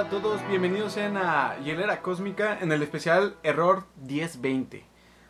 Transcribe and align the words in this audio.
Hola 0.00 0.08
a 0.16 0.22
todos, 0.22 0.48
bienvenidos 0.48 0.94
sean 0.94 1.18
a 1.18 1.58
Hielera 1.62 2.00
Cósmica 2.00 2.56
en 2.58 2.72
el 2.72 2.82
especial 2.82 3.36
Error 3.42 3.84
1020, 4.00 4.82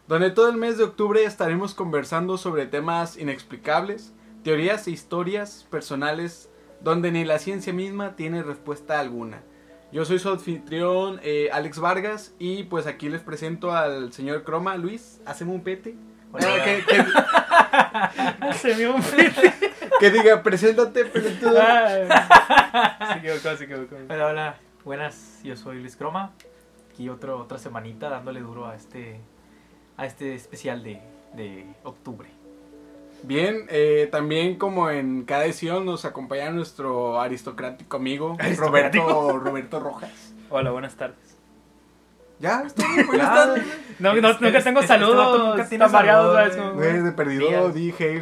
donde 0.07 0.31
todo 0.31 0.49
el 0.49 0.59
mes 0.59 0.79
de 0.79 0.85
octubre 0.85 1.25
estaremos 1.25 1.75
conversando 1.75 2.39
sobre 2.39 2.67
temas 2.67 3.17
inexplicables, 3.17 4.13
teorías 4.45 4.87
e 4.87 4.93
historias 4.93 5.67
personales 5.73 6.51
donde 6.83 7.11
ni 7.11 7.25
la 7.25 7.41
ciencia 7.41 7.73
misma 7.73 8.15
tiene 8.15 8.45
respuesta 8.45 9.01
alguna. 9.01 9.43
Yo 9.91 10.05
soy 10.05 10.21
su 10.21 10.29
anfitrión 10.29 11.19
eh, 11.25 11.49
Alex 11.53 11.81
Vargas 11.81 12.35
y 12.39 12.63
pues 12.63 12.87
aquí 12.87 13.09
les 13.09 13.23
presento 13.23 13.73
al 13.73 14.13
señor 14.13 14.45
Croma. 14.45 14.77
Luis, 14.77 15.21
hacemos 15.27 15.57
un 15.57 15.65
pete. 15.65 15.97
Hola. 16.33 16.47
Que, 16.65 16.85
que- 16.87 18.53
Se 18.55 18.75
vio 18.75 18.95
un 18.95 19.03
pete. 19.03 19.53
Que 20.01 20.11
diga, 20.11 20.43
preséntate, 20.43 21.05
pelotudo. 21.05 21.61
Se 21.61 23.19
equivocó, 23.19 23.57
se 23.57 23.65
equivocó. 23.65 23.97
Hola, 24.09 24.27
hola. 24.27 24.55
Buenas, 24.83 25.41
yo 25.45 25.57
soy 25.57 25.79
Luis 25.79 25.95
Croma. 25.95 26.33
Aquí 26.91 27.11
otro, 27.11 27.39
otra 27.39 27.59
semanita 27.59 28.09
dándole 28.09 28.41
duro 28.41 28.67
a 28.67 28.75
este, 28.75 29.21
a 29.99 30.07
este 30.07 30.35
especial 30.35 30.83
de, 30.83 31.03
de 31.35 31.67
octubre. 31.85 32.31
Bien, 33.23 33.67
eh, 33.69 34.09
también 34.11 34.57
como 34.57 34.89
en 34.89 35.25
cada 35.25 35.45
edición 35.45 35.85
nos 35.85 36.07
acompaña 36.07 36.51
nuestro 36.51 37.21
aristocrático 37.21 37.99
amigo 37.99 38.37
¿Aristocrático? 38.41 39.07
Roberto, 39.07 39.39
Roberto 39.39 39.81
Rojas. 39.81 40.35
Hola, 40.49 40.71
buenas 40.71 40.95
tardes. 40.95 41.30
Ya, 42.41 42.63
bien, 42.75 43.07
buenas 43.07 43.29
Ya. 43.29 43.65
No, 43.99 44.15
no, 44.15 44.29
nunca 44.33 44.63
tengo 44.65 44.81
este- 44.81 44.81
este 44.81 44.87
saludos. 44.87 45.39
nunca 45.51 45.63
variados, 45.93 46.35
Güey, 46.75 47.03
de 47.03 47.13
perdido 47.13 47.51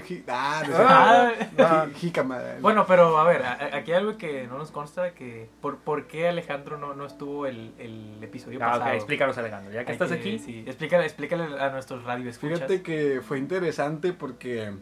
ji- 0.03 0.25
Ah. 0.27 0.63
Ah, 0.77 1.33
Ah. 1.57 2.61
Bueno, 2.61 2.85
pero 2.89 3.17
a 3.17 3.23
ver, 3.25 3.43
aquí 3.45 3.93
hay 3.93 3.99
algo 3.99 4.17
que 4.19 4.49
no 4.49 4.59
nos 4.59 4.73
consta, 4.73 5.13
que 5.15 5.49
por, 5.61 5.77
por 5.79 6.09
qué 6.09 6.29
Alejandro 6.29 6.79
no, 6.79 6.95
no 6.95 7.07
estuvo 7.07 7.47
el, 7.47 7.73
el 7.79 8.19
episodio 8.23 8.59
Ah, 8.61 8.73
pasado. 8.73 8.91
ok, 8.91 8.95
explícanos, 8.97 9.39
Alejandro. 9.39 9.73
Ya 9.73 9.85
que 9.85 9.91
Hay 9.91 9.95
estás 9.95 10.11
aquí, 10.11 10.39
Sí, 10.41 10.65
explícale, 10.67 11.05
explícale 11.05 11.61
a 11.61 11.71
nuestros 11.71 12.03
radioescuchas. 12.03 12.57
Fíjate 12.59 12.83
que 12.83 13.21
fue 13.23 13.39
interesante 13.39 14.13
porque 14.13 14.73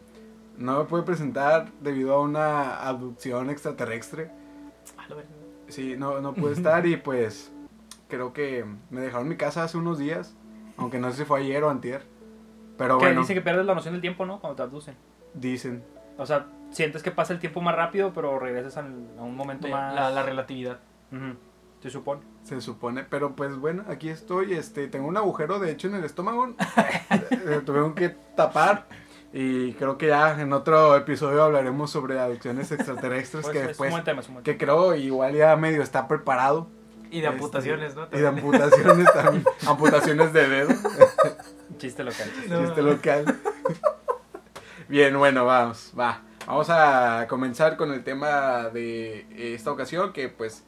no 0.57 0.79
me 0.79 0.85
pude 0.85 1.03
presentar 1.03 1.67
debido 1.81 2.15
a 2.15 2.21
una 2.21 2.77
abducción 2.87 3.51
extraterrestre. 3.51 4.31
Ah, 4.97 5.03
verga. 5.09 5.29
Sí, 5.67 5.95
no, 5.95 6.21
no 6.21 6.33
pude 6.33 6.53
estar 6.53 6.87
y 6.87 6.97
pues 6.97 7.51
creo 8.07 8.33
que 8.33 8.65
me 8.89 9.01
dejaron 9.01 9.25
en 9.25 9.29
mi 9.29 9.37
casa 9.37 9.63
hace 9.63 9.77
unos 9.77 9.97
días, 9.99 10.35
aunque 10.77 10.99
no 10.99 11.11
sé 11.11 11.17
si 11.17 11.25
fue 11.25 11.39
ayer 11.41 11.63
o 11.63 11.69
antier. 11.69 12.03
Pero 12.77 12.97
que 12.99 13.05
bueno, 13.05 13.21
dice 13.21 13.33
que 13.33 13.41
pierdes 13.41 13.65
la 13.65 13.73
noción 13.75 13.93
del 13.95 14.01
tiempo, 14.01 14.25
¿no? 14.25 14.39
Cuando 14.39 14.55
te 14.55 14.63
abducen. 14.63 14.95
dicen. 15.33 15.83
O 16.19 16.25
sea, 16.25 16.47
sientes 16.71 17.03
que 17.03 17.11
pasa 17.11 17.33
el 17.33 17.39
tiempo 17.39 17.61
más 17.61 17.75
rápido, 17.75 18.11
pero 18.13 18.39
regresas 18.39 18.77
al- 18.77 19.07
a 19.19 19.21
un 19.23 19.35
momento 19.35 19.67
De- 19.67 19.73
más. 19.73 19.93
la, 19.93 20.09
la 20.09 20.23
relatividad. 20.23 20.79
Se 21.81 21.89
supone. 21.91 22.21
Se 22.43 22.59
supone, 22.59 23.03
pero 23.03 23.35
pues 23.35 23.55
bueno, 23.57 23.83
aquí 23.87 24.09
estoy, 24.09 24.53
este, 24.53 24.87
tengo 24.87 25.07
un 25.07 25.15
agujero 25.17 25.59
de 25.59 25.71
hecho 25.71 25.87
en 25.87 25.95
el 25.95 26.03
estómago, 26.05 26.53
Eh, 27.49 27.61
tuvieron 27.65 27.93
que 27.93 28.09
tapar 28.35 28.87
y 29.31 29.73
creo 29.73 29.97
que 29.97 30.07
ya 30.07 30.39
en 30.41 30.51
otro 30.53 30.95
episodio 30.95 31.43
hablaremos 31.43 31.91
sobre 31.91 32.19
adopciones 32.19 32.71
extraterrestres 32.71 33.43
Pues, 33.45 33.53
que 33.53 33.59
es 33.59 33.63
un 33.63 33.67
después, 33.69 33.91
buen 33.91 34.03
tema, 34.03 34.21
es 34.21 34.27
un 34.27 34.33
buen 34.35 34.43
que 34.43 34.57
creo 34.57 34.95
igual 34.95 35.33
ya 35.35 35.55
medio 35.55 35.81
está 35.83 36.07
preparado 36.07 36.67
Y 37.11 37.21
de 37.21 37.27
Este, 37.27 37.27
amputaciones, 37.27 37.95
¿no? 37.95 38.07
y 38.11 38.17
de 38.19 38.27
amputaciones 38.27 39.13
también, 39.13 39.45
amputaciones 39.67 40.33
de 40.33 40.47
dedo, 40.49 40.69
Chiste 41.77 42.03
local. 42.03 42.29
chiste. 42.35 42.49
No. 42.49 42.65
chiste 42.65 42.81
local. 42.81 43.39
Bien, 44.87 45.17
bueno, 45.17 45.45
vamos, 45.45 45.93
va. 45.97 46.21
Vamos 46.45 46.69
a 46.69 47.25
comenzar 47.27 47.75
con 47.75 47.91
el 47.91 48.03
tema 48.03 48.69
de 48.69 49.27
esta 49.53 49.71
ocasión, 49.71 50.13
que 50.13 50.29
pues 50.29 50.63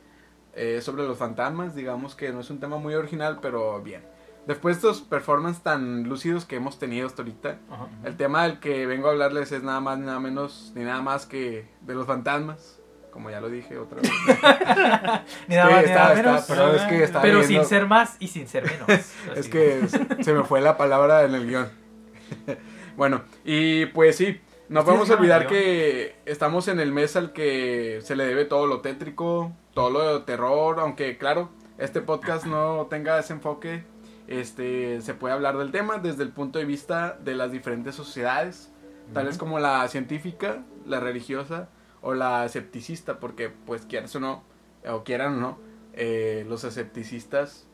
eh, 0.53 0.81
sobre 0.81 1.03
los 1.03 1.17
fantasmas, 1.17 1.73
digamos 1.73 2.15
que 2.15 2.31
no 2.33 2.41
es 2.41 2.49
un 2.49 2.59
tema 2.59 2.77
muy 2.77 2.95
original, 2.95 3.39
pero 3.41 3.81
bien. 3.81 4.03
Después 4.45 4.81
de 4.81 4.89
estos 4.89 5.01
performances 5.07 5.61
tan 5.63 6.03
lúcidos 6.09 6.43
que 6.45 6.55
hemos 6.55 6.79
tenido 6.79 7.07
hasta 7.07 7.21
ahorita, 7.21 7.57
Ajá. 7.69 7.87
el 8.03 8.17
tema 8.17 8.43
del 8.43 8.59
que 8.59 8.85
vengo 8.87 9.07
a 9.07 9.11
hablarles 9.11 9.51
es 9.51 9.63
nada 9.63 9.79
más, 9.79 9.99
ni 9.99 10.05
nada 10.05 10.19
menos, 10.19 10.71
ni 10.75 10.83
nada 10.83 11.01
más 11.01 11.25
que 11.25 11.69
de 11.81 11.93
los 11.93 12.07
fantasmas. 12.07 12.78
Como 13.11 13.29
ya 13.29 13.41
lo 13.41 13.49
dije 13.49 13.77
otra 13.77 13.99
vez. 14.01 14.11
Ni 15.47 15.55
nada 15.55 15.69
más, 15.69 15.83
Sí, 15.83 15.89
ni 15.89 15.95
nada 15.95 16.13
está- 16.13 16.13
menos. 16.15 16.41
está- 16.41 16.53
pero 16.55 16.73
es 16.75 16.81
que 16.83 17.03
está 17.03 17.21
Pero 17.21 17.43
sin 17.43 17.65
ser 17.65 17.85
más 17.87 18.15
y 18.19 18.27
sin 18.27 18.47
ser 18.47 18.63
menos. 18.65 18.87
Es 19.35 19.47
que 19.49 19.81
se- 20.23 20.33
me 20.33 20.43
fue 20.43 20.61
la 20.61 20.77
palabra 20.77 21.23
en 21.23 21.35
el 21.35 21.47
guion. 21.47 21.69
bueno, 22.97 23.23
y 23.43 23.87
pues 23.87 24.15
sí, 24.17 24.39
no 24.69 24.85
podemos 24.85 25.09
olvidar 25.09 25.47
que 25.47 26.15
estamos 26.25 26.67
en 26.67 26.79
el 26.79 26.91
mes 26.91 27.15
al 27.15 27.33
que 27.33 27.99
se 28.03 28.15
le 28.15 28.25
debe 28.25 28.45
todo 28.45 28.67
lo 28.67 28.81
tétrico, 28.81 29.51
todo 29.73 29.89
lo 29.89 30.19
de 30.19 30.25
terror, 30.25 30.79
aunque 30.79 31.17
claro, 31.17 31.49
este 31.77 32.01
podcast 32.01 32.45
no 32.45 32.85
tenga 32.89 33.17
ese 33.19 33.33
enfoque, 33.33 33.83
este 34.27 35.01
se 35.01 35.13
puede 35.15 35.33
hablar 35.33 35.57
del 35.57 35.71
tema 35.71 35.97
desde 35.97 36.21
el 36.23 36.29
punto 36.29 36.59
de 36.59 36.65
vista 36.65 37.17
de 37.23 37.33
las 37.33 37.51
diferentes 37.51 37.95
sociedades, 37.95 38.71
tales 39.13 39.39
como 39.39 39.57
la 39.59 39.87
científica, 39.87 40.59
la 40.85 40.99
religiosa 40.99 41.69
o 42.01 42.13
la 42.13 42.45
escepticista, 42.45 43.19
porque 43.19 43.49
pues 43.49 43.85
quieras 43.85 44.15
o 44.15 44.19
no, 44.19 44.43
o 44.87 45.03
quieran 45.03 45.33
o 45.37 45.39
no, 45.41 45.59
eh, 45.93 46.45
los 46.47 46.63
escepticistas 46.63 47.65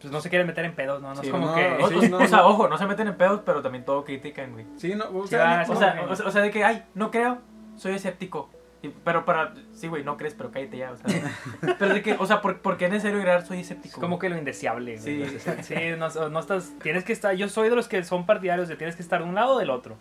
Pues 0.00 0.12
no 0.12 0.20
se 0.20 0.28
quieren 0.30 0.46
meter 0.46 0.64
en 0.64 0.74
pedos, 0.74 1.00
¿no? 1.02 1.10
No 1.14 1.20
Sí, 1.20 1.26
es 1.26 1.32
como 1.32 1.46
no, 1.48 1.54
que. 1.54 1.68
O, 1.82 1.88
sí, 1.88 1.94
o- 1.94 2.08
no, 2.08 2.18
o 2.18 2.26
sea, 2.26 2.38
no. 2.38 2.48
ojo, 2.48 2.68
no 2.68 2.78
se 2.78 2.86
meten 2.86 3.06
en 3.08 3.16
pedos, 3.16 3.42
pero 3.44 3.60
también 3.62 3.84
todo 3.84 4.04
critican, 4.04 4.52
güey. 4.52 4.64
Sí, 4.76 4.94
no, 4.94 5.04
o 5.16 5.26
sea, 5.26 5.60
ah, 5.60 5.64
no- 5.66 5.72
O 5.72 5.76
sea, 5.76 6.06
o, 6.08 6.16
sea- 6.16 6.26
o 6.26 6.30
sea, 6.30 6.42
de 6.42 6.50
que, 6.50 6.64
ay, 6.64 6.84
no 6.94 7.10
creo, 7.10 7.38
soy 7.76 7.92
escéptico. 7.94 8.48
Y- 8.82 8.88
pero 8.88 9.26
para, 9.26 9.52
sí, 9.74 9.88
güey, 9.88 10.02
no 10.02 10.16
crees, 10.16 10.32
pero 10.32 10.50
cállate 10.50 10.78
ya, 10.78 10.92
o 10.92 10.96
sea. 10.96 11.04
pero 11.78 11.92
de 11.92 12.00
que, 12.02 12.14
o 12.14 12.24
sea, 12.26 12.40
¿por, 12.40 12.60
por 12.62 12.78
qué 12.78 12.86
es 12.86 12.90
necesario 12.92 13.20
crear 13.20 13.44
soy 13.46 13.58
Es 13.58 13.70
escéptico? 13.70 14.00
como 14.00 14.18
que 14.18 14.30
lo 14.30 14.38
indeseable. 14.38 14.98
güey. 14.98 15.38
Sí. 15.38 15.50
Sí, 15.62 15.74
no, 15.98 16.28
no 16.30 16.40
estás. 16.40 16.72
Tienes 16.82 17.04
que 17.04 17.12
estar. 17.12 17.34
Yo 17.34 17.48
soy 17.50 17.68
de 17.68 17.76
los 17.76 17.86
que 17.88 18.02
son 18.02 18.24
partidarios 18.24 18.68
de 18.68 18.76
tienes 18.76 18.96
que 18.96 19.02
estar 19.02 19.22
de 19.22 19.28
un 19.28 19.34
lado 19.34 19.56
o 19.56 19.58
del 19.58 19.68
otro. 19.68 19.96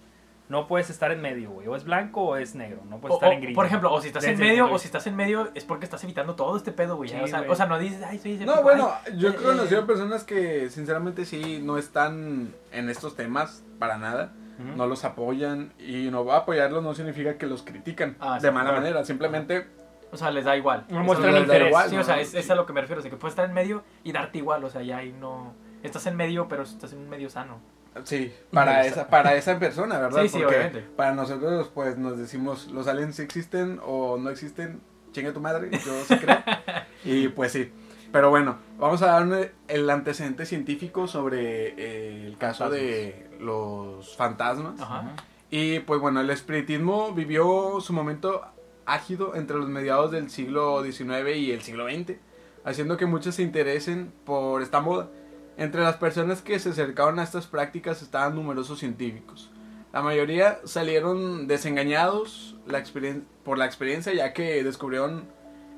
No 0.50 0.68
puedes 0.68 0.90
estar 0.90 1.12
en 1.12 1.22
medio, 1.22 1.52
güey. 1.52 1.68
O 1.68 1.76
es 1.76 1.84
blanco 1.84 2.22
o 2.24 2.36
es 2.36 2.56
negro. 2.56 2.82
No 2.90 2.98
puedes 3.00 3.14
O- 3.14 3.18
estar 3.18 3.30
o, 3.30 3.34
en 3.34 3.42
gris. 3.42 3.56
por 3.56 3.66
ejemplo, 3.68 3.94
o 3.94 4.02
si 4.02 4.08
estás 4.08 4.24
en 4.24 4.32
Desde 4.32 4.44
medio, 4.46 4.72
o 4.72 4.80
si 4.80 4.88
estás 4.88 5.06
en 5.08 5.16
medio, 5.16 5.50
es 5.54 5.64
porque 5.64 5.86
estás 5.86 6.04
evitando 6.04 6.36
todo 6.36 6.58
este 6.58 6.72
pedo, 6.72 6.96
güey. 6.98 7.10
Sí, 7.10 7.16
o, 7.22 7.28
sea, 7.28 7.40
güey. 7.40 7.52
o 7.52 7.56
sea, 7.56 7.68
no 7.68 7.78
dices, 7.78 8.02
ay, 8.04 8.18
soy 8.18 8.32
escéptico. 8.34 8.56
No, 8.58 8.64
bueno, 8.64 8.92
ay, 9.06 9.18
yo 9.20 9.30
he 9.30 9.32
eh, 9.32 9.36
conocido 9.36 9.82
eh, 9.82 9.86
personas 9.86 10.24
que 10.24 10.70
sinceramente 10.72 11.26
sí 11.26 11.62
no 11.64 11.78
están 11.78 12.52
en 12.72 12.90
estos 12.90 13.16
temas 13.16 13.64
para 13.78 13.98
nada, 14.00 14.34
no 14.76 14.88
los 14.88 15.06
apoyan 15.06 15.72
y 15.80 16.10
no 16.12 16.26
va 16.26 16.36
a 16.36 16.38
apoyarlos 16.40 16.84
no 16.84 16.94
significa 16.94 17.38
que 17.38 17.46
los 17.46 17.64
critican 17.64 18.18
Ah, 18.20 18.40
de 18.42 18.48
sí, 18.50 18.54
mala 18.54 18.72
claro. 18.72 18.82
manera, 18.82 19.06
simplemente 19.06 19.68
O 20.12 20.18
sea, 20.18 20.32
les 20.32 20.44
da 20.44 20.58
igual. 20.58 20.86
No 20.90 21.02
muestran 21.04 21.38
interés. 21.38 21.68
igual, 21.70 21.90
Sí, 21.90 21.96
¿no? 21.96 22.02
o 22.02 22.04
sea, 22.04 22.20
es, 22.20 22.34
es 22.34 22.50
a 22.50 22.56
lo 22.56 22.66
que 22.66 22.74
me 22.74 22.82
refiero. 22.82 23.00
O 23.00 23.04
sea, 23.04 23.12
que 23.12 23.16
puedes 23.18 23.34
estar 23.34 23.46
en 23.46 23.54
medio 23.54 23.84
y 24.04 24.12
darte 24.12 24.40
igual. 24.40 24.64
O 24.64 24.70
sea, 24.72 24.82
ya 24.82 24.98
ahí 24.98 25.16
no. 25.18 25.54
Estás 25.84 26.08
en 26.08 26.16
medio, 26.18 26.48
pero 26.50 26.64
estás 26.64 26.92
en 26.92 27.00
un 27.00 27.10
medio 27.10 27.30
sano. 27.30 27.60
Sí, 28.04 28.34
para 28.52 28.86
esa 28.86 29.08
para 29.08 29.36
esa 29.36 29.60
persona, 29.60 30.00
¿verdad? 30.00 30.24
Sí, 30.24 30.30
sí, 30.30 30.38
Porque 30.40 30.56
obviamente. 30.56 30.82
para 30.96 31.14
nosotros 31.14 31.70
pues 31.74 31.98
nos 31.98 32.18
decimos 32.18 32.68
los 32.68 32.88
aliens 32.88 33.16
sí 33.16 33.22
existen 33.22 33.80
o 33.86 34.18
no 34.18 34.30
existen, 34.30 34.82
chinga 35.12 35.34
tu 35.34 35.42
madre, 35.42 35.70
yo 35.72 36.04
sí 36.08 36.18
creo. 36.18 36.38
y 37.04 37.28
pues 37.30 37.52
sí. 37.52 37.72
Pero 38.12 38.32
bueno, 38.32 38.58
vamos 38.80 39.04
a 39.04 39.20
dar 39.20 39.52
el 39.68 39.90
antecedente 39.90 40.46
científico 40.48 41.08
sobre 41.08 41.76
eh, 41.78 42.26
el 42.26 42.38
caso 42.38 42.70
de 42.70 43.30
los 43.40 44.16
fantasmas. 44.18 44.82
Ajá. 44.82 45.14
Y 45.52 45.80
pues 45.80 46.00
bueno, 46.00 46.22
el 46.22 46.30
espiritismo 46.30 47.14
vivió 47.14 47.80
su 47.82 47.94
momento 47.94 48.42
ágido 48.86 49.36
entre 49.36 49.58
los 49.58 49.70
mediados 49.70 50.12
del 50.12 50.30
siglo 50.30 50.84
XIX 50.84 51.36
y 51.36 51.52
el 51.52 51.62
siglo 51.62 51.88
XX, 51.88 52.14
haciendo 52.64 52.98
que 52.98 53.06
muchos 53.06 53.36
se 53.36 53.44
interesen 53.44 54.12
por 54.26 54.62
esta 54.62 54.82
moda. 54.82 55.10
Entre 55.60 55.82
las 55.82 55.98
personas 55.98 56.42
que 56.42 56.58
se 56.58 56.70
acercaron 56.70 57.20
a 57.20 57.24
estas 57.24 57.46
prácticas 57.46 58.02
estaban 58.02 58.34
numerosos 58.34 58.80
científicos. 58.80 59.52
La 59.92 60.02
mayoría 60.02 60.62
salieron 60.64 61.48
desengañados 61.48 62.56
por 63.44 63.58
la 63.58 63.66
experiencia 63.66 64.14
ya 64.14 64.32
que 64.32 64.64
descubrieron 64.64 65.26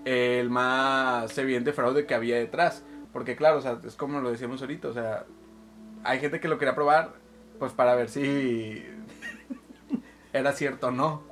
el 0.05 0.51
más 0.51 1.35
evidente 1.35 1.73
fraude 1.73 2.05
que 2.05 2.13
había 2.13 2.35
detrás. 2.35 2.83
Porque 3.11 3.35
claro, 3.35 3.57
o 3.57 3.61
sea, 3.61 3.79
es 3.83 3.95
como 3.95 4.21
lo 4.21 4.29
decíamos 4.29 4.61
ahorita, 4.61 4.87
o 4.87 4.93
sea, 4.93 5.25
hay 6.03 6.19
gente 6.19 6.39
que 6.39 6.47
lo 6.47 6.59
quería 6.59 6.75
probar 6.75 7.13
pues 7.57 7.73
para 7.73 7.95
ver 7.95 8.09
si 8.09 8.85
era 10.31 10.53
cierto 10.53 10.89
o 10.89 10.91
no. 10.91 11.23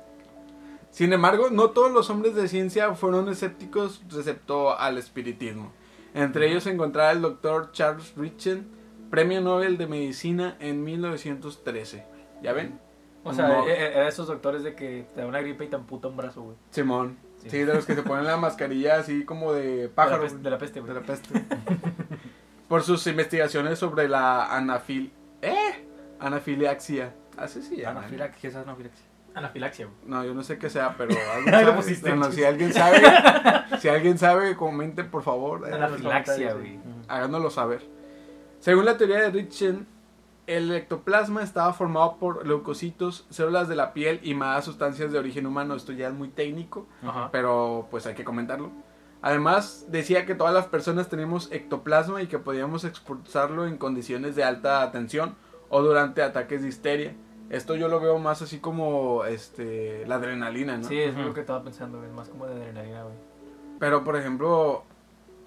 Sin 0.90 1.12
embargo, 1.12 1.50
no 1.52 1.70
todos 1.70 1.92
los 1.92 2.10
hombres 2.10 2.34
de 2.34 2.48
ciencia 2.48 2.96
fueron 2.96 3.28
escépticos 3.28 4.02
respecto 4.08 4.76
al 4.76 4.98
espiritismo. 4.98 5.72
Entre 6.14 6.48
ellos 6.50 6.64
se 6.64 6.70
encontraba 6.70 7.12
el 7.12 7.20
doctor 7.20 7.70
Charles 7.72 8.14
Richen, 8.16 8.68
premio 9.10 9.40
Nobel 9.40 9.76
de 9.78 9.86
Medicina 9.86 10.56
en 10.60 10.82
1913. 10.84 12.04
¿Ya 12.42 12.52
ven? 12.52 12.78
O 13.22 13.32
sea, 13.34 13.48
No. 13.48 13.66
e- 13.68 13.72
e- 13.72 13.92
era 13.96 14.08
esos 14.08 14.26
doctores 14.26 14.62
de 14.62 14.74
que 14.74 15.06
te 15.14 15.20
da 15.20 15.26
una 15.26 15.40
gripe 15.40 15.64
y 15.64 15.68
te 15.68 15.76
amputa 15.76 16.08
un 16.08 16.16
brazo, 16.16 16.42
güey. 16.42 16.56
Simón. 16.70 17.18
Sí. 17.38 17.48
Sí. 17.50 17.58
de 17.60 17.72
los 17.74 17.86
que 17.86 17.94
se 17.94 18.02
ponen 18.02 18.26
la 18.26 18.36
mascarilla 18.36 18.98
así 18.98 19.24
como 19.24 19.52
de 19.54 19.62
De 19.76 19.88
la 19.88 19.94
pájaro. 19.94 20.28
de 20.28 20.50
la 20.50 20.58
peste, 20.58 20.80
güey. 20.80 20.92
de 20.92 21.00
la 21.00 21.06
peste. 21.06 21.28
Por 22.68 22.82
sus 22.82 23.06
investigaciones 23.06 23.78
sobre 23.78 24.08
la 24.08 24.54
anafil... 24.54 25.10
¿Eh? 25.42 25.86
Anafiliaxia. 26.18 27.14
Así 27.36 27.62
sí, 27.62 27.76
llama, 27.78 27.92
¿no? 27.94 27.98
Anafilaxia, 28.00 28.40
¿qué 28.42 28.48
es 28.48 28.54
anafilaxia? 28.56 29.06
Anafilaxia, 29.34 29.86
güey. 29.86 29.96
No, 30.06 30.24
yo 30.24 30.34
no 30.34 30.42
sé 30.42 30.58
qué 30.58 30.68
sea, 30.70 30.94
pero 30.98 31.14
algo 31.34 31.48
Ahí 31.56 31.64
lo 31.64 31.70
sabe. 31.70 31.72
pusiste. 31.82 32.08
Bueno, 32.10 32.32
si 32.32 32.44
alguien 32.44 32.72
sabe, 32.72 33.00
si 33.80 33.88
alguien 33.88 34.18
sabe, 34.18 34.56
comente 34.56 35.04
por 35.04 35.22
favor. 35.22 35.72
Anafilaxia, 35.72 36.54
güey. 36.54 36.78
háganoslo 37.08 37.50
saber. 37.50 37.82
Según 38.60 38.84
la 38.84 38.96
teoría 38.96 39.20
de 39.20 39.30
Richen, 39.30 39.86
el 40.46 40.70
ectoplasma 40.72 41.42
estaba 41.42 41.72
formado 41.72 42.16
por 42.18 42.46
leucocitos, 42.46 43.26
células 43.30 43.68
de 43.68 43.76
la 43.76 43.92
piel 43.92 44.20
y 44.22 44.34
más 44.34 44.64
sustancias 44.64 45.12
de 45.12 45.18
origen 45.18 45.46
humano. 45.46 45.74
Esto 45.74 45.92
ya 45.92 46.08
es 46.08 46.14
muy 46.14 46.28
técnico, 46.28 46.86
Ajá. 47.06 47.28
pero 47.30 47.86
pues 47.90 48.06
hay 48.06 48.14
que 48.14 48.24
comentarlo. 48.24 48.70
Además, 49.22 49.86
decía 49.90 50.24
que 50.26 50.34
todas 50.34 50.52
las 50.54 50.66
personas 50.66 51.08
tenemos 51.08 51.52
ectoplasma 51.52 52.22
y 52.22 52.26
que 52.26 52.38
podíamos 52.38 52.84
expulsarlo 52.84 53.66
en 53.66 53.76
condiciones 53.76 54.34
de 54.34 54.44
alta 54.44 54.90
tensión 54.92 55.36
o 55.68 55.82
durante 55.82 56.22
ataques 56.22 56.62
de 56.62 56.68
histeria. 56.68 57.14
Esto 57.50 57.74
yo 57.74 57.88
lo 57.88 57.98
veo 58.00 58.18
más 58.18 58.42
así 58.42 58.58
como 58.60 59.24
este 59.24 60.06
la 60.06 60.14
adrenalina, 60.16 60.78
¿no? 60.78 60.84
Sí, 60.84 60.98
es 60.98 61.14
lo 61.16 61.34
que 61.34 61.40
estaba 61.40 61.62
pensando, 61.64 61.98
güey. 61.98 62.10
Más 62.10 62.28
como 62.28 62.46
de 62.46 62.54
adrenalina, 62.54 63.02
güey. 63.02 63.16
Pero 63.80 64.04
por 64.04 64.16
ejemplo, 64.16 64.84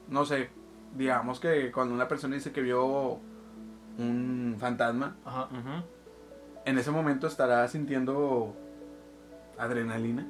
no 0.09 0.25
sé, 0.25 0.49
digamos 0.95 1.39
que 1.39 1.71
cuando 1.71 1.93
una 1.95 2.07
persona 2.07 2.35
dice 2.35 2.51
que 2.51 2.61
vio 2.61 3.19
un 3.97 4.57
fantasma, 4.59 5.15
Ajá. 5.23 5.45
Ujú. 5.45 5.83
en 6.65 6.77
ese 6.77 6.91
momento 6.91 7.27
estará 7.27 7.67
sintiendo 7.67 8.53
adrenalina. 9.57 10.27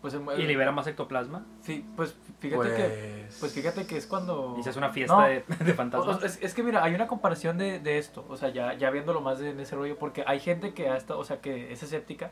Pues, 0.00 0.14
el- 0.14 0.22
Y 0.40 0.46
libera 0.46 0.70
más 0.70 0.86
ectoplasma. 0.86 1.44
Sí, 1.62 1.84
pues 1.96 2.14
fíjate 2.38 2.56
Pues, 2.62 2.72
que. 2.76 3.26
Pues 3.40 3.52
fíjate 3.52 3.86
que 3.86 3.96
es 3.96 4.06
cuando. 4.06 4.54
Y 4.58 4.62
se 4.62 4.70
hace 4.70 4.78
una 4.78 4.90
fiesta 4.90 5.14
No. 5.16 5.26
de, 5.26 5.44
de 5.64 5.74
fantasmas. 5.74 6.22
o- 6.22 6.26
es, 6.26 6.38
es 6.40 6.54
que 6.54 6.62
mira, 6.62 6.84
hay 6.84 6.94
una 6.94 7.06
comparación 7.08 7.58
de, 7.58 7.80
de 7.80 7.98
esto, 7.98 8.24
o 8.28 8.36
sea, 8.36 8.50
ya, 8.50 8.74
ya 8.74 8.90
viéndolo 8.90 9.20
más 9.20 9.40
en 9.40 9.58
ese 9.58 9.74
rollo, 9.74 9.98
porque 9.98 10.22
hay 10.26 10.38
gente 10.40 10.72
que 10.74 10.88
hasta, 10.88 11.16
o 11.16 11.24
sea, 11.24 11.40
que 11.40 11.72
es 11.72 11.82
escéptica 11.82 12.30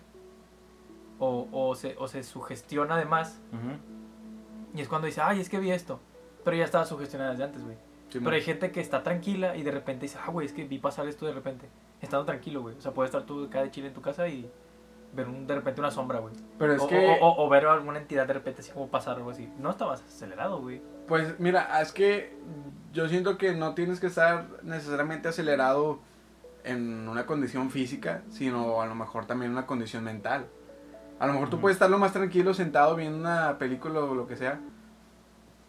o, 1.18 1.48
o, 1.50 1.74
se, 1.74 1.96
o 1.98 2.08
se 2.08 2.22
sugestiona 2.22 2.94
además, 2.96 3.40
Ujú. 3.52 4.78
y 4.78 4.80
es 4.80 4.88
cuando 4.88 5.06
dice, 5.06 5.20
ay, 5.22 5.40
es 5.40 5.48
que 5.48 5.58
vi 5.58 5.70
esto, 5.72 5.98
pero 6.44 6.56
ya 6.56 6.64
estaba 6.64 6.84
sugestionada 6.84 7.30
desde 7.32 7.44
antes, 7.44 7.64
güey. 7.64 7.76
sí, 8.10 8.20
Pero 8.20 8.30
hay 8.36 8.42
gente 8.42 8.70
que 8.70 8.80
está 8.80 9.02
tranquila 9.02 9.56
y 9.56 9.62
de 9.62 9.70
repente 9.70 10.02
dice, 10.02 10.19
ah, 10.24 10.30
güey, 10.30 10.46
es 10.46 10.52
que 10.52 10.64
vi 10.64 10.78
pasar 10.78 11.08
esto 11.08 11.26
de 11.26 11.32
repente, 11.32 11.69
estando 12.00 12.24
tranquilo, 12.26 12.60
güey. 12.62 12.76
O 12.76 12.80
sea, 12.80 12.92
puedes 12.92 13.08
estar 13.08 13.24
tú 13.26 13.46
acá 13.46 13.62
de 13.62 13.70
chile 13.70 13.88
en 13.88 13.94
tu 13.94 14.02
casa 14.02 14.28
y 14.28 14.48
ver 15.16 15.28
un- 15.28 15.46
de 15.46 15.54
repente 15.54 15.80
una 15.80 15.90
sombra, 15.90 16.18
güey. 16.20 16.34
pero 16.58 16.74
es 16.74 16.82
o, 16.82 16.86
que, 16.86 17.18
o- 17.20 17.26
o- 17.26 17.44
o 17.46 17.48
ver 17.48 17.66
alguna 17.66 17.98
entidad 17.98 18.26
de 18.26 18.34
repente 18.34 18.60
así 18.60 18.70
como 18.70 18.88
pasar 18.88 19.16
algo 19.16 19.30
así. 19.30 19.50
No 19.58 19.70
estabas 19.70 20.02
acelerado, 20.02 20.60
güey. 20.60 20.80
pues 21.08 21.38
mira, 21.40 21.80
es 21.80 21.92
que 21.92 22.36
yo 22.92 23.08
siento 23.08 23.38
que 23.38 23.54
no 23.54 23.74
tienes 23.74 23.98
que 24.00 24.06
estar 24.08 24.46
necesariamente 24.62 25.28
acelerado 25.28 25.98
en 26.64 27.08
una 27.08 27.26
condición 27.26 27.70
física, 27.70 28.22
sino 28.28 28.82
a 28.82 28.86
lo 28.86 28.94
mejor 28.96 29.26
también 29.26 29.52
una 29.52 29.66
condición 29.66 30.02
mental. 30.04 30.46
A 31.20 31.26
lo 31.26 31.32
mejor 31.32 31.48
tú 31.48 31.60
puedes 31.60 31.76
estar 31.76 31.88
lo 31.88 31.98
más 31.98 32.12
tranquilo 32.12 32.52
sentado 32.54 32.94
viendo 32.96 33.19
una 33.19 33.56
película 33.58 34.00
o 34.00 34.14
lo 34.14 34.26
que 34.26 34.36
sea, 34.36 34.60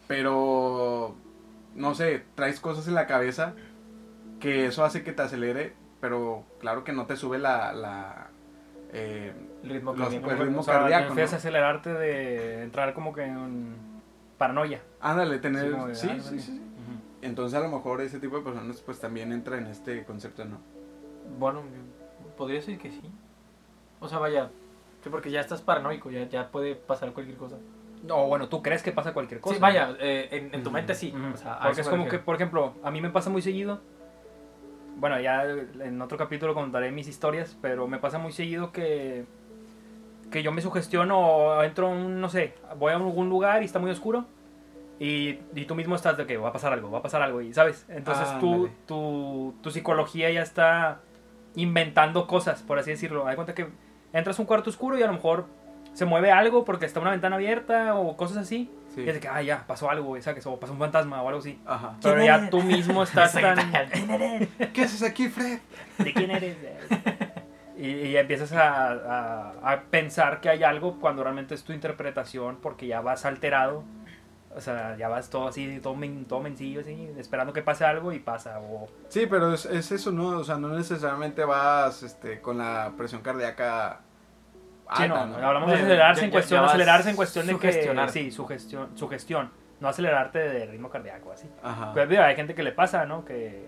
pero 0.08 1.16
no 1.76 1.96
sé, 1.96 2.24
traes 2.36 2.60
cosas 2.60 2.88
en 2.88 2.96
la 2.96 3.08
cabeza 3.08 3.54
que 4.40 4.66
eso 4.66 4.84
hace 4.84 5.04
que 5.04 5.14
te 5.14 5.22
acelere, 5.22 5.74
pero 6.02 6.44
claro 6.60 6.84
que 6.84 6.94
no 6.94 7.06
te 7.06 7.16
sube 7.16 7.38
la, 7.40 7.74
la 7.74 8.28
eh, 8.94 9.34
ritmo 9.64 9.92
Los- 9.94 10.02
cardíaco. 10.02 10.32
el 10.32 10.38
ritmo 10.40 10.60
o 10.62 10.64
sea, 10.64 10.80
cardíaco, 10.80 11.10
empiezas 11.10 11.32
¿no? 11.32 11.36
a 11.36 11.40
acelerarte 11.40 11.94
de 11.94 12.64
entrar 12.64 12.94
como 12.94 13.14
que 13.14 13.24
en 13.26 13.76
paranoia. 14.38 14.82
ándale, 15.02 15.40
tener 15.40 15.76
de, 15.76 15.96
sí, 15.96 16.08
ah, 16.12 16.18
sí, 16.20 16.40
sí, 16.40 16.40
sí. 16.40 16.62
Entonces 17.22 17.60
a 17.60 17.64
lo 17.64 17.70
mejor 17.70 18.00
ese 18.02 18.20
tipo 18.20 18.38
de 18.38 18.44
personas 18.44 18.80
pues 18.82 19.00
también 19.00 19.32
entra 19.32 19.58
en 19.58 19.66
este 19.68 20.06
concepto, 20.06 20.46
¿no? 20.46 20.60
Bueno, 21.40 21.64
podría 22.38 22.62
ser 22.62 22.78
que 22.78 22.92
sí. 22.92 23.02
O 24.00 24.08
sea, 24.08 24.20
vaya, 24.20 24.50
sí, 25.04 25.10
porque 25.10 25.32
ya 25.32 25.42
estás 25.42 25.62
paranoico, 25.62 26.12
ya, 26.12 26.24
ya 26.30 26.50
puede 26.52 26.76
pasar 26.76 27.12
cualquier 27.14 27.38
cosa. 27.38 27.58
O 28.10 28.28
bueno, 28.28 28.48
tú 28.48 28.62
crees 28.62 28.84
que 28.84 28.92
pasa 28.92 29.14
cualquier 29.14 29.42
cosa. 29.42 29.56
Sí, 29.56 29.62
vaya, 29.62 29.96
eh, 30.00 30.30
en, 30.32 30.54
en 30.54 30.64
tu 30.64 30.70
mente 30.70 30.94
sí. 30.94 31.12
ujú. 31.14 31.34
O 31.34 31.38
sea, 31.38 31.60
Porque 31.64 31.82
es 31.82 31.90
como 31.90 32.08
que, 32.08 32.20
por 32.20 32.36
ejemplo, 32.36 32.76
a 32.84 32.92
mí 32.92 33.02
me 33.02 33.10
pasa 33.10 33.30
muy 33.32 33.42
seguido. 33.42 33.82
Bueno, 34.98 35.20
ya 35.20 35.44
en 35.44 36.02
otro 36.02 36.18
capítulo 36.18 36.54
contaré 36.54 36.92
mis 36.92 37.08
historias, 37.08 37.58
pero 37.62 37.88
me 37.88 38.00
pasa 38.00 38.18
muy 38.18 38.32
seguido 38.32 38.72
que 38.72 39.26
que 40.32 40.44
yo 40.44 40.52
me 40.52 40.62
sugestiono 40.62 41.20
o 41.20 41.64
entro, 41.64 41.90
un, 41.90 42.20
no 42.20 42.28
sé, 42.30 42.54
voy 42.78 42.92
a 42.92 42.96
algún 42.96 43.30
lugar 43.30 43.62
y 43.62 43.66
está 43.66 43.80
muy 43.80 43.92
oscuro 43.92 44.26
y, 45.00 45.40
y 45.56 45.66
tú 45.66 45.74
mismo 45.76 45.96
estás 45.96 46.18
de 46.18 46.26
que 46.26 46.36
va 46.36 46.50
a 46.50 46.52
pasar 46.52 46.74
algo, 46.74 46.92
va 46.92 47.00
a 47.00 47.02
pasar 47.02 47.22
algo 47.22 47.42
y 47.42 47.54
sabes, 47.54 47.86
entonces 47.88 48.28
tú, 48.40 48.54
Ándale. 48.54 48.74
tu, 48.88 49.56
tu 49.62 49.72
psicología 49.72 50.30
ya 50.30 50.42
está 50.42 51.00
inventando 51.56 52.28
cosas, 52.28 52.62
por 52.62 52.78
así 52.78 52.92
decirlo. 52.92 53.26
Hay 53.26 53.36
cuenta 53.36 53.56
que 53.56 53.68
entras 54.14 54.38
a 54.38 54.42
un 54.42 54.48
cuarto 54.48 54.70
oscuro 54.70 54.98
y 54.98 55.04
a 55.04 55.08
lo 55.08 55.14
mejor 55.14 55.46
se 55.94 56.06
mueve 56.06 56.32
algo 56.32 56.66
porque 56.66 56.86
está 56.86 57.00
una 57.00 57.12
ventana 57.12 57.38
abierta 57.38 57.96
o 57.96 58.18
cosas 58.18 58.38
así. 58.38 58.70
Sí. 58.98 59.04
Y 59.06 59.08
es 59.10 59.14
de 59.16 59.20
que, 59.22 59.28
ah, 59.28 59.42
ya, 59.42 59.64
pasó 59.68 59.90
algo, 59.92 60.08
güey, 60.08 60.22
¿sabes? 60.24 60.46
O 60.48 60.60
pasó 60.60 60.74
un 60.74 60.80
fantasma 60.80 61.22
o 61.22 61.28
algo 61.28 61.40
así. 61.40 61.60
Ajá. 61.66 61.96
¿Quién 62.02 62.14
Pero 62.14 62.26
ya 62.26 62.36
eres? 62.38 62.50
tú 62.50 62.62
mismo 62.64 63.04
estás 63.04 63.32
tan... 63.34 63.58
¿Quién 63.92 64.10
eres? 64.10 64.50
¿Qué 64.74 64.84
haces 64.84 65.04
aquí, 65.04 65.30
Fred? 65.30 65.60
¿De 66.00 66.14
quién 66.14 66.32
eres? 66.32 66.58
y, 67.78 67.88
y 67.88 68.12
ya 68.14 68.22
empiezas 68.22 68.52
a, 68.54 68.92
a- 68.92 69.54
a 69.74 69.82
pensar 69.92 70.42
que 70.42 70.50
hay 70.50 70.64
algo 70.64 71.00
cuando 71.00 71.24
realmente 71.24 71.54
es 71.54 71.64
tu 71.64 71.74
interpretación 71.74 72.58
porque 72.62 72.88
ya 72.88 73.02
vas 73.02 73.26
alterado. 73.26 73.84
O 74.56 74.62
sea, 74.62 74.98
ya 74.98 75.08
vas 75.08 75.30
todo 75.30 75.48
así, 75.50 75.80
todo, 75.84 75.96
men- 75.96 76.26
todo 76.26 76.40
mencillo, 76.40 76.82
así, 76.82 77.12
esperando 77.20 77.54
que 77.54 77.62
pase 77.62 77.86
algo 77.86 78.12
y 78.12 78.18
pasa. 78.20 78.60
O, 78.60 78.88
Sí, 79.08 79.28
pero 79.30 79.54
es, 79.54 79.66
es 79.68 79.92
eso, 79.92 80.12
¿no? 80.12 80.30
O 80.30 80.44
sea, 80.44 80.56
no 80.58 80.70
necesariamente 80.70 81.44
vas 81.46 82.02
este, 82.02 82.42
con 82.42 82.58
la 82.58 82.94
presión 82.98 83.22
cardíaca 83.22 84.00
Sí, 84.96 85.04
alta, 85.04 85.26
no, 85.26 85.38
¿no? 85.38 85.48
hablamos 85.48 85.70
de 85.70 85.76
acelerarse 85.76 86.26
en 86.26 86.32
cuestión, 86.32 86.64
acelerarse 86.64 87.10
en 87.10 87.16
cuestión 87.16 87.48
de 87.48 87.58
que... 87.58 88.10
Sí, 88.10 88.32
sugestión, 88.32 88.98
sugestión. 88.98 89.52
No 89.80 89.90
acelerarte 89.90 90.40
de 90.40 90.66
ritmo 90.66 90.90
cardíaco, 90.90 91.32
así. 91.32 91.48
Ajá. 91.62 91.92
Pero 91.94 92.24
hay 92.24 92.36
gente 92.36 92.56
que 92.56 92.64
le 92.64 92.72
pasa, 92.72 93.06
¿no? 93.06 93.26
Que... 93.26 93.68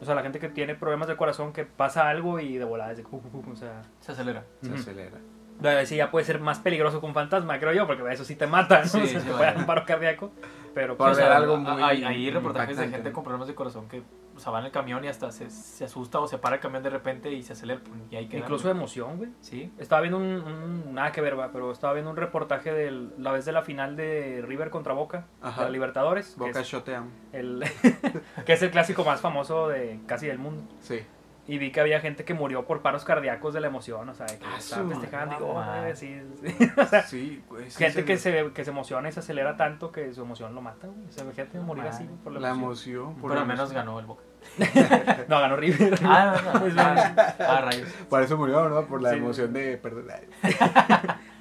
O 0.00 0.04
sea, 0.04 0.14
la 0.14 0.22
gente 0.22 0.38
que 0.38 0.48
tiene 0.48 0.74
problemas 0.74 1.08
de 1.08 1.16
corazón, 1.16 1.52
que 1.52 1.64
pasa 1.64 2.08
algo 2.08 2.38
y 2.40 2.56
de 2.58 2.64
volada 2.64 2.92
es 2.92 2.98
de... 2.98 3.04
O 3.04 3.56
sea... 3.56 3.82
Se 4.00 4.12
acelera. 4.12 4.44
Se 4.60 4.68
Ujú. 4.68 4.78
acelera. 4.78 5.18
Bueno, 5.60 5.86
sí, 5.86 5.96
ya 5.96 6.10
puede 6.10 6.24
ser 6.24 6.40
más 6.40 6.58
peligroso 6.58 7.00
que 7.00 7.06
un 7.06 7.14
fantasma, 7.14 7.58
creo 7.58 7.72
yo, 7.72 7.86
porque 7.86 8.02
eso 8.12 8.24
sí 8.24 8.36
te 8.36 8.46
mata, 8.46 8.80
¿no? 8.80 8.86
Sí, 8.86 9.00
O 9.02 9.06
sea, 9.06 9.20
sí, 9.20 9.28
puede 9.28 9.44
dar 9.44 9.56
un 9.56 9.66
paro 9.66 9.84
cardíaco. 9.84 10.32
Pero 10.74 10.96
pues, 10.96 11.16
ver 11.16 11.24
o 11.24 11.28
sea, 11.28 11.36
algo 11.36 11.56
muy 11.56 11.82
hay, 11.82 12.04
hay 12.04 12.30
reportajes 12.30 12.76
de 12.76 12.88
gente 12.88 13.12
con 13.12 13.22
problemas 13.24 13.48
de 13.48 13.54
corazón 13.54 13.88
que 13.88 14.02
o 14.36 14.40
sea, 14.40 14.50
va 14.50 14.58
en 14.58 14.64
el 14.66 14.72
camión 14.72 15.04
y 15.04 15.06
hasta 15.06 15.30
se, 15.30 15.48
se 15.48 15.84
asusta 15.84 16.18
o 16.18 16.26
se 16.26 16.38
para 16.38 16.56
el 16.56 16.60
camión 16.60 16.82
de 16.82 16.90
repente 16.90 17.30
y 17.30 17.44
se 17.44 17.52
acelera 17.52 17.80
y 18.10 18.16
hay 18.16 18.26
que 18.26 18.38
incluso 18.38 18.66
de 18.66 18.72
emoción, 18.72 19.16
güey. 19.16 19.30
Sí. 19.40 19.70
Estaba 19.78 20.00
viendo 20.00 20.18
un, 20.18 20.24
un- 20.24 20.92
Nada 20.94 21.12
que 21.12 21.20
ver, 21.20 21.38
va, 21.38 21.52
pero 21.52 21.70
estaba 21.70 21.92
viendo 21.92 22.10
un 22.10 22.16
reportaje 22.16 22.72
de 22.72 22.90
la 23.16 23.30
vez 23.30 23.44
de 23.44 23.52
la 23.52 23.62
final 23.62 23.94
de 23.94 24.42
River 24.44 24.70
contra 24.70 24.92
Boca, 24.92 25.26
Ajá. 25.40 25.60
de 25.60 25.66
la 25.68 25.70
Libertadores, 25.72 26.36
Boca 26.36 26.60
es, 26.60 26.68
yo 26.68 26.82
te 26.82 26.96
amo. 26.96 27.10
el, 27.32 27.62
que 28.44 28.52
es 28.54 28.62
el 28.62 28.70
clásico 28.72 29.04
más 29.04 29.20
famoso 29.20 29.68
de 29.68 30.00
casi 30.06 30.26
del 30.26 30.38
mundo. 30.40 30.64
Sí. 30.80 31.00
Y 31.46 31.58
vi 31.58 31.70
que 31.72 31.80
había 31.80 32.00
gente 32.00 32.24
que 32.24 32.32
murió 32.32 32.64
por 32.66 32.80
paros 32.80 33.04
cardíacos 33.04 33.52
de 33.52 33.60
la 33.60 33.66
emoción, 33.66 34.08
o 34.08 34.14
sea, 34.14 34.24
que 34.24 34.38
Ah, 34.46 34.56
estaban 34.58 34.86
su 34.88 34.92
festejando. 34.92 35.36
Digo. 35.36 35.54
"Oh, 35.54 35.94
sí, 35.94 36.18
sí". 36.42 36.70
O 36.80 36.86
sea, 36.86 37.02
Sí, 37.02 37.42
güey. 37.50 37.70
sí 37.70 37.78
gente 37.84 38.00
se- 38.00 38.04
que 38.06 38.16
se, 38.16 38.52
que 38.54 38.64
se 38.64 38.70
emociona 38.70 39.10
y 39.10 39.12
se 39.12 39.20
acelera 39.20 39.54
tanto 39.56 39.92
que 39.92 40.14
su 40.14 40.22
emoción 40.22 40.54
lo 40.54 40.62
mata, 40.62 40.86
güey. 40.86 41.06
O 41.06 41.12
sea, 41.12 41.24
imagínate 41.24 41.58
morir 41.60 41.84
así 41.84 42.04
madre. 42.04 42.16
por 42.24 42.32
la, 42.32 42.40
La 42.40 42.48
emoción. 42.50 42.96
emoción. 43.02 43.20
por 43.20 43.30
Pero 43.30 43.42
al 43.42 43.46
menos 43.46 43.72
ganó 43.72 44.00
el 44.00 44.06
Boca. 44.06 44.22
No, 45.28 45.40
ganó 45.40 45.56
River. 45.56 45.98
Ah, 46.02 46.36
no, 46.44 46.66
no. 46.68 46.82
Ah, 46.82 47.60
rayos. 47.62 47.88
Por 48.08 48.22
eso 48.22 48.36
murió, 48.38 48.68
¿no? 48.70 48.86
Por 48.86 49.02
la 49.02 49.10
Sí. 49.10 49.16
emoción 49.16 49.52
de 49.52 49.76
perder. 49.76 50.28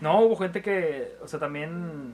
No, 0.01 0.19
hubo 0.21 0.35
gente 0.35 0.61
que, 0.61 1.15
o 1.21 1.27
sea, 1.29 1.39
también 1.39 2.13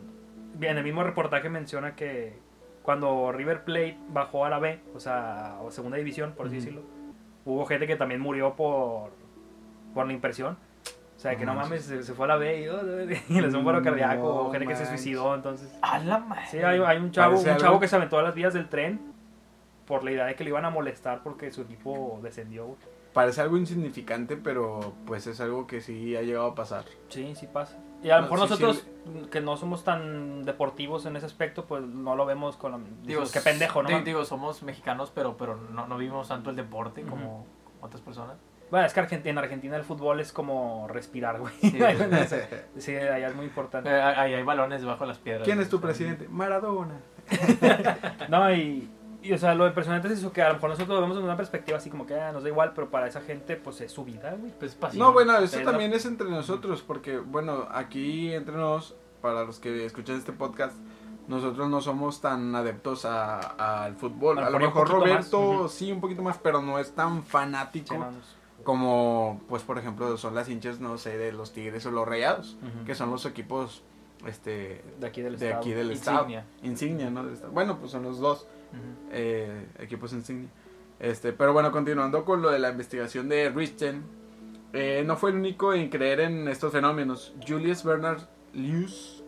en 0.61 0.77
el 0.77 0.83
mismo 0.83 1.03
reportaje 1.03 1.49
menciona 1.49 1.95
que 1.95 2.37
cuando 2.83 3.31
River 3.31 3.63
Plate 3.63 3.97
bajó 4.09 4.45
a 4.45 4.49
la 4.49 4.59
B, 4.59 4.79
o 4.93 4.99
sea, 4.99 5.57
o 5.61 5.71
segunda 5.71 5.97
división, 5.97 6.33
por 6.35 6.47
así 6.47 6.55
decirlo, 6.57 6.81
hubo 7.53 7.65
gente 7.65 7.87
que 7.87 7.95
también 7.95 8.21
murió 8.21 8.55
por, 8.55 9.11
por 9.93 10.05
la 10.07 10.13
impresión. 10.13 10.57
O 11.17 11.21
sea, 11.21 11.35
que 11.35 11.45
no 11.45 11.53
No 11.53 11.61
mames, 11.61 11.83
se, 11.83 12.01
se 12.01 12.13
fue 12.13 12.25
a 12.25 12.29
la 12.29 12.35
B 12.37 12.61
y, 12.61 12.67
oh, 12.69 12.79
y 13.29 13.41
les 13.41 13.53
un 13.53 13.65
paro 13.65 13.81
cardíaco, 13.81 14.21
No 14.23 14.35
o 14.43 14.51
gente 14.51 14.67
que 14.67 14.75
se 14.75 14.85
suicidó, 14.85 15.35
entonces... 15.35 15.69
A 15.81 15.99
la 15.99 16.19
madre. 16.19 16.45
Sí, 16.49 16.59
hay, 16.59 16.79
hay 16.79 16.97
un 16.97 17.11
chavo, 17.11 17.37
un 17.37 17.43
chavo 17.43 17.59
algo- 17.65 17.79
que 17.81 17.89
se 17.89 17.95
aventó 17.97 18.17
a 18.17 18.23
las 18.23 18.33
vías 18.35 18.53
del 18.53 18.69
tren 18.69 19.01
por 19.85 20.03
la 20.05 20.11
idea 20.11 20.25
de 20.27 20.35
que 20.35 20.45
le 20.45 20.51
iban 20.51 20.63
a 20.63 20.69
molestar 20.69 21.21
porque 21.21 21.51
su 21.51 21.61
equipo 21.63 22.19
descendió. 22.23 22.77
Parece 23.11 23.41
algo 23.41 23.57
insignificante, 23.57 24.37
pero 24.37 24.93
pues 25.05 25.27
es 25.27 25.41
algo 25.41 25.67
que 25.67 25.81
sí 25.81 26.15
ha 26.15 26.21
llegado 26.21 26.45
a 26.47 26.55
pasar. 26.55 26.85
Sí, 27.09 27.33
sí 27.35 27.47
pasa. 27.51 27.75
Y 28.01 28.09
a 28.11 28.17
lo 28.17 28.21
mejor 28.23 28.39
sí, 28.39 28.55
sí, 28.55 28.63
nosotros, 28.63 28.87
que 29.29 29.41
no 29.41 29.57
somos 29.57 29.83
tan 29.83 30.43
deportivos 30.45 31.05
en 31.05 31.15
ese 31.17 31.25
aspecto, 31.25 31.65
pues 31.65 31.83
no 31.83 32.15
lo 32.15 32.25
vemos 32.25 32.55
con 32.55 32.71
la... 32.71 32.79
Digo, 33.03 33.23
qué 33.31 33.41
pendejo, 33.41 33.83
¿no? 33.83 33.89
di- 33.89 34.03
Digo, 34.03 34.23
somos 34.25 34.63
mexicanos, 34.63 35.11
pero, 35.13 35.35
pero 35.37 35.55
no, 35.57 35.85
no 35.87 35.97
vivimos 35.97 36.27
tanto 36.29 36.49
el 36.49 36.55
deporte 36.55 37.01
como 37.03 37.45
otras 37.81 38.01
personas. 38.01 38.37
Bueno, 38.71 38.85
es 38.85 38.93
que 38.93 39.01
Argent- 39.01 39.25
en 39.25 39.37
Argentina 39.37 39.75
el 39.75 39.83
fútbol 39.83 40.19
es 40.19 40.31
como 40.31 40.87
respirar, 40.87 41.39
güey. 41.39 41.53
Sí. 41.59 41.77
Sí, 42.77 42.95
allá 42.95 43.27
es 43.27 43.35
muy 43.35 43.45
importante. 43.45 43.89
Eh, 43.89 43.99
Ahí 44.01 44.33
hay 44.35 44.43
balones 44.43 44.85
bajo 44.85 45.05
las 45.05 45.17
piedras. 45.17 45.43
¿Quién 45.43 45.59
es 45.59 45.69
tu 45.69 45.81
presidente? 45.81 46.27
Maradona. 46.29 46.99
No, 48.29 48.53
y, 48.53 48.89
Y 49.21 49.33
o 49.33 49.37
sea, 49.37 49.53
lo 49.53 49.67
impresionante 49.67 50.07
es 50.07 50.19
eso, 50.19 50.31
que 50.31 50.41
a 50.41 50.47
lo 50.47 50.55
mejor 50.55 50.69
nosotros 50.69 50.95
lo 50.95 51.01
vemos 51.01 51.17
en 51.17 51.23
una 51.23 51.35
perspectiva 51.35 51.77
así 51.77 51.89
como 51.89 52.05
que 52.05 52.19
ah, 52.19 52.31
nos 52.31 52.43
da 52.43 52.49
igual, 52.49 52.71
pero 52.73 52.89
para 52.89 53.07
esa 53.07 53.21
gente 53.21 53.57
pues 53.57 53.81
es 53.81 53.91
su 53.91 54.05
vida, 54.05 54.35
güey. 54.39 54.53
Pues 54.57 54.75
pasivo. 54.75 55.03
No, 55.03 55.13
bueno, 55.13 55.37
eso 55.37 55.59
también 55.61 55.93
es 55.93 56.05
entre 56.05 56.29
nosotros, 56.29 56.81
porque 56.81 57.17
bueno, 57.17 57.67
aquí 57.71 58.33
entre 58.33 58.55
nos, 58.55 58.95
para 59.21 59.43
los 59.43 59.59
que 59.59 59.85
escuchan 59.85 60.15
este 60.15 60.31
podcast, 60.31 60.77
nosotros 61.27 61.69
no 61.69 61.81
somos 61.81 62.21
tan 62.21 62.55
adeptos 62.55 63.05
al 63.05 63.95
fútbol. 63.95 64.39
A, 64.39 64.49
lo 64.49 64.59
mejor 64.59 64.89
Roberto 64.89 65.67
sí, 65.67 65.91
un 65.91 65.99
poquito 65.99 66.23
más, 66.23 66.37
pero 66.37 66.61
no 66.61 66.79
es 66.79 66.93
tan 66.93 67.23
fanático 67.23 67.95
como, 68.63 69.41
pues, 69.47 69.63
por 69.63 69.77
ejemplo, 69.77 70.17
son 70.17 70.35
las 70.35 70.49
hinchas, 70.49 70.79
no 70.79 70.97
sé, 70.97 71.17
de 71.17 71.31
los 71.31 71.51
Tigres 71.51 71.85
o 71.85 71.91
los 71.91 72.07
Rayados, 72.07 72.57
que 72.85 72.95
son 72.95 73.11
los 73.11 73.25
equipos 73.25 73.83
este 74.25 74.83
de 74.99 75.07
aquí 75.07 75.21
del 75.21 75.39
de 75.39 75.53
aquí 75.53 75.71
del 75.71 75.91
insignia. 75.91 76.39
estado 76.39 76.43
insignia 76.61 77.09
no 77.09 77.23
bueno 77.53 77.77
pues 77.77 77.91
son 77.91 78.03
los 78.03 78.19
dos 78.19 78.47
eh, 79.11 79.67
equipos 79.79 80.13
insignia. 80.13 80.49
Este 80.99 81.31
pero 81.31 81.53
bueno 81.53 81.71
continuando 81.71 82.25
con 82.25 82.41
lo 82.41 82.49
de 82.49 82.59
la 82.59 82.69
investigación 82.69 83.29
de 83.29 83.49
Richten 83.49 84.03
eh, 84.73 85.03
no 85.05 85.15
fue 85.15 85.31
el 85.31 85.37
único 85.37 85.73
en 85.73 85.89
creer 85.89 86.19
en 86.19 86.47
estos 86.47 86.71
fenómenos. 86.71 87.33
Julius 87.47 87.83
Bernard 87.83 88.21
Lewis 88.53 89.23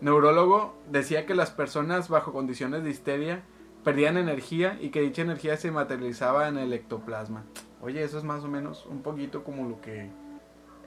neurólogo 0.00 0.76
decía 0.90 1.26
que 1.26 1.34
las 1.34 1.50
personas 1.50 2.08
bajo 2.08 2.32
condiciones 2.32 2.84
de 2.84 2.90
histeria 2.90 3.42
perdían 3.84 4.16
energía 4.16 4.78
y 4.80 4.90
que 4.90 5.00
dicha 5.00 5.22
energía 5.22 5.56
se 5.56 5.70
materializaba 5.70 6.48
en 6.48 6.56
el 6.56 6.72
ectoplasma. 6.72 7.44
Oye 7.80 8.02
eso 8.02 8.18
es 8.18 8.24
más 8.24 8.44
o 8.44 8.48
menos 8.48 8.86
un 8.86 9.02
poquito 9.02 9.44
como 9.44 9.68
lo 9.68 9.80
que 9.80 10.10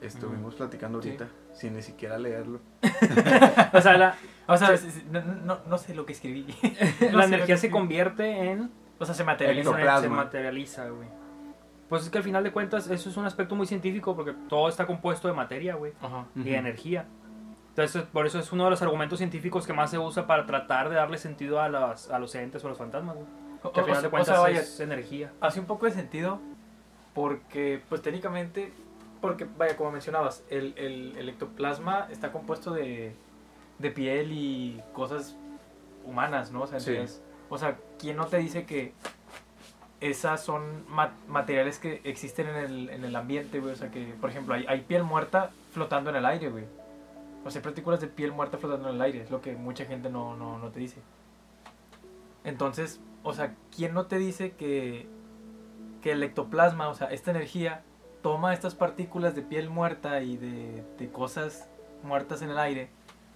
estuvimos 0.00 0.54
platicando 0.54 0.98
ahorita 0.98 1.28
sin 1.52 1.74
ni 1.74 1.82
siquiera 1.82 2.18
leerlo. 2.18 2.60
o 3.72 3.80
sea, 3.80 3.96
la, 3.96 4.14
o 4.46 4.56
sea 4.56 4.70
no, 5.10 5.58
no, 5.66 5.78
sé 5.78 5.94
lo 5.94 6.06
que 6.06 6.12
escribí. 6.12 6.46
la 7.12 7.24
energía 7.24 7.56
se 7.56 7.70
convierte 7.70 8.50
en... 8.50 8.70
O 8.98 9.04
sea, 9.04 9.14
se 9.14 9.24
materializa. 9.24 10.00
Se 10.00 10.08
materializa, 10.08 10.88
güey. 10.88 11.08
Pues 11.88 12.04
es 12.04 12.10
que 12.10 12.18
al 12.18 12.24
final 12.24 12.42
de 12.42 12.52
cuentas 12.52 12.88
eso 12.88 13.10
es 13.10 13.16
un 13.16 13.26
aspecto 13.26 13.54
muy 13.54 13.66
científico 13.66 14.16
porque 14.16 14.32
todo 14.48 14.68
está 14.68 14.86
compuesto 14.86 15.28
de 15.28 15.34
materia, 15.34 15.74
güey. 15.74 15.92
Y 16.34 16.44
de 16.44 16.56
energía. 16.56 17.06
Entonces, 17.68 18.02
por 18.04 18.26
eso 18.26 18.38
es 18.38 18.52
uno 18.52 18.64
de 18.64 18.70
los 18.70 18.82
argumentos 18.82 19.18
científicos 19.18 19.66
que 19.66 19.72
más 19.72 19.90
se 19.90 19.98
usa 19.98 20.26
para 20.26 20.46
tratar 20.46 20.88
de 20.88 20.94
darle 20.94 21.18
sentido 21.18 21.60
a, 21.60 21.68
las, 21.68 22.10
a 22.10 22.18
los 22.18 22.34
entes 22.34 22.62
o 22.64 22.66
a 22.66 22.70
los 22.70 22.78
fantasmas, 22.78 23.16
güey. 23.16 23.26
Que 23.72 23.80
al 23.80 23.86
final 23.86 24.02
de 24.02 24.08
cuentas 24.10 24.48
es 24.48 24.80
energía. 24.80 25.32
Hace 25.40 25.60
un 25.60 25.66
poco 25.66 25.86
de 25.86 25.92
sentido 25.92 26.40
porque, 27.14 27.82
pues 27.88 28.02
técnicamente, 28.02 28.72
porque, 29.22 29.46
vaya, 29.56 29.76
como 29.76 29.92
mencionabas, 29.92 30.44
el, 30.50 30.74
el, 30.76 31.28
ectoplasma 31.28 32.08
está 32.10 32.32
compuesto 32.32 32.74
de, 32.74 33.14
de, 33.78 33.90
piel 33.92 34.32
y 34.32 34.82
cosas 34.92 35.36
humanas, 36.04 36.50
¿no? 36.50 36.62
O 36.62 36.66
sea, 36.66 36.78
o 37.48 37.56
sea, 37.56 37.78
¿quién 38.00 38.16
no 38.16 38.26
te 38.26 38.38
dice 38.38 38.66
que 38.66 38.92
esas 40.00 40.42
son 40.42 40.84
materiales 41.28 41.78
que 41.78 42.00
existen 42.02 42.48
en 42.48 42.56
el, 42.56 42.90
en 42.90 43.04
el 43.04 43.14
ambiente, 43.14 43.60
güey? 43.60 43.72
O 43.72 43.76
sea, 43.76 43.92
que, 43.92 44.12
por 44.20 44.28
ejemplo, 44.28 44.54
hay, 44.54 44.66
hay 44.68 44.80
piel 44.80 45.04
muerta 45.04 45.50
flotando 45.70 46.10
en 46.10 46.16
el 46.16 46.26
aire, 46.26 46.50
güey. 46.50 46.64
O 47.44 47.50
sea, 47.50 47.60
hay 47.60 47.64
partículas 47.64 48.00
de 48.00 48.08
piel 48.08 48.32
muerta 48.32 48.58
flotando 48.58 48.88
en 48.88 48.96
el 48.96 49.02
aire, 49.02 49.22
es 49.22 49.30
lo 49.30 49.40
que 49.40 49.54
mucha 49.54 49.84
gente 49.84 50.10
no, 50.10 50.36
no, 50.36 50.58
no 50.58 50.70
te 50.70 50.80
dice. 50.80 51.00
Entonces, 52.42 53.00
o 53.22 53.32
sea, 53.34 53.54
¿quién 53.74 53.94
no 53.94 54.06
te 54.06 54.18
dice 54.18 54.52
que, 54.56 55.06
que 56.02 56.10
el 56.10 56.22
ectoplasma, 56.24 56.88
o 56.88 56.94
sea, 56.94 57.06
esta 57.06 57.30
energía, 57.30 57.84
toma 58.22 58.54
estas 58.54 58.74
partículas 58.74 59.34
de 59.34 59.42
piel 59.42 59.68
muerta 59.68 60.22
y 60.22 60.36
de, 60.36 60.84
de 60.98 61.10
cosas 61.10 61.68
muertas 62.02 62.42
en 62.42 62.50
el 62.50 62.58
aire. 62.58 62.88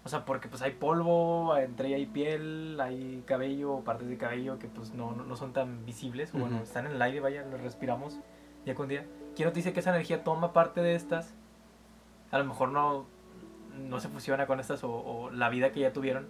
O 0.04 0.08
sea, 0.08 0.24
porque 0.24 0.46
pues 0.46 0.62
hay 0.62 0.70
polvo, 0.70 1.56
entre 1.56 1.92
hay 1.92 2.06
piel, 2.06 2.78
hay 2.80 3.24
cabello, 3.26 3.80
partes 3.80 4.08
de 4.08 4.16
cabello 4.16 4.56
que 4.58 4.68
pues 4.68 4.94
no, 4.94 5.10
no 5.10 5.34
son 5.34 5.52
tan 5.52 5.84
visibles, 5.84 6.32
o 6.32 6.38
bueno, 6.38 6.60
están 6.62 6.86
en 6.86 6.92
el 6.92 7.02
aire, 7.02 7.18
vaya, 7.18 7.44
los 7.50 7.60
respiramos 7.60 8.20
día 8.64 8.76
con 8.76 8.86
día. 8.86 9.04
¿Quién 9.34 9.46
nos 9.46 9.54
dice 9.54 9.72
que 9.72 9.80
esa 9.80 9.90
energía 9.90 10.22
toma 10.22 10.52
parte 10.52 10.80
de 10.80 10.94
estas? 10.94 11.34
A 12.30 12.38
lo 12.38 12.44
mejor 12.44 12.68
no, 12.68 13.06
no 13.76 13.98
se 13.98 14.08
fusiona 14.08 14.46
con 14.46 14.60
estas 14.60 14.84
o, 14.84 15.28
la 15.32 15.48
vida 15.48 15.72
que 15.72 15.80
ya 15.80 15.92
tuvieron, 15.92 16.28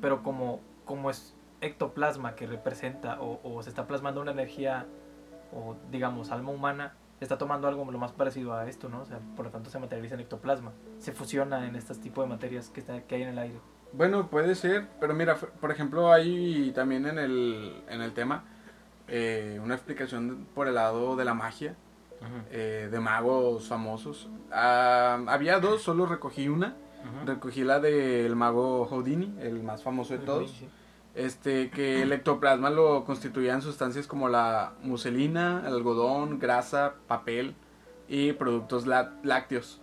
pero 0.00 0.22
como, 0.22 0.60
como 0.86 1.10
es 1.10 1.34
ectoplasma 1.60 2.34
que 2.36 2.46
representa 2.46 3.20
o, 3.20 3.38
o 3.44 3.62
se 3.62 3.68
está 3.68 3.86
plasmando 3.86 4.22
una 4.22 4.30
energía 4.30 4.86
o 5.52 5.76
digamos 5.90 6.30
alma 6.30 6.52
humana, 6.52 6.94
está 7.20 7.38
tomando 7.38 7.68
algo 7.68 7.90
lo 7.90 7.98
más 7.98 8.12
parecido 8.12 8.54
a 8.54 8.68
esto, 8.68 8.88
¿no? 8.88 9.02
O 9.02 9.04
sea, 9.04 9.20
por 9.36 9.46
lo 9.46 9.50
tanto 9.50 9.70
se 9.70 9.78
materializa 9.78 10.14
en 10.14 10.20
ectoplasma, 10.20 10.72
se 10.98 11.12
fusiona 11.12 11.66
en 11.66 11.76
este 11.76 11.94
tipo 11.94 12.22
de 12.22 12.28
materias 12.28 12.68
que, 12.70 12.80
está, 12.80 13.02
que 13.02 13.14
hay 13.16 13.22
en 13.22 13.28
el 13.28 13.38
aire. 13.38 13.60
Bueno, 13.92 14.28
puede 14.28 14.54
ser, 14.54 14.88
pero 15.00 15.14
mira, 15.14 15.36
por 15.36 15.70
ejemplo, 15.70 16.12
hay 16.12 16.72
también 16.72 17.06
en 17.06 17.18
el, 17.18 17.82
en 17.88 18.00
el 18.00 18.12
tema 18.12 18.44
eh, 19.08 19.60
una 19.62 19.74
explicación 19.74 20.46
por 20.54 20.68
el 20.68 20.76
lado 20.76 21.16
de 21.16 21.24
la 21.24 21.34
magia, 21.34 21.74
eh, 22.50 22.88
de 22.90 23.00
magos 23.00 23.66
famosos. 23.66 24.28
Ah, 24.52 25.20
había 25.26 25.58
dos, 25.58 25.82
solo 25.82 26.06
recogí 26.06 26.48
una. 26.48 26.76
Recogí 27.24 27.64
la 27.64 27.80
del 27.80 28.36
mago 28.36 28.84
Houdini, 28.84 29.34
el 29.40 29.62
más 29.62 29.82
famoso 29.82 30.12
de 30.12 30.18
todos 30.20 30.62
este, 31.14 31.70
que 31.70 32.02
el 32.02 32.12
ectoplasma 32.12 32.70
lo 32.70 33.04
constituían 33.04 33.62
sustancias 33.62 34.06
como 34.06 34.28
la 34.28 34.74
muselina, 34.82 35.62
el 35.66 35.74
algodón, 35.74 36.38
grasa, 36.38 36.94
papel 37.06 37.54
y 38.08 38.32
productos 38.32 38.86
lácteos. 38.86 39.80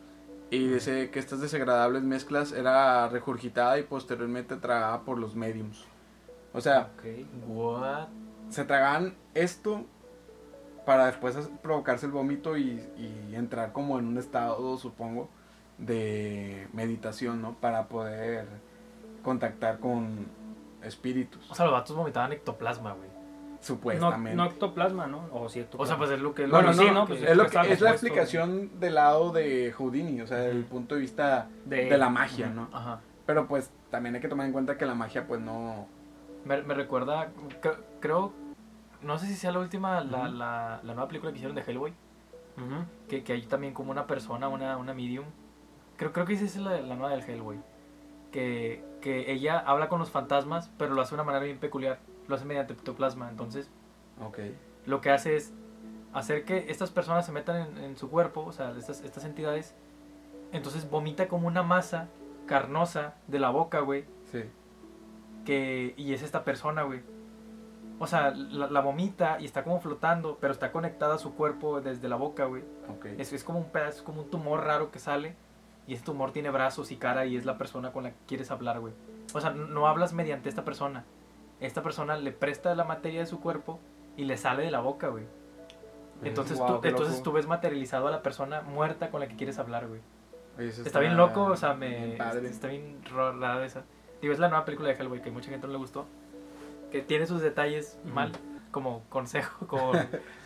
Y 0.50 0.68
dice 0.68 1.10
que 1.12 1.20
estas 1.20 1.42
desagradables 1.42 2.04
mezclas 2.04 2.54
era 2.54 3.10
regurgitada 3.10 3.78
y 3.80 3.84
posteriormente 3.84 4.56
tragada 4.56 5.02
por 5.02 5.18
los 5.18 5.36
mediums. 5.36 5.86
O 6.54 6.62
sea, 6.62 6.92
se 8.50 8.64
tragaban 8.64 9.16
esto 9.34 9.86
para 10.86 11.08
después 11.08 11.36
provocarse 11.62 12.06
el 12.06 12.14
vómito 12.14 12.58
y, 12.58 12.82
y, 12.98 13.36
entrar 13.36 13.74
como 13.74 14.00
en 14.00 14.08
un 14.08 14.18
estado, 14.18 14.78
supongo, 14.78 15.30
de 15.78 16.70
meditación, 16.72 17.42
¿no? 17.42 17.56
Para 17.56 17.90
poder 17.90 18.48
contactar 19.22 19.80
con, 19.80 20.28
espíritus. 20.88 21.50
O 21.50 21.56
sea, 21.56 21.66
los 21.66 21.74
vatos 21.74 21.96
vomitaban 21.96 22.32
ectoplasma, 22.32 22.94
güey. 22.94 23.10
Supuestamente. 23.60 24.36
No, 24.36 24.46
ectoplasma, 24.46 25.08
¿no? 25.08 25.28
O, 25.32 25.50
sí, 25.50 25.66
o 25.76 25.86
sea, 25.86 25.98
pues 25.98 26.12
es 26.12 26.20
lo 26.20 26.34
que... 26.34 26.48
Bueno, 26.48 26.74
sí, 26.74 26.86
¿no? 26.92 27.06
Pues 27.06 27.22
es, 27.22 27.36
lo 27.36 27.48
que, 27.48 27.60
es 27.72 27.82
la 27.82 27.92
explicación 27.92 28.80
del 28.80 28.96
lado 28.96 29.32
de 29.32 29.74
Houdini, 29.74 30.22
o 30.22 30.28
sea, 30.28 30.38
desde 30.38 30.52
el 30.52 30.66
punto 30.66 30.96
de 30.96 31.02
vista 31.02 31.50
de, 31.66 31.98
la 31.98 32.10
magia, 32.10 32.48
¿no? 32.48 32.70
Ajá. 32.72 33.02
Pero 33.26 33.48
pues 33.48 33.72
también 33.90 34.16
hay 34.16 34.22
que 34.22 34.28
tomar 34.28 34.46
en 34.46 34.54
cuenta 34.54 34.78
que 34.78 34.86
la 34.86 34.96
magia 34.96 35.28
pues 35.28 35.42
no... 35.42 35.88
Me, 36.46 36.62
me 36.62 36.76
recuerda, 36.76 37.30
creo, 38.00 38.32
no 39.02 39.18
sé 39.20 39.28
si 39.28 39.36
sea 39.36 39.52
la 39.52 39.60
última, 39.60 40.02
la, 40.02 40.30
la, 40.30 40.80
la, 40.84 40.94
nueva 40.94 41.08
película 41.08 41.32
que 41.32 41.38
hicieron 41.38 41.56
de 41.56 41.64
Hellboy. 41.64 41.94
que, 43.10 43.24
que 43.24 43.34
hay 43.34 43.42
también 43.44 43.74
como 43.74 43.92
una 43.92 44.08
persona, 44.08 44.48
una, 44.48 44.78
una 44.78 44.94
medium. 44.94 45.26
Creo, 45.98 46.14
creo 46.14 46.26
que 46.26 46.34
esa 46.34 46.46
es 46.46 46.56
la, 46.58 46.80
la 46.80 46.96
nueva 46.96 47.16
del 47.16 47.22
Hellboy. 47.28 47.60
Que, 48.38 48.84
que 49.02 49.32
ella 49.32 49.58
habla 49.58 49.90
con 49.90 49.98
los 49.98 50.12
fantasmas, 50.12 50.70
pero 50.78 50.94
lo 50.94 51.02
hace 51.02 51.12
de 51.12 51.16
una 51.16 51.24
manera 51.24 51.46
bien 51.46 51.58
peculiar. 51.58 51.98
Lo 52.28 52.36
hace 52.36 52.46
mediante 52.46 52.74
ectoplasma. 52.74 53.32
Entonces, 53.32 53.72
okay. 54.24 54.56
lo 54.86 55.02
que 55.02 55.10
hace 55.10 55.36
es 55.36 55.54
hacer 56.14 56.46
que 56.46 56.66
estas 56.70 56.92
personas 56.92 57.26
se 57.26 57.32
metan 57.32 57.78
en, 57.80 57.98
su 57.98 58.12
cuerpo, 58.12 58.46
o 58.46 58.52
sea, 58.52 58.76
estas, 58.78 59.02
estas 59.02 59.26
entidades. 59.26 59.74
Entonces 60.52 60.88
vomita 60.88 61.28
como 61.28 61.48
una 61.48 61.64
masa 61.64 62.10
carnosa 62.46 63.16
de 63.26 63.40
la 63.40 63.50
boca, 63.50 63.80
güey. 63.80 64.06
Sí. 64.32 64.44
Que, 65.44 65.96
y 65.98 66.14
es 66.14 66.22
esta 66.22 66.44
persona, 66.44 66.84
güey. 66.84 67.02
O 67.98 68.06
sea, 68.06 68.30
la, 68.32 68.82
vomita 68.82 69.38
y 69.40 69.46
está 69.46 69.64
como 69.64 69.80
flotando, 69.80 70.38
pero 70.40 70.54
está 70.54 70.72
conectada 70.72 71.16
a 71.16 71.18
su 71.18 71.34
cuerpo 71.34 71.82
desde 71.82 72.08
la 72.08 72.16
boca, 72.18 72.46
güey. 72.46 72.64
Okay. 72.98 73.16
Es, 73.18 73.34
es 73.34 73.44
como 73.44 73.58
un 73.58 73.72
pedazo, 73.72 74.04
como 74.04 74.22
un 74.22 74.30
tumor 74.30 74.64
raro 74.64 74.92
que 74.92 75.00
sale 75.00 75.36
y 75.88 75.94
ese 75.94 76.04
tumor 76.04 76.32
tiene 76.32 76.50
brazos 76.50 76.92
y 76.92 76.98
cara 76.98 77.26
y 77.26 77.38
es 77.38 77.46
la 77.46 77.58
persona 77.58 77.92
con 77.92 78.04
la 78.04 78.12
que 78.12 78.18
quieres 78.28 78.52
hablar, 78.52 78.80
güey. 78.80 78.94
O 79.34 79.42
sea, 79.42 79.52
no 79.52 79.88
hablas 79.88 80.14
mediante 80.14 80.50
esta 80.50 80.66
persona. 80.66 81.06
Esta 81.60 81.82
persona 81.82 82.18
le 82.18 82.32
presta 82.32 82.76
la 82.76 82.84
materia 82.84 83.22
de 83.22 83.26
su 83.26 83.40
cuerpo 83.40 83.80
y 84.18 84.26
le 84.26 84.38
sale 84.38 84.64
de 84.64 84.72
la 84.72 84.82
boca, 84.82 85.08
güey. 85.08 85.26
Entonces, 86.24 86.58
tú, 86.58 86.82
entonces 86.84 87.24
tú 87.24 87.32
ves 87.32 87.48
materializado 87.48 88.08
a 88.08 88.12
la 88.12 88.22
persona 88.22 88.62
muerta 88.62 89.12
con 89.12 89.22
la 89.22 89.28
que 89.28 89.36
quieres 89.36 89.60
hablar, 89.60 89.88
güey. 89.88 90.02
Está, 90.58 91.00
bien 91.00 91.16
loco, 91.16 91.44
o 91.44 91.56
sea, 91.56 91.76
me, 91.76 92.16
está 92.16 92.68
bien 92.68 93.00
rara 93.06 93.64
esa. 93.64 93.84
Digo, 94.22 94.34
es 94.34 94.40
la 94.40 94.50
nueva 94.50 94.66
película 94.66 94.90
de 94.90 94.96
Hellboy 94.96 95.22
que 95.22 95.30
mucha 95.30 95.50
gente 95.52 95.68
no 95.68 95.74
le 95.74 95.80
gustó. 95.80 96.08
Que 96.92 97.02
tiene 97.02 97.28
sus 97.28 97.42
detalles 97.42 98.00
mal, 98.04 98.32
como 98.72 99.04
consejo, 99.10 99.66
como, 99.68 99.92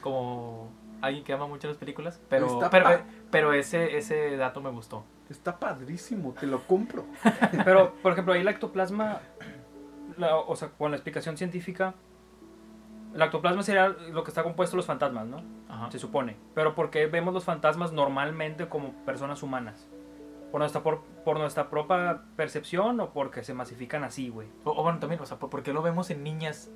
como 0.01 0.69
alguien 1.01 1.23
que 1.23 1.31
ama 1.31 1.47
mucho 1.47 1.69
las 1.69 1.77
películas. 1.77 2.19
Pero, 2.29 2.59
pero, 2.69 3.01
pero, 3.31 3.53
ese, 3.53 3.97
ese 3.97 4.35
dato 4.35 4.59
me 4.59 4.69
gustó. 4.69 5.05
Está 5.31 5.57
padrísimo, 5.57 6.33
te 6.39 6.45
lo 6.45 6.61
compro. 6.67 7.05
Pero, 7.65 7.93
por 8.03 8.11
ejemplo, 8.11 8.33
ahí 8.33 8.41
el 8.41 8.47
ectoplasma, 8.47 9.19
o 10.47 10.55
sea, 10.55 10.69
con 10.69 10.91
la 10.91 10.97
explicación 10.97 11.37
científica, 11.37 11.93
el 13.15 13.21
ectoplasma 13.21 13.63
sería 13.63 13.87
lo 13.89 14.23
que 14.23 14.29
está 14.31 14.43
compuesto 14.43 14.75
de 14.75 14.77
los 14.77 14.85
fantasmas, 14.85 15.25
¿no? 15.27 15.41
Se 15.89 15.99
supone. 15.99 16.37
Pero 16.53 16.75
¿por 16.75 16.89
qué 16.89 17.07
vemos 17.07 17.33
los 17.33 17.43
fantasmas 17.43 17.91
normalmente 17.93 18.67
como 18.67 18.91
personas 19.05 19.41
humanas? 19.43 19.87
¿Por 20.51 20.59
nuestra, 20.59 20.83
por, 20.83 21.01
por 21.23 21.39
nuestra 21.39 21.69
propia 21.69 22.23
percepción 22.35 22.99
o 22.99 23.11
porque 23.11 23.41
se 23.43 23.53
masifican 23.53 24.03
así, 24.03 24.27
güey? 24.29 24.49
O, 24.65 24.83
bueno, 24.83 24.99
también, 24.99 25.21
o 25.21 25.25
sea, 25.25 25.39
¿por 25.39 25.63
qué 25.63 25.71
lo 25.73 25.81
vemos 25.81 26.09
en 26.09 26.23
niñas 26.23 26.69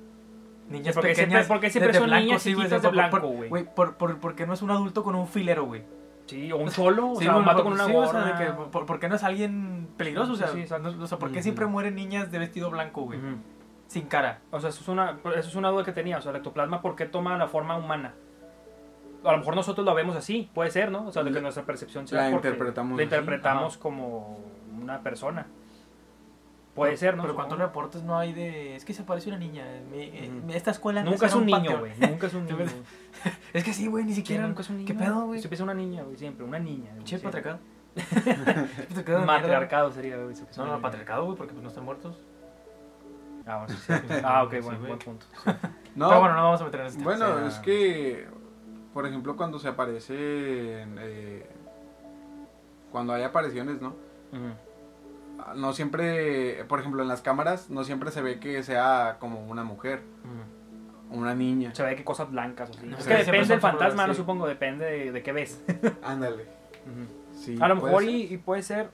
niñas 0.68 0.94
porque 0.94 1.10
pequeñas. 1.10 1.28
siempre- 1.46 1.48
porque 1.48 1.70
siempre 1.70 1.88
de- 1.88 1.92
de 1.92 1.98
son 2.00 2.08
blanco, 2.08 2.24
niñas 2.24 2.42
sí, 2.42 2.50
chiquitas 2.54 2.70
de 2.70 2.76
por- 2.78 2.82
por- 2.82 2.92
blanco, 3.20 3.28
güey. 3.28 3.48
Güey, 3.50 3.74
por, 3.74 3.96
por, 3.96 4.18
porque 4.18 4.46
no 4.46 4.54
es 4.54 4.62
un 4.62 4.70
adulto 4.70 5.04
con 5.04 5.14
un 5.14 5.28
filero, 5.28 5.64
güey. 5.66 5.84
Sí, 6.26 6.50
o 6.52 6.56
un 6.56 6.70
solo, 6.70 7.12
o 7.12 7.16
Sí, 7.16 7.24
sea, 7.24 7.36
un 7.36 7.44
por- 7.44 7.62
con 7.62 7.72
una 7.74 7.86
sí, 7.86 7.92
o 7.94 8.04
sea, 8.06 8.20
gorra. 8.20 8.38
de 8.38 8.44
que, 8.46 8.52
por, 8.52 8.84
¿por 8.86 8.98
qué 8.98 9.08
no 9.08 9.14
es 9.14 9.22
alguien 9.22 9.88
peligroso? 9.96 10.32
O 10.32 10.36
sea, 10.36 10.48
Sí, 10.48 10.64
no- 10.82 11.04
o 11.04 11.06
sea, 11.06 11.18
¿por 11.18 11.30
qué 11.30 11.42
siempre 11.42 11.66
mueren 11.66 11.94
niñas 11.94 12.30
de 12.32 12.38
vestido 12.38 12.70
blanco, 12.70 13.02
güey? 13.02 13.18
Sin 13.86 14.06
cara. 14.06 14.40
O 14.50 14.58
sea, 14.60 14.70
eso 14.70 14.80
es, 14.82 14.88
una, 14.88 15.18
eso 15.36 15.48
es 15.48 15.54
una 15.54 15.68
duda 15.70 15.84
que 15.84 15.92
tenía. 15.92 16.18
O 16.18 16.20
sea, 16.20 16.32
el 16.32 16.38
ectoplasma, 16.38 16.82
¿por 16.82 16.96
qué 16.96 17.06
toma 17.06 17.38
la 17.38 17.46
forma 17.46 17.76
humana? 17.76 18.14
A 19.24 19.32
lo 19.32 19.38
mejor 19.38 19.54
nosotros 19.56 19.84
lo 19.86 19.94
vemos 19.94 20.14
así, 20.16 20.50
puede 20.54 20.70
ser, 20.70 20.90
¿no? 20.90 21.06
O 21.06 21.12
sea, 21.12 21.22
de 21.22 21.30
que 21.32 21.40
nuestra 21.40 21.64
percepción 21.64 22.06
sea 22.08 22.22
la 22.22 22.30
interpretamos 22.30 22.96
la 22.96 23.02
interpretamos 23.04 23.76
como 23.78 24.38
una 24.80 25.00
persona. 25.00 25.46
Puede 26.76 26.90
Pero- 26.92 26.98
ser, 27.00 27.16
¿no? 27.16 27.22
Pero 27.22 27.34
¿cuántos 27.34 27.58
reportes 27.58 28.02
no 28.04 28.16
hay 28.18 28.32
de... 28.32 28.76
Es 28.76 28.84
que 28.84 28.92
se 28.94 29.02
parece 29.02 29.28
una 29.30 29.38
niña. 29.38 29.64
Mi- 29.90 30.02
eh, 30.04 30.30
Ujú. 30.44 30.52
Esta 30.52 30.70
escuela 30.70 31.02
no 31.02 31.10
Nunca 31.10 31.26
es 31.26 31.34
un 31.34 31.46
niño, 31.46 31.78
güey. 31.78 31.92
Nunca 31.98 32.26
es 32.28 32.34
un 32.34 32.44
niño. 32.46 32.58
Es 33.54 33.64
que 33.64 33.72
sí, 33.72 33.86
güey, 33.88 34.04
ni 34.04 34.12
siquiera... 34.14 34.46
nunca 34.46 34.60
es 34.60 34.68
un 34.70 34.76
niño. 34.76 34.86
¿Qué 34.86 34.94
pedo, 34.94 35.24
güey? 35.26 35.40
Siempre 35.40 35.54
es 35.56 35.60
una 35.62 35.74
niña, 35.74 36.02
güey, 36.04 36.16
siempre. 36.16 36.44
Una 36.44 36.58
niña. 36.58 36.90
güey, 36.92 37.04
Che, 37.04 37.18
siempre. 37.18 37.42
patriarcado. 37.42 37.58
Patriarcado 39.26 39.90
sería, 39.90 40.16
güey. 40.18 40.32
es 40.34 40.56
No, 40.58 40.66
no, 40.66 40.80
patriarcado, 40.80 41.24
güey, 41.24 41.36
porque 41.36 41.52
pues 41.54 41.62
no 41.62 41.68
están 41.70 41.84
muertos. 41.84 42.18
Ah, 43.46 43.58
bueno, 43.64 43.74
sí, 43.80 43.92
sí. 43.94 44.14
Ah, 44.24 44.42
ok, 44.42 44.52
Sí, 44.54 44.60
bueno, 44.60 44.78
buen 44.80 44.98
punto. 44.98 45.26
No, 45.94 46.08
Pero 46.08 46.20
bueno, 46.20 46.34
no 46.34 46.42
vamos 46.44 46.60
a 46.60 46.64
meter 46.64 46.80
en 46.80 46.86
este 46.88 47.02
Bueno, 47.02 47.46
es 47.46 47.54
que, 47.60 48.26
por 48.92 49.06
ejemplo, 49.06 49.36
cuando 49.36 49.58
se 49.58 49.68
aparecen, 49.68 50.96
eh, 51.00 51.46
cuando 52.92 53.12
hay 53.14 53.22
apariciones, 53.22 53.80
¿no? 53.80 53.94
Ah, 54.32 54.54
No 55.54 55.72
siempre, 55.72 56.64
por 56.64 56.80
ejemplo, 56.80 57.02
en 57.02 57.08
las 57.08 57.22
cámaras, 57.22 57.70
no 57.70 57.84
siempre 57.84 58.10
se 58.10 58.22
ve 58.22 58.40
que 58.40 58.62
sea 58.62 59.16
como 59.20 59.46
una 59.46 59.64
mujer, 59.64 60.02
una 61.10 61.34
niña. 61.34 61.74
Se 61.74 61.82
ve 61.82 61.94
que 61.96 62.04
cosas 62.04 62.30
blancas 62.30 62.70
así. 62.70 62.86
No, 62.86 62.96
Es 62.96 63.06
que 63.06 63.14
depende 63.14 63.48
del 63.48 63.60
fantasma, 63.60 64.06
no 64.06 64.14
supongo, 64.14 64.46
depende 64.46 64.84
de, 64.84 65.12
de 65.12 65.22
qué 65.22 65.32
ves. 65.32 65.62
Ándale. 66.02 66.46
Sí, 67.32 67.56
A 67.60 67.68
lo 67.68 67.76
mejor 67.76 68.02
y, 68.04 68.22
y 68.32 68.38
puede 68.38 68.62
ser. 68.62 68.90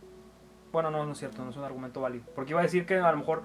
Bueno, 0.72 0.90
no, 0.90 1.04
no 1.04 1.12
es 1.12 1.18
cierto, 1.18 1.44
no 1.44 1.50
es 1.50 1.56
un 1.56 1.64
argumento 1.64 2.00
válido. 2.00 2.24
Porque 2.34 2.50
iba 2.52 2.60
a 2.60 2.64
decir 2.64 2.86
que 2.86 2.98
a 2.98 3.12
lo 3.12 3.18
mejor 3.18 3.42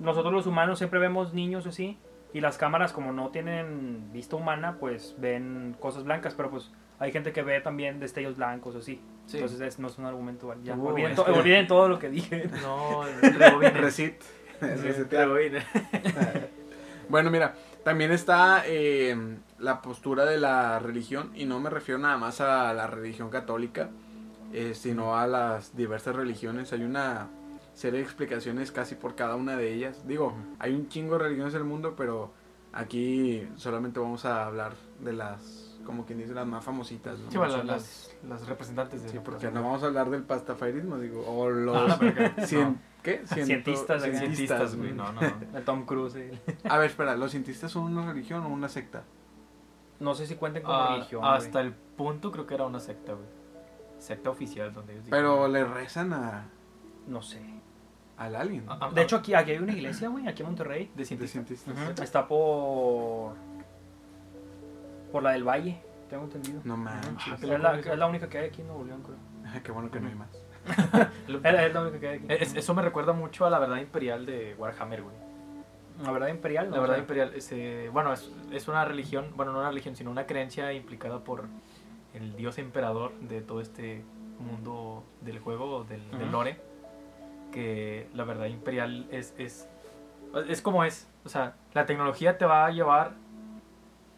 nosotros 0.00 0.32
los 0.32 0.46
humanos 0.46 0.78
siempre 0.78 0.98
vemos 1.00 1.32
niños 1.32 1.66
así. 1.66 1.98
Y 2.32 2.40
las 2.40 2.58
cámaras, 2.58 2.92
como 2.92 3.12
no 3.12 3.28
tienen 3.28 4.10
vista 4.12 4.34
humana, 4.34 4.76
pues 4.80 5.14
ven 5.18 5.76
cosas 5.78 6.02
blancas. 6.02 6.34
Pero 6.34 6.50
pues 6.50 6.72
hay 6.98 7.12
gente 7.12 7.32
que 7.32 7.42
ve 7.42 7.60
también 7.60 8.00
destellos 8.00 8.36
blancos 8.36 8.74
o 8.74 8.78
así. 8.78 9.00
Sí. 9.26 9.38
Entonces 9.38 9.60
es- 9.60 9.78
no 9.78 9.88
es 9.88 9.98
un 9.98 10.04
argumento 10.06 10.46
válido. 10.48 10.66
Ya, 10.66 10.76
Uh, 10.76 10.86
olviden, 10.88 11.10
es 11.10 11.16
to- 11.16 11.24
que- 11.24 11.30
olviden 11.32 11.66
todo 11.66 11.88
lo 11.88 11.98
que 11.98 12.10
dije. 12.10 12.48
No, 12.62 13.02
rebobine. 13.22 13.70
Resit. 13.70 14.14
Bueno, 17.08 17.30
mira, 17.30 17.54
también 17.84 18.12
está 18.12 18.62
eh, 18.66 19.14
la 19.58 19.82
postura 19.82 20.24
de 20.24 20.38
la 20.38 20.78
religión, 20.78 21.30
y 21.34 21.44
no 21.44 21.60
me 21.60 21.68
refiero 21.70 21.98
nada 21.98 22.16
más 22.16 22.40
a 22.40 22.72
la 22.72 22.86
religión 22.86 23.28
católica, 23.28 23.90
eh, 24.52 24.72
sino 24.74 25.16
a 25.18 25.26
las 25.26 25.76
diversas 25.76 26.16
religiones. 26.16 26.72
Hay 26.72 26.82
una 26.82 27.28
serie 27.74 27.98
de 27.98 28.04
explicaciones 28.04 28.72
casi 28.72 28.94
por 28.94 29.14
cada 29.16 29.36
una 29.36 29.56
de 29.56 29.72
ellas. 29.74 30.06
Digo, 30.06 30.34
hay 30.58 30.72
un 30.74 30.88
chingo 30.88 31.18
de 31.18 31.24
religiones 31.24 31.52
en 31.54 31.60
el 31.60 31.66
mundo, 31.66 31.94
pero 31.96 32.32
aquí 32.72 33.46
solamente 33.56 34.00
vamos 34.00 34.24
a 34.24 34.46
hablar 34.46 34.72
de 35.00 35.12
las, 35.12 35.63
como 35.84 36.04
quien 36.06 36.18
dice, 36.18 36.34
las 36.34 36.46
más 36.46 36.64
famositas. 36.64 37.18
¿no? 37.18 37.30
Sí, 37.30 37.38
bueno, 37.38 37.62
las, 37.62 38.14
las 38.28 38.46
representantes 38.46 39.02
de 39.02 39.08
Sí, 39.10 39.18
porque 39.24 39.50
no 39.50 39.62
vamos 39.62 39.82
a 39.82 39.86
hablar 39.86 40.10
del 40.10 40.22
pastafairismo, 40.22 40.98
digo, 40.98 41.24
o 41.26 41.48
los 41.50 41.76
Ah, 41.92 41.98
cien- 42.38 42.64
no. 42.70 42.76
¿qué? 43.02 43.22
Ciento- 43.26 43.44
Cientistas. 43.46 44.02
Cientistas, 44.02 44.76
güey. 44.76 44.92
No, 44.92 45.12
no, 45.12 45.20
no. 45.52 45.58
El 45.58 45.64
Tom 45.64 45.84
Cruise. 45.86 46.14
el- 46.16 46.38
A 46.68 46.78
ver, 46.78 46.90
espera, 46.90 47.16
¿los 47.16 47.30
cientistas 47.30 47.70
son 47.70 47.84
una 47.84 48.10
religión 48.12 48.42
o 48.44 48.48
una 48.48 48.68
secta? 48.68 49.04
No 50.00 50.14
sé 50.14 50.26
si 50.26 50.34
cuenten 50.36 50.62
como 50.62 50.74
Ah, 50.76 50.94
religión. 50.94 51.22
hasta 51.24 51.60
güey. 51.60 51.66
el 51.66 51.72
punto 51.72 52.32
creo 52.32 52.46
que 52.46 52.54
era 52.54 52.64
una 52.66 52.80
secta, 52.80 53.12
güey. 53.12 53.26
Secta 53.98 54.30
oficial 54.30 54.72
donde 54.72 54.94
ellos 54.94 55.06
Pero 55.08 55.46
dijeron- 55.46 55.52
le 55.52 55.64
rezan 55.64 56.12
a, 56.12 56.46
No 57.06 57.22
sé. 57.22 57.40
al 58.16 58.36
alien. 58.36 58.64
Ah, 58.68 58.78
ah, 58.80 58.90
De 58.92 59.02
hecho, 59.02 59.16
aquí, 59.16 59.34
aquí 59.34 59.52
hay 59.52 59.58
una 59.58 59.72
iglesia, 59.72 60.08
güey, 60.08 60.26
aquí 60.28 60.42
en 60.42 60.46
Monterrey. 60.48 60.90
de 60.96 61.04
de 61.04 61.26
cientistas. 61.28 62.00
Está 62.00 62.26
por. 62.28 63.34
Por 65.14 65.22
la 65.22 65.30
del 65.30 65.44
Valle, 65.44 65.80
tengo 66.10 66.24
entendido. 66.24 66.60
No 66.64 66.76
manches. 66.76 67.32
Ah, 67.32 67.36
qué 67.40 67.54
Es 67.54 67.60
la, 67.60 67.78
es 67.78 67.98
la 67.98 68.06
única 68.08 68.28
que 68.28 68.38
hay 68.38 68.46
aquí 68.48 68.62
en 68.62 68.66
Nuevo 68.66 68.82
León, 68.82 69.00
creo. 69.04 69.62
Qué 69.62 69.70
bueno 69.70 69.88
que 69.88 70.00
no 70.00 70.08
hay 70.08 70.14
más. 70.16 70.28
Es, 71.28 71.54
es 71.54 71.72
la 71.72 71.82
única 71.82 72.00
que 72.00 72.08
hay 72.08 72.16
aquí. 72.18 72.26
Es- 72.30 72.56
eso 72.56 72.74
me 72.74 72.82
recuerda 72.82 73.12
mucho 73.12 73.46
a 73.46 73.50
la 73.50 73.60
verdad 73.60 73.76
imperial 73.76 74.26
de 74.26 74.56
Warhammer, 74.58 75.02
güey. 75.02 75.14
La 76.02 76.10
verdad 76.10 76.26
imperial, 76.26 76.68
La 76.72 76.80
verdad 76.80 76.98
O 76.98 77.08
sea, 77.40 77.56
imperial, 77.56 77.90
bueno, 77.92 78.12
es, 78.12 78.28
es 78.50 78.66
una 78.66 78.84
religión, 78.84 79.26
bueno, 79.36 79.52
no 79.52 79.60
una 79.60 79.68
religión, 79.68 79.94
sino 79.94 80.10
una 80.10 80.26
creencia 80.26 80.72
implicada 80.72 81.20
por 81.22 81.44
el 82.12 82.34
dios 82.34 82.58
emperador 82.58 83.12
de 83.20 83.40
todo 83.40 83.60
este 83.60 84.02
mundo 84.40 85.04
del 85.20 85.38
juego, 85.38 85.84
del, 85.84 86.02
del 86.18 86.32
lore, 86.32 86.58
que 87.52 88.08
la 88.14 88.24
verdad 88.24 88.46
imperial 88.46 89.06
es, 89.12 89.32
es, 89.38 89.68
es 90.48 90.60
como 90.60 90.82
es, 90.82 91.08
o 91.24 91.28
sea, 91.28 91.54
la 91.72 91.86
tecnología 91.86 92.36
te 92.36 92.46
va 92.46 92.66
a 92.66 92.70
llevar 92.72 93.12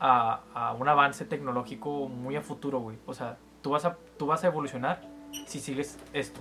a, 0.01 0.41
a 0.55 0.73
un 0.75 0.89
avance 0.89 1.25
tecnológico 1.25 2.09
muy 2.09 2.37
a 2.37 2.43
futuro, 2.43 2.81
güey, 2.81 2.99
o 3.07 3.15
sea, 3.15 3.37
tú 3.63 3.71
vas 3.71 3.85
a, 3.85 3.97
tú 4.19 4.27
vas 4.27 4.45
a 4.45 4.49
evolucionar 4.49 5.01
si 5.47 5.59
sigues 5.61 5.99
esto. 6.13 6.41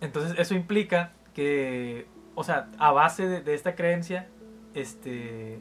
Entonces 0.00 0.38
eso 0.38 0.54
implica 0.54 1.12
que, 1.34 2.06
o 2.34 2.44
sea, 2.44 2.68
a 2.78 2.92
base 2.92 3.26
de, 3.26 3.40
de 3.42 3.54
esta 3.54 3.74
creencia, 3.74 4.28
este, 4.74 5.58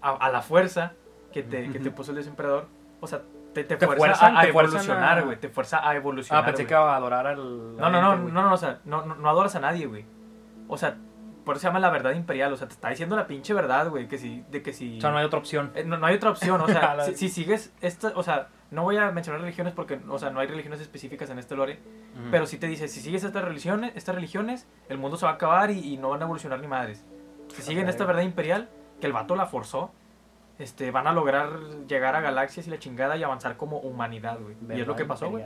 a, 0.00 0.10
a 0.12 0.30
la 0.30 0.42
fuerza 0.42 0.92
que 1.32 1.42
te, 1.42 1.70
que 1.70 1.78
te 1.78 1.90
puso 1.90 2.12
el 2.12 2.16
desemperador, 2.16 2.66
o 3.00 3.06
sea, 3.06 3.22
te, 3.52 3.64
te, 3.64 3.76
Te 3.76 3.86
fuerza 3.86 4.04
fuerzan- 4.14 4.36
a, 4.36 4.44
evolucionar, 4.46 5.24
güey, 5.24 5.40
te 5.40 5.48
fuerza 5.48 5.86
a 5.88 5.94
evolucionar. 5.96 6.42
Ah, 6.42 6.46
pensé 6.46 6.62
güey. 6.64 6.68
que 6.68 6.74
iba 6.74 6.92
a 6.92 6.96
adorar 6.96 7.26
al. 7.26 7.76
No, 7.76 7.88
no, 7.90 8.02
no, 8.02 8.16
no, 8.16 8.42
no, 8.42 8.52
o 8.52 8.56
sea, 8.58 8.80
no, 8.84 9.04
no, 9.06 9.14
no 9.14 9.30
adoras 9.30 9.54
a 9.56 9.60
nadie, 9.60 9.86
güey. 9.86 10.04
O 10.68 10.76
sea, 10.76 10.96
por 11.46 11.54
eso 11.56 11.62
se 11.62 11.66
llama 11.68 11.78
la 11.78 11.88
verdad 11.88 12.12
imperial, 12.12 12.52
o 12.52 12.56
sea, 12.58 12.66
te 12.68 12.74
está 12.74 12.90
diciendo 12.90 13.16
la 13.16 13.26
pinche 13.26 13.54
verdad, 13.54 13.88
güey, 13.88 14.06
que 14.08 14.18
si, 14.18 14.44
de 14.50 14.62
que 14.62 14.74
si... 14.74 14.98
O 14.98 15.00
sea, 15.00 15.10
no 15.12 15.16
hay 15.18 15.24
otra 15.24 15.38
opción. 15.38 15.70
Eh, 15.74 15.84
No, 15.84 15.96
no 15.96 16.04
hay 16.06 16.16
otra 16.16 16.28
opción, 16.30 16.60
o 16.60 16.66
sea, 16.66 17.00
si, 17.04 17.14
si 17.16 17.28
sigues 17.30 17.72
esta, 17.80 18.12
o 18.16 18.22
sea, 18.22 18.48
no 18.70 18.82
voy 18.82 18.96
a 18.98 19.10
mencionar 19.12 19.40
religiones 19.40 19.72
porque, 19.72 19.98
o 20.08 20.18
sea, 20.18 20.28
no 20.30 20.40
hay 20.40 20.48
religiones 20.48 20.80
específicas 20.80 21.30
en 21.30 21.38
este 21.38 21.54
lore, 21.56 21.78
pero 22.30 22.46
sí 22.46 22.58
te 22.58 22.66
dice, 22.66 22.88
si 22.88 23.00
sigues 23.00 23.22
estas 23.24 23.44
religiones, 23.44 23.92
estas 23.94 24.14
religiones, 24.14 24.66
el 24.90 24.98
mundo 24.98 25.16
se 25.16 25.24
va 25.24 25.32
a 25.32 25.34
acabar 25.36 25.70
y, 25.70 25.78
y 25.94 25.96
no 25.96 26.10
van 26.10 26.20
a 26.20 26.24
evolucionar 26.24 26.58
ni 26.60 26.66
madres. 26.66 27.04
Si 27.54 27.62
siguen 27.62 27.88
esta 27.88 28.04
verdad 28.04 28.22
imperial, 28.22 28.68
que 29.00 29.06
el 29.06 29.12
vato 29.12 29.36
la 29.36 29.46
forzó, 29.46 29.92
este, 30.58 30.90
van 30.90 31.06
a 31.06 31.12
lograr 31.12 31.50
llegar 31.86 32.16
a 32.16 32.20
galaxias 32.20 32.66
y 32.66 32.70
la 32.70 32.78
chingada 32.78 33.16
y 33.16 33.22
avanzar 33.22 33.56
como 33.56 33.78
humanidad, 33.78 34.38
güey. 34.40 34.56
Y 34.76 34.80
es 34.80 34.86
lo 34.86 34.96
que 34.96 35.04
pasó, 35.04 35.30
güey. 35.30 35.44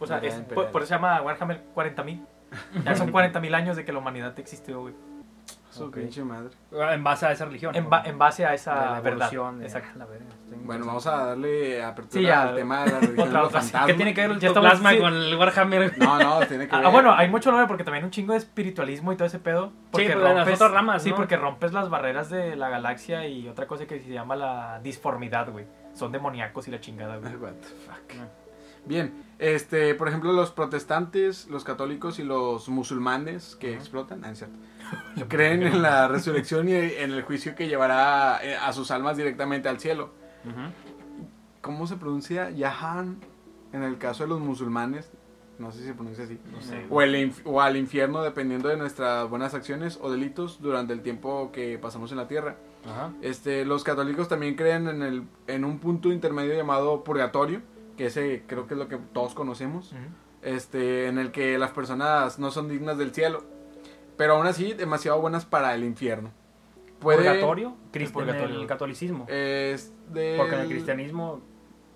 O 0.00 0.06
sea, 0.06 0.18
es- 0.18 0.34
por, 0.54 0.66
por 0.72 0.82
eso 0.82 0.88
se 0.88 0.94
llama 0.94 1.22
Warhammer 1.22 1.62
40.000. 1.74 2.26
Ya 2.84 2.96
son 2.96 3.12
40.000 3.12 3.54
años 3.54 3.76
de 3.76 3.84
que 3.84 3.92
la 3.92 3.98
humanidad 4.00 4.38
existió, 4.38 4.80
güey. 4.82 4.94
Su 5.72 5.84
Ok. 5.86 5.94
pinche 5.96 6.22
madre. 6.22 6.50
En 6.70 7.02
base 7.02 7.24
a 7.26 7.32
esa 7.32 7.46
religión. 7.46 7.74
En, 7.74 7.88
ba- 7.88 8.02
en 8.04 8.18
base 8.18 8.44
a 8.44 8.50
De 8.50 8.56
esa 8.56 8.74
la 8.74 9.00
verdad. 9.00 9.30
de- 9.30 9.64
Exacto. 9.64 9.98
la 9.98 10.06
Bueno, 10.64 10.84
vamos 10.84 11.06
a 11.06 11.26
darle 11.28 11.82
apertura 11.82 12.20
Sí, 12.20 12.26
ya. 12.26 12.42
al 12.42 12.54
tema 12.56 12.84
de 12.84 12.90
la 12.90 12.98
religión 13.00 13.16
de 13.16 13.22
Otra- 13.22 13.38
los 13.40 13.48
otra- 13.48 13.60
fantasmas. 13.62 13.86
¿Qué 13.86 13.94
tiene 13.94 14.12
que 14.14 14.20
ver 14.20 14.30
el 14.32 14.38
Ya 14.38 14.48
estamos- 14.48 14.68
plasma 14.70 14.90
sí. 14.90 14.98
con 14.98 15.14
el 15.14 15.34
Warhammer? 15.36 15.98
No, 15.98 16.18
no, 16.18 16.46
tiene 16.46 16.68
que 16.68 16.76
ver. 16.76 16.84
Ah, 16.86 16.90
bueno, 16.90 17.14
hay 17.14 17.28
mucho 17.30 17.50
lore 17.50 17.66
porque 17.66 17.84
también 17.84 18.04
un 18.04 18.10
chingo 18.10 18.32
de 18.34 18.38
espiritualismo 18.38 19.12
y 19.12 19.16
todo 19.16 19.26
ese 19.26 19.38
pedo. 19.38 19.72
Porque 19.90 20.08
pero 20.08 20.22
de 20.24 20.34
las 20.34 20.48
otras 20.48 20.70
ramas, 20.72 21.02
Sí, 21.02 21.08
¿no? 21.10 21.16
porque 21.16 21.36
rompes 21.38 21.72
las 21.72 21.88
barreras 21.88 22.28
de 22.28 22.54
la 22.54 22.68
galaxia 22.68 23.26
y 23.26 23.48
otra 23.48 23.66
cosa 23.66 23.86
que 23.86 23.98
se 24.00 24.10
llama 24.10 24.36
la 24.36 24.78
disformidad, 24.82 25.50
güey. 25.50 25.64
Son 25.94 26.12
demoníacos 26.12 26.68
y 26.68 26.70
la 26.70 26.80
chingada, 26.80 27.16
güey. 27.16 27.34
What 27.36 27.52
the 27.52 27.68
fuck. 27.68 28.22
Bien, 28.84 29.12
este, 29.38 29.94
por 29.94 30.08
ejemplo, 30.08 30.32
los 30.32 30.50
protestantes, 30.50 31.48
los 31.48 31.64
católicos 31.64 32.18
y 32.18 32.24
los 32.24 32.68
musulmanes 32.68 33.56
que 33.56 33.74
explotan, 33.74 34.24
ah, 34.24 34.30
es 34.30 34.38
cierto, 34.38 34.58
creen 35.28 35.62
en 35.62 35.82
la 35.82 36.08
resurrección 36.08 36.68
y 36.68 36.74
en 36.74 37.12
el 37.12 37.22
juicio 37.22 37.54
que 37.54 37.68
llevará 37.68 38.40
eh, 38.42 38.56
a 38.56 38.72
sus 38.72 38.90
almas 38.90 39.16
directamente 39.16 39.68
al 39.68 39.80
cielo. 39.80 40.10
¿Cómo 41.60 41.86
se 41.86 41.96
pronuncia 41.96 42.50
Yahan 42.50 43.18
en 43.72 43.82
el 43.84 43.98
caso 43.98 44.24
de 44.24 44.30
los 44.30 44.40
musulmanes? 44.40 45.12
No 45.58 45.70
sé 45.70 45.78
si 45.78 45.84
se 45.84 45.94
pronuncia 45.94 46.24
así. 46.24 46.40
No 46.50 46.60
sé. 46.60 46.86
O, 46.90 47.02
el 47.02 47.32
o 47.44 47.60
al 47.60 47.76
infierno 47.76 48.22
dependiendo 48.22 48.68
de 48.68 48.76
nuestras 48.76 49.28
buenas 49.30 49.54
acciones 49.54 49.98
o 50.02 50.10
delitos 50.10 50.60
durante 50.60 50.92
el 50.92 51.02
tiempo 51.02 51.52
que 51.52 51.78
pasamos 51.78 52.10
en 52.10 52.16
la 52.16 52.26
tierra. 52.26 52.56
Este, 53.20 53.64
los 53.64 53.84
católicos 53.84 54.28
también 54.28 54.56
creen 54.56 54.88
en, 54.88 55.02
el, 55.02 55.22
en 55.46 55.64
un 55.64 55.78
punto 55.78 56.10
intermedio 56.10 56.54
llamado 56.54 57.04
purgatorio, 57.04 57.62
que 58.02 58.06
ese 58.08 58.42
creo 58.48 58.66
que 58.66 58.74
es 58.74 58.78
lo 58.78 58.88
que 58.88 58.96
todos 59.12 59.32
conocemos, 59.34 59.92
Ujú. 59.92 60.00
este, 60.42 61.06
en 61.06 61.18
el 61.18 61.30
que 61.30 61.56
las 61.58 61.70
personas 61.70 62.38
no 62.40 62.50
son 62.50 62.68
dignas 62.68 62.98
del 62.98 63.12
cielo, 63.14 63.44
pero 64.16 64.34
aún 64.34 64.46
así 64.46 64.72
demasiado 64.72 65.20
buenas 65.20 65.44
para 65.44 65.72
el 65.74 65.84
infierno. 65.84 66.30
Puede, 66.98 67.18
Purgatorio, 67.18 67.76
crist- 67.92 68.20
en 68.20 68.28
el 68.52 68.66
catolicismo. 68.66 69.26
Es 69.28 69.92
de 70.12 70.34
Porque 70.38 70.54
en 70.56 70.60
el 70.62 70.68
cristianismo, 70.68 71.40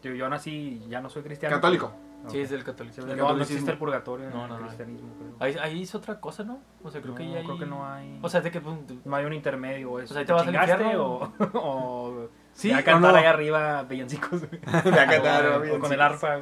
yo, 0.02 0.12
yo 0.14 0.28
nací, 0.28 0.84
ya 0.88 1.00
no 1.00 1.10
soy 1.10 1.22
cristiano. 1.22 1.54
Católico. 1.56 1.92
Sí, 2.28 2.38
Ok. 2.38 2.42
es 2.44 2.50
del 2.50 2.64
catolicismo. 2.64 3.06
No, 3.06 3.12
El 3.12 3.18
no 3.18 3.24
catolicismo. 3.26 3.54
existe 3.56 3.70
el 3.72 3.78
purgatorio 3.78 4.26
en 4.26 4.32
No, 4.32 4.44
el 4.44 4.48
no, 4.50 4.58
no. 4.58 4.66
cristianismo, 4.66 5.08
creo. 5.18 5.30
Ahí, 5.38 5.56
ahí 5.60 5.82
es 5.82 5.94
otra 5.94 6.20
cosa, 6.20 6.42
¿no? 6.44 6.60
O 6.82 6.90
sea, 6.90 7.00
creo 7.00 7.14
que 7.14 7.24
No, 7.24 7.34
creo 7.44 7.58
que 7.58 7.66
no 7.66 7.86
hay. 7.86 8.18
O 8.22 8.28
sea, 8.28 8.40
de 8.40 8.50
que... 8.50 8.60
pues, 8.60 8.76
no 9.04 9.14
hay 9.16 9.24
un 9.26 9.32
intermedio. 9.32 10.00
Es, 10.00 10.08
Pues 10.08 10.18
ahí 10.18 10.24
¿te 10.24 10.26
te 10.28 10.32
vas 10.32 10.42
al 10.48 10.54
infierno. 10.54 11.04
o, 11.06 11.32
o 11.54 12.28
Sí, 12.56 12.72
o 12.72 12.82
cantar 12.82 13.12
no. 13.12 13.18
ahí 13.18 13.24
arriba 13.26 13.82
villancicos? 13.84 14.42
acá 14.66 15.22
te 15.62 15.70
o, 15.70 15.78
con 15.78 15.92
el 15.92 16.00
arpa. 16.00 16.40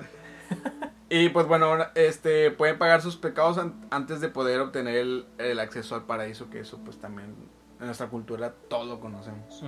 Y 1.10 1.28
pues 1.30 1.46
bueno, 1.46 1.76
este, 1.94 2.50
pueden 2.50 2.78
pagar 2.78 3.02
sus 3.02 3.16
pecados 3.16 3.58
an- 3.58 3.86
antes 3.90 4.20
de 4.20 4.28
poder 4.28 4.60
obtener 4.60 4.96
el, 4.96 5.26
el 5.38 5.58
acceso 5.60 5.94
al 5.94 6.04
paraíso, 6.04 6.50
que 6.50 6.60
eso 6.60 6.78
pues 6.84 6.98
también 6.98 7.34
en 7.80 7.86
nuestra 7.86 8.08
cultura 8.08 8.54
todo 8.68 8.84
lo 8.86 9.00
conocemos. 9.00 9.62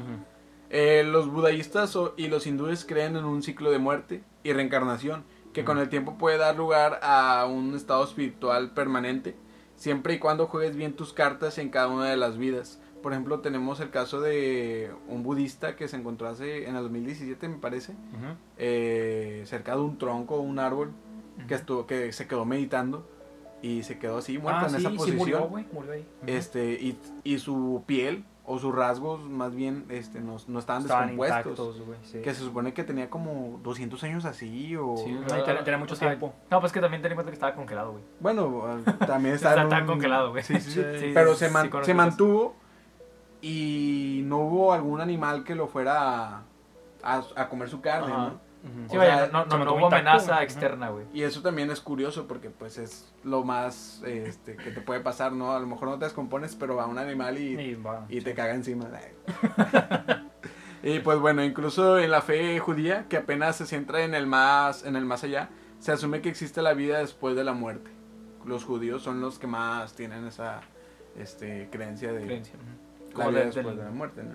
Eh, 0.70 1.04
los 1.06 1.28
budaístas 1.30 1.94
o- 1.96 2.14
y 2.16 2.28
los 2.28 2.46
hindúes 2.46 2.84
creen 2.84 3.16
en 3.16 3.24
un 3.24 3.42
ciclo 3.42 3.70
de 3.70 3.78
muerte 3.78 4.22
y 4.42 4.52
reencarnación, 4.52 5.24
que 5.52 5.64
con 5.64 5.78
el 5.78 5.88
tiempo 5.88 6.16
puede 6.18 6.38
dar 6.38 6.56
lugar 6.56 7.00
a 7.02 7.46
un 7.48 7.74
estado 7.74 8.04
espiritual 8.04 8.70
permanente, 8.72 9.36
siempre 9.76 10.14
y 10.14 10.18
cuando 10.18 10.46
juegues 10.46 10.76
bien 10.76 10.94
tus 10.94 11.12
cartas 11.12 11.58
en 11.58 11.70
cada 11.70 11.88
una 11.88 12.06
de 12.06 12.16
las 12.16 12.38
vidas. 12.38 12.80
Por 13.02 13.12
ejemplo, 13.12 13.40
tenemos 13.40 13.78
el 13.80 13.90
caso 13.90 14.20
de 14.20 14.90
un 15.08 15.22
budista 15.22 15.76
que 15.76 15.86
se 15.88 15.96
encontró 15.96 16.28
hace 16.28 16.68
en 16.68 16.74
el 16.76 16.82
2017, 16.82 17.48
me 17.48 17.56
parece, 17.58 17.92
Ujú. 17.92 18.34
eh, 18.58 19.42
cerca 19.46 19.76
de 19.76 19.80
un 19.82 19.96
tronco 19.98 20.36
o 20.36 20.40
un 20.40 20.58
árbol, 20.58 20.90
que 21.46 21.54
estuvo 21.54 21.86
que 21.86 22.12
se 22.12 22.26
quedó 22.26 22.44
meditando 22.44 23.08
y 23.62 23.82
se 23.84 23.98
quedó 23.98 24.18
así 24.18 24.38
muerto 24.38 24.62
Ah, 24.62 24.68
en 24.68 24.70
sí, 24.70 24.76
esa 24.78 24.90
sí 24.90 24.96
posición. 24.96 25.18
murió, 25.18 25.40
güey. 25.48 25.66
Murió 25.72 25.92
ahí. 25.92 26.00
Ujú. 26.22 26.30
este 26.32 26.72
y, 26.72 26.98
y 27.24 27.38
su 27.38 27.84
piel 27.86 28.24
o 28.48 28.58
sus 28.58 28.74
rasgos 28.74 29.28
más 29.28 29.54
bien 29.54 29.84
este 29.88 30.20
no, 30.20 30.36
no 30.46 30.58
estaban 30.58 30.82
Estaban 30.82 31.08
descompuestos. 31.08 31.46
intactos, 31.52 31.80
güey. 31.86 31.98
Sí. 32.02 32.20
Que 32.22 32.32
se 32.34 32.40
supone 32.42 32.72
que 32.72 32.84
tenía 32.84 33.10
como 33.10 33.60
200 33.62 34.02
años 34.04 34.24
así 34.24 34.74
o... 34.76 34.96
Sí, 34.96 35.12
No, 35.12 35.26
tenía- 35.26 35.64
tenía 35.64 35.78
mucho 35.78 35.94
o 35.94 35.96
sea, 35.96 36.08
tiempo. 36.08 36.32
No, 36.50 36.60
pues 36.60 36.72
que 36.72 36.80
también 36.80 37.02
ten 37.02 37.12
en 37.12 37.16
cuenta 37.16 37.30
que 37.30 37.34
estaba 37.34 37.54
congelado, 37.54 37.92
güey. 37.92 38.04
Bueno, 38.20 38.64
también 39.06 39.34
en 39.34 39.40
tan 39.40 39.82
un- 39.82 39.86
congelado, 39.86 40.30
güey. 40.30 40.42
Sí, 40.44 40.54
sí, 40.60 40.70
sí. 40.70 40.82
Sí, 40.98 41.10
Pero 41.12 41.32
sí, 41.34 41.40
se, 41.40 41.46
sí, 41.48 41.52
man- 41.52 41.70
se 41.72 41.80
eso. 41.82 41.94
mantuvo 41.94 42.54
y 43.42 44.22
no 44.24 44.38
hubo 44.38 44.72
algún 44.72 45.00
animal 45.00 45.44
que 45.44 45.54
lo 45.54 45.68
fuera 45.68 46.36
a, 46.36 46.42
a- 47.02 47.24
a 47.36 47.48
comer 47.48 47.68
su 47.68 47.80
carne, 47.80 48.12
Ajá. 48.12 48.26
¿no? 48.28 48.46
Sí, 48.90 48.96
vaya, 48.96 49.16
sea, 49.18 49.26
no, 49.28 49.44
no, 49.46 49.64
no, 49.64 49.74
hubo 49.74 49.86
amenaza 49.86 50.42
externa, 50.42 50.88
güey. 50.88 51.06
Y 51.14 51.22
eso 51.22 51.40
también 51.40 51.70
es 51.70 51.80
curioso 51.80 52.26
porque 52.26 52.50
pues 52.50 52.78
es 52.78 53.14
lo 53.22 53.44
más 53.44 54.02
este, 54.04 54.56
que 54.56 54.72
te 54.72 54.80
puede 54.80 54.98
pasar, 55.00 55.30
¿no? 55.30 55.52
A 55.52 55.60
lo 55.60 55.68
mejor 55.68 55.88
no 55.88 55.98
te 56.00 56.06
descompones, 56.06 56.56
pero 56.56 56.74
va 56.74 56.86
un 56.86 56.98
animal 56.98 57.38
y, 57.38 57.60
Y 57.60 57.74
va, 57.76 58.06
y 58.08 58.14
sí. 58.18 58.22
te 58.22 58.34
caga 58.34 58.54
encima. 58.54 58.88
y 60.82 60.98
pues 61.00 61.18
bueno, 61.20 61.44
incluso 61.44 61.98
en 61.98 62.10
la 62.10 62.22
fe 62.22 62.58
judía, 62.58 63.06
que 63.08 63.16
apenas 63.18 63.56
se 63.56 63.66
centra 63.66 64.02
en 64.02 64.14
el 64.14 64.26
más, 64.26 64.84
en 64.84 64.96
el 64.96 65.04
más 65.04 65.22
allá, 65.24 65.48
se 65.78 65.92
asume 65.92 66.20
que 66.20 66.28
existe 66.28 66.60
la 66.60 66.74
vida 66.74 66.98
después 66.98 67.36
de 67.36 67.44
la 67.44 67.52
muerte. 67.52 67.90
Los 68.44 68.64
judíos 68.64 69.02
son 69.02 69.20
los 69.20 69.38
que 69.38 69.46
más 69.46 69.94
tienen 69.94 70.26
esa 70.26 70.60
este, 71.16 71.68
creencia 71.70 72.12
de 72.12 72.24
Creencia. 72.24 72.54
Como 73.16 73.30
vida 73.30 73.40
de- 73.40 73.46
después 73.46 73.66
del- 73.66 73.76
de 73.78 73.84
la 73.84 73.90
muerte, 73.90 74.22
¿no? 74.22 74.30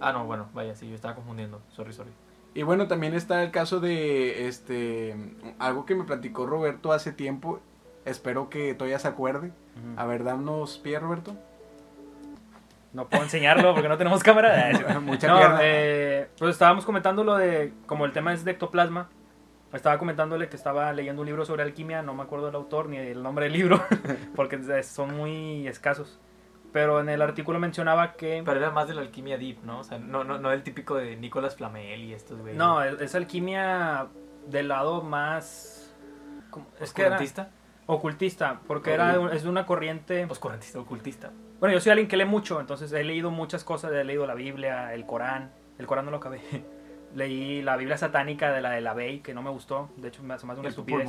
Ah, 0.00 0.12
no, 0.12 0.24
bueno, 0.26 0.48
vaya, 0.52 0.74
sí, 0.74 0.88
yo 0.88 0.94
estaba 0.94 1.14
confundiendo. 1.14 1.60
Sorry, 1.70 1.92
sorry. 1.92 2.10
Y 2.54 2.62
bueno, 2.62 2.86
también 2.88 3.14
está 3.14 3.42
el 3.42 3.50
caso 3.50 3.80
de 3.80 4.46
este 4.48 5.14
algo 5.58 5.84
que 5.86 5.94
me 5.94 6.04
platicó 6.04 6.46
Roberto 6.46 6.92
hace 6.92 7.12
tiempo. 7.12 7.60
Espero 8.04 8.48
que 8.50 8.72
todavía 8.74 8.98
se 8.98 9.08
acuerde. 9.08 9.52
A 9.96 10.06
ver, 10.06 10.24
danos 10.24 10.78
pie, 10.78 10.98
Roberto. 10.98 11.34
No 12.92 13.08
puedo 13.08 13.24
enseñarlo 13.24 13.74
porque 13.74 13.88
no 13.88 13.98
tenemos 13.98 14.22
cámara. 14.22 14.70
Ah, 14.88 15.00
Mucha 15.00 15.28
no, 15.28 15.38
pierna. 15.38 15.58
eh, 15.62 16.28
pues 16.38 16.52
estábamos 16.52 16.84
comentando 16.86 17.24
lo 17.24 17.36
de, 17.36 17.72
como 17.86 18.06
el 18.06 18.12
tema 18.12 18.32
es 18.32 18.44
de 18.44 18.52
ectoplasma, 18.52 19.08
estaba 19.72 19.98
comentándole 19.98 20.48
que 20.48 20.56
estaba 20.56 20.92
leyendo 20.94 21.20
un 21.22 21.26
libro 21.26 21.44
sobre 21.44 21.62
alquimia, 21.62 22.00
no 22.02 22.14
me 22.14 22.22
acuerdo 22.22 22.46
del 22.46 22.54
autor 22.54 22.88
ni 22.88 22.96
el 22.96 23.22
nombre 23.22 23.44
del 23.46 23.52
libro, 23.52 23.82
porque 24.36 24.58
son 24.82 25.14
muy 25.16 25.66
escasos. 25.68 26.18
Pero 26.76 27.00
en 27.00 27.08
el 27.08 27.22
artículo 27.22 27.58
mencionaba 27.58 28.16
que... 28.16 28.42
Pero 28.44 28.60
era 28.60 28.70
más 28.70 28.86
de 28.86 28.92
la 28.92 29.00
alquimia 29.00 29.38
deep, 29.38 29.64
¿no? 29.64 29.78
O 29.78 29.82
sea, 29.82 29.98
no, 29.98 30.24
no, 30.24 30.36
no 30.36 30.52
el 30.52 30.62
típico 30.62 30.96
de 30.96 31.16
Nicolas 31.16 31.56
Flamel 31.56 32.04
y 32.04 32.12
estos, 32.12 32.38
güey. 32.38 32.54
No, 32.54 32.82
es, 32.82 33.14
alquimia 33.14 34.08
del 34.46 34.68
lado 34.68 35.00
más... 35.00 35.90
Es 36.78 36.92
que 36.92 37.06
ocultista, 37.86 38.60
porque 38.66 38.92
era, 38.92 39.32
es 39.32 39.44
de 39.44 39.48
una 39.48 39.64
corriente... 39.64 40.26
Oscurantista, 40.28 40.78
ocultista. 40.78 41.30
Bueno, 41.60 41.72
yo 41.72 41.80
soy 41.80 41.92
alguien 41.92 42.08
que 42.08 42.18
lee 42.18 42.26
mucho, 42.26 42.60
entonces 42.60 42.92
he 42.92 43.02
leído 43.04 43.30
muchas 43.30 43.64
cosas, 43.64 43.90
he 43.92 44.04
leído 44.04 44.26
la 44.26 44.34
Biblia, 44.34 44.92
el 44.92 45.06
Corán, 45.06 45.52
el 45.78 45.86
Corán 45.86 46.04
no 46.04 46.10
lo 46.10 46.18
acabé. 46.18 46.42
Leí 47.16 47.62
la 47.62 47.76
Biblia 47.76 47.96
satánica 47.96 48.52
de 48.52 48.60
la 48.60 48.72
de 48.72 48.82
la 48.82 48.92
Bey, 48.92 49.20
que 49.20 49.32
no 49.32 49.40
me 49.42 49.48
gustó, 49.48 49.88
de 49.96 50.08
hecho 50.08 50.22
me 50.22 50.34
hace 50.34 50.44
más 50.44 50.58
una 50.58 50.68
El 50.68 50.72
estupidez. 50.72 51.08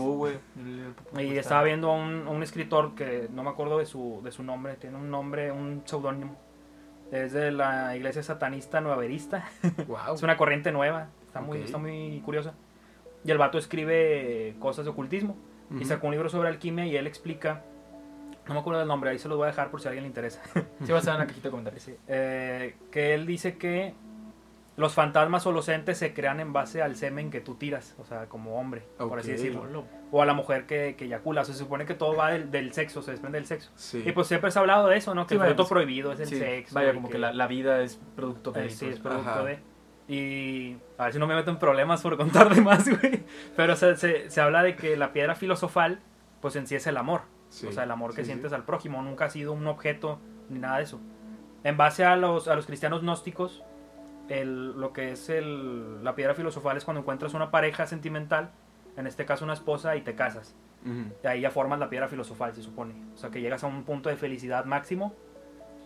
El 1.18 1.22
Y 1.22 1.38
estaba 1.38 1.64
viendo 1.64 1.92
a 1.92 1.96
un, 1.96 2.28
un 2.30 2.44
escritor 2.44 2.96
que 2.96 3.28
no 3.34 3.44
me 3.44 3.50
acuerdo 3.50 3.78
de 3.78 3.86
su, 3.86 4.22
de 4.24 4.32
su 4.32 4.42
nombre, 4.42 4.76
tiene 4.76 4.96
un 4.96 5.12
nombre, 5.12 5.52
un 5.52 5.82
seudónimo. 5.84 6.38
Es 7.12 7.34
de 7.34 7.52
la 7.52 7.96
iglesia 7.98 8.24
satanista 8.24 8.80
nueverista. 8.80 9.50
Wow. 9.86 10.16
Es 10.16 10.24
una 10.24 10.38
corriente 10.38 10.72
nueva, 10.72 11.10
está 11.26 11.42
muy, 11.42 11.58
Ok. 11.58 11.66
está 11.66 11.78
muy 11.78 12.22
curiosa. 12.24 12.54
Y 13.26 13.32
el 13.32 13.38
vato 13.38 13.58
escribe 13.58 14.56
cosas 14.60 14.86
de 14.86 14.92
ocultismo. 14.92 15.36
Y 15.78 15.84
sacó 15.84 16.08
un 16.08 16.14
libro 16.14 16.30
sobre 16.30 16.48
alquimia 16.48 16.86
y 16.86 16.96
él 16.96 17.06
explica, 17.08 17.64
no 18.48 18.54
me 18.54 18.62
acuerdo 18.62 18.80
del 18.80 18.88
nombre, 18.88 19.10
ahí 19.10 19.20
se 19.20 19.28
lo 19.28 19.36
voy 19.36 19.44
a 19.44 19.48
dejar 19.48 19.70
por 19.70 19.82
si 19.82 19.88
a 19.88 19.90
alguien 19.90 20.04
le 20.04 20.08
interesa. 20.08 20.42
Sí, 20.86 20.92
va 20.92 20.98
a 20.98 21.00
estar 21.00 21.16
en 21.16 21.20
la 21.20 21.28
cajita 21.28 21.50
de 21.50 21.52
comentarios. 21.52 21.84
Sí, 21.84 21.96
eh, 22.08 22.78
que 22.90 23.14
él 23.14 23.26
dice 23.26 23.58
que 23.58 23.94
los 24.78 24.94
fantasmas 24.94 25.46
o 25.48 25.52
los 25.52 25.68
entes 25.70 25.98
se 25.98 26.14
crean 26.14 26.40
en 26.40 26.54
base 26.54 26.82
al 26.82 26.96
semen 26.96 27.32
que 27.32 27.42
tú 27.42 27.56
tiras, 27.56 27.96
o 28.00 28.06
sea, 28.06 28.28
como 28.28 28.60
hombre, 28.60 28.84
por 28.98 29.20
así 29.20 29.32
decirlo. 29.32 29.86
O 30.12 30.22
a 30.22 30.26
la 30.26 30.34
mujer 30.34 30.66
que, 30.68 30.96
que 30.96 31.06
eyacula, 31.06 31.42
o 31.42 31.46
sea, 31.46 31.54
se 31.54 31.60
supone 31.60 31.86
que 31.86 31.96
todo 31.96 32.16
va 32.16 32.30
del, 32.32 32.50
del 32.52 32.72
sexo, 32.74 33.02
se 33.02 33.12
desprende 33.12 33.40
del 33.40 33.48
sexo. 33.48 33.72
Sí. 33.76 34.04
Y 34.06 34.12
pues 34.14 34.28
siempre 34.28 34.52
se 34.52 34.60
ha 34.60 34.62
hablado 34.62 34.88
de 34.88 34.96
eso, 34.98 35.14
¿no? 35.16 35.26
Que 35.26 35.30
Sí, 35.30 35.34
el 35.36 35.40
vaya, 35.40 35.50
fruto 35.50 35.64
pues, 35.64 35.70
prohibido 35.72 36.12
es 36.14 36.20
el 36.22 36.28
Sí, 36.28 36.38
sexo. 36.38 36.76
Vaya, 36.76 36.92
y 36.92 36.94
como 36.94 37.10
que 37.10 37.18
la, 37.18 37.34
la 37.34 37.48
vida 37.48 37.82
es 37.82 38.00
producto 38.16 38.52
de... 38.54 38.68
eh, 38.68 38.70
sí, 38.70 38.86
es 38.86 39.00
pues, 39.00 39.02
producto 39.02 39.30
Ajá. 39.32 39.44
de... 39.44 39.60
Y 40.08 40.78
a 40.98 41.06
ver 41.06 41.14
si 41.14 41.20
no 41.20 41.28
me 41.28 41.36
meto 41.36 41.52
en 41.52 41.60
problemas 41.60 42.02
por 42.02 42.16
contar 42.16 42.54
de 42.54 42.62
más, 42.62 42.88
güey. 42.88 43.24
Pero 43.56 43.76
se, 43.76 43.98
se, 43.98 44.30
se 44.30 44.42
habla 44.42 44.64
de 44.64 44.76
que 44.76 44.96
la 44.96 45.12
piedra 45.12 45.36
filosofal, 45.36 46.00
pues 46.40 46.56
en 46.56 46.68
sí 46.68 46.76
es 46.76 46.88
el 46.88 46.96
amor. 46.98 47.22
Sí. 47.50 47.68
O 47.68 47.72
sea, 47.72 47.84
el 47.84 47.92
amor 47.92 48.12
que 48.12 48.18
Sí, 48.18 48.26
sí. 48.26 48.32
sientes 48.32 48.54
al 48.54 48.64
prójimo 48.64 49.02
nunca 49.02 49.26
ha 49.26 49.30
sido 49.30 49.52
un 49.54 49.68
objeto 49.68 50.20
ni 50.50 50.60
nada 50.60 50.78
de 50.78 50.84
eso. 50.84 51.02
En 51.64 51.76
base 51.76 52.06
a 52.06 52.16
los, 52.16 52.48
a 52.48 52.56
los 52.56 52.66
cristianos 52.68 53.02
gnósticos, 53.02 53.64
el, 54.30 54.80
lo 54.80 54.94
que 54.94 55.12
es 55.12 55.30
el, 55.30 56.04
la 56.04 56.16
piedra 56.16 56.34
filosofal 56.34 56.78
es 56.78 56.84
cuando 56.86 57.02
encuentras 57.02 57.34
una 57.34 57.52
pareja 57.52 57.86
sentimental, 57.88 58.52
en 58.96 59.08
este 59.08 59.26
caso 59.26 59.44
una 59.46 59.54
esposa, 59.54 59.96
y 59.96 60.02
te 60.02 60.16
casas. 60.16 60.56
Ujú. 60.86 61.14
Y 61.24 61.28
ahí 61.28 61.42
ya 61.42 61.52
formas 61.52 61.80
la 61.80 61.90
piedra 61.90 62.08
filosofal, 62.08 62.54
se 62.54 62.64
supone. 62.64 62.94
O 63.14 63.18
sea, 63.18 63.30
que 63.30 63.42
llegas 63.42 63.64
a 63.64 63.68
un 63.68 63.84
punto 63.84 64.10
de 64.10 64.16
felicidad 64.16 64.66
máximo, 64.66 65.14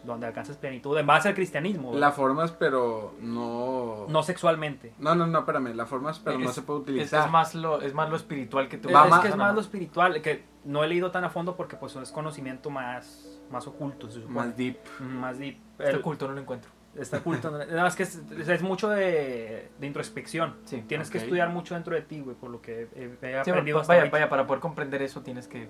donde 0.03 0.25
alcanzas 0.25 0.57
plenitud, 0.57 0.97
en 0.97 1.05
base 1.05 1.27
al 1.29 1.35
cristianismo. 1.35 1.93
La 1.93 2.11
formas, 2.11 2.51
pero 2.51 3.13
no... 3.21 4.05
No 4.09 4.23
sexualmente. 4.23 4.93
No, 4.97 5.13
no, 5.13 5.27
no, 5.27 5.39
espérame. 5.39 5.75
La 5.75 5.85
formas, 5.85 6.17
pero 6.19 6.39
no 6.39 6.49
Es- 6.49 6.55
se 6.55 6.63
puede 6.63 6.79
Es, 6.79 6.83
utilizar. 6.83 7.25
es 7.25 7.31
más 7.31 7.53
lo, 7.53 7.81
es 7.81 7.93
más 7.93 8.09
lo 8.09 8.15
espiritual 8.15 8.67
que 8.67 8.77
tú... 8.77 8.89
Es, 8.89 8.95
es 8.95 9.09
más- 9.09 9.19
que 9.21 9.27
es 9.27 9.35
no, 9.35 9.43
más 9.43 9.49
no. 9.51 9.55
lo 9.55 9.61
espiritual, 9.61 10.21
que 10.23 10.43
no 10.65 10.83
he 10.83 10.87
leído 10.87 11.11
tan 11.11 11.23
a 11.23 11.29
fondo 11.29 11.55
porque 11.55 11.75
pues 11.75 11.95
es 11.97 12.11
conocimiento 12.11 12.71
más, 12.71 13.39
más 13.51 13.67
oculto, 13.67 14.07
se 14.09 14.21
supone. 14.21 14.33
Más 14.39 14.57
deep. 14.57 14.77
Más 14.99 15.37
deep. 15.37 15.57
Está 15.77 15.91
El- 15.91 15.97
oculto, 15.97 16.27
no 16.27 16.33
lo 16.33 16.41
encuentro. 16.41 16.71
Está 16.95 17.17
oculto. 17.17 17.51
No, 17.51 17.87
es 17.87 17.95
que 17.95 18.03
es, 18.03 18.21
es 18.47 18.61
mucho 18.61 18.89
de, 18.89 19.69
de 19.79 19.87
introspección. 19.87 20.57
Sí. 20.65 20.83
Tienes 20.87 21.09
que 21.09 21.19
estudiar 21.19 21.49
mucho 21.49 21.73
dentro 21.73 21.95
de 21.95 22.01
ti, 22.01 22.19
güey, 22.19 22.35
por 22.35 22.49
lo 22.49 22.61
que 22.61 22.87
he, 22.95 23.05
he 23.21 23.43
Sí, 23.43 23.49
aprendido 23.49 23.79
hasta 23.79 23.93
vaya, 24.09 24.29
para 24.29 24.45
poder 24.45 24.59
comprender 24.59 25.01
eso 25.01 25.21
tienes 25.21 25.47
que... 25.47 25.69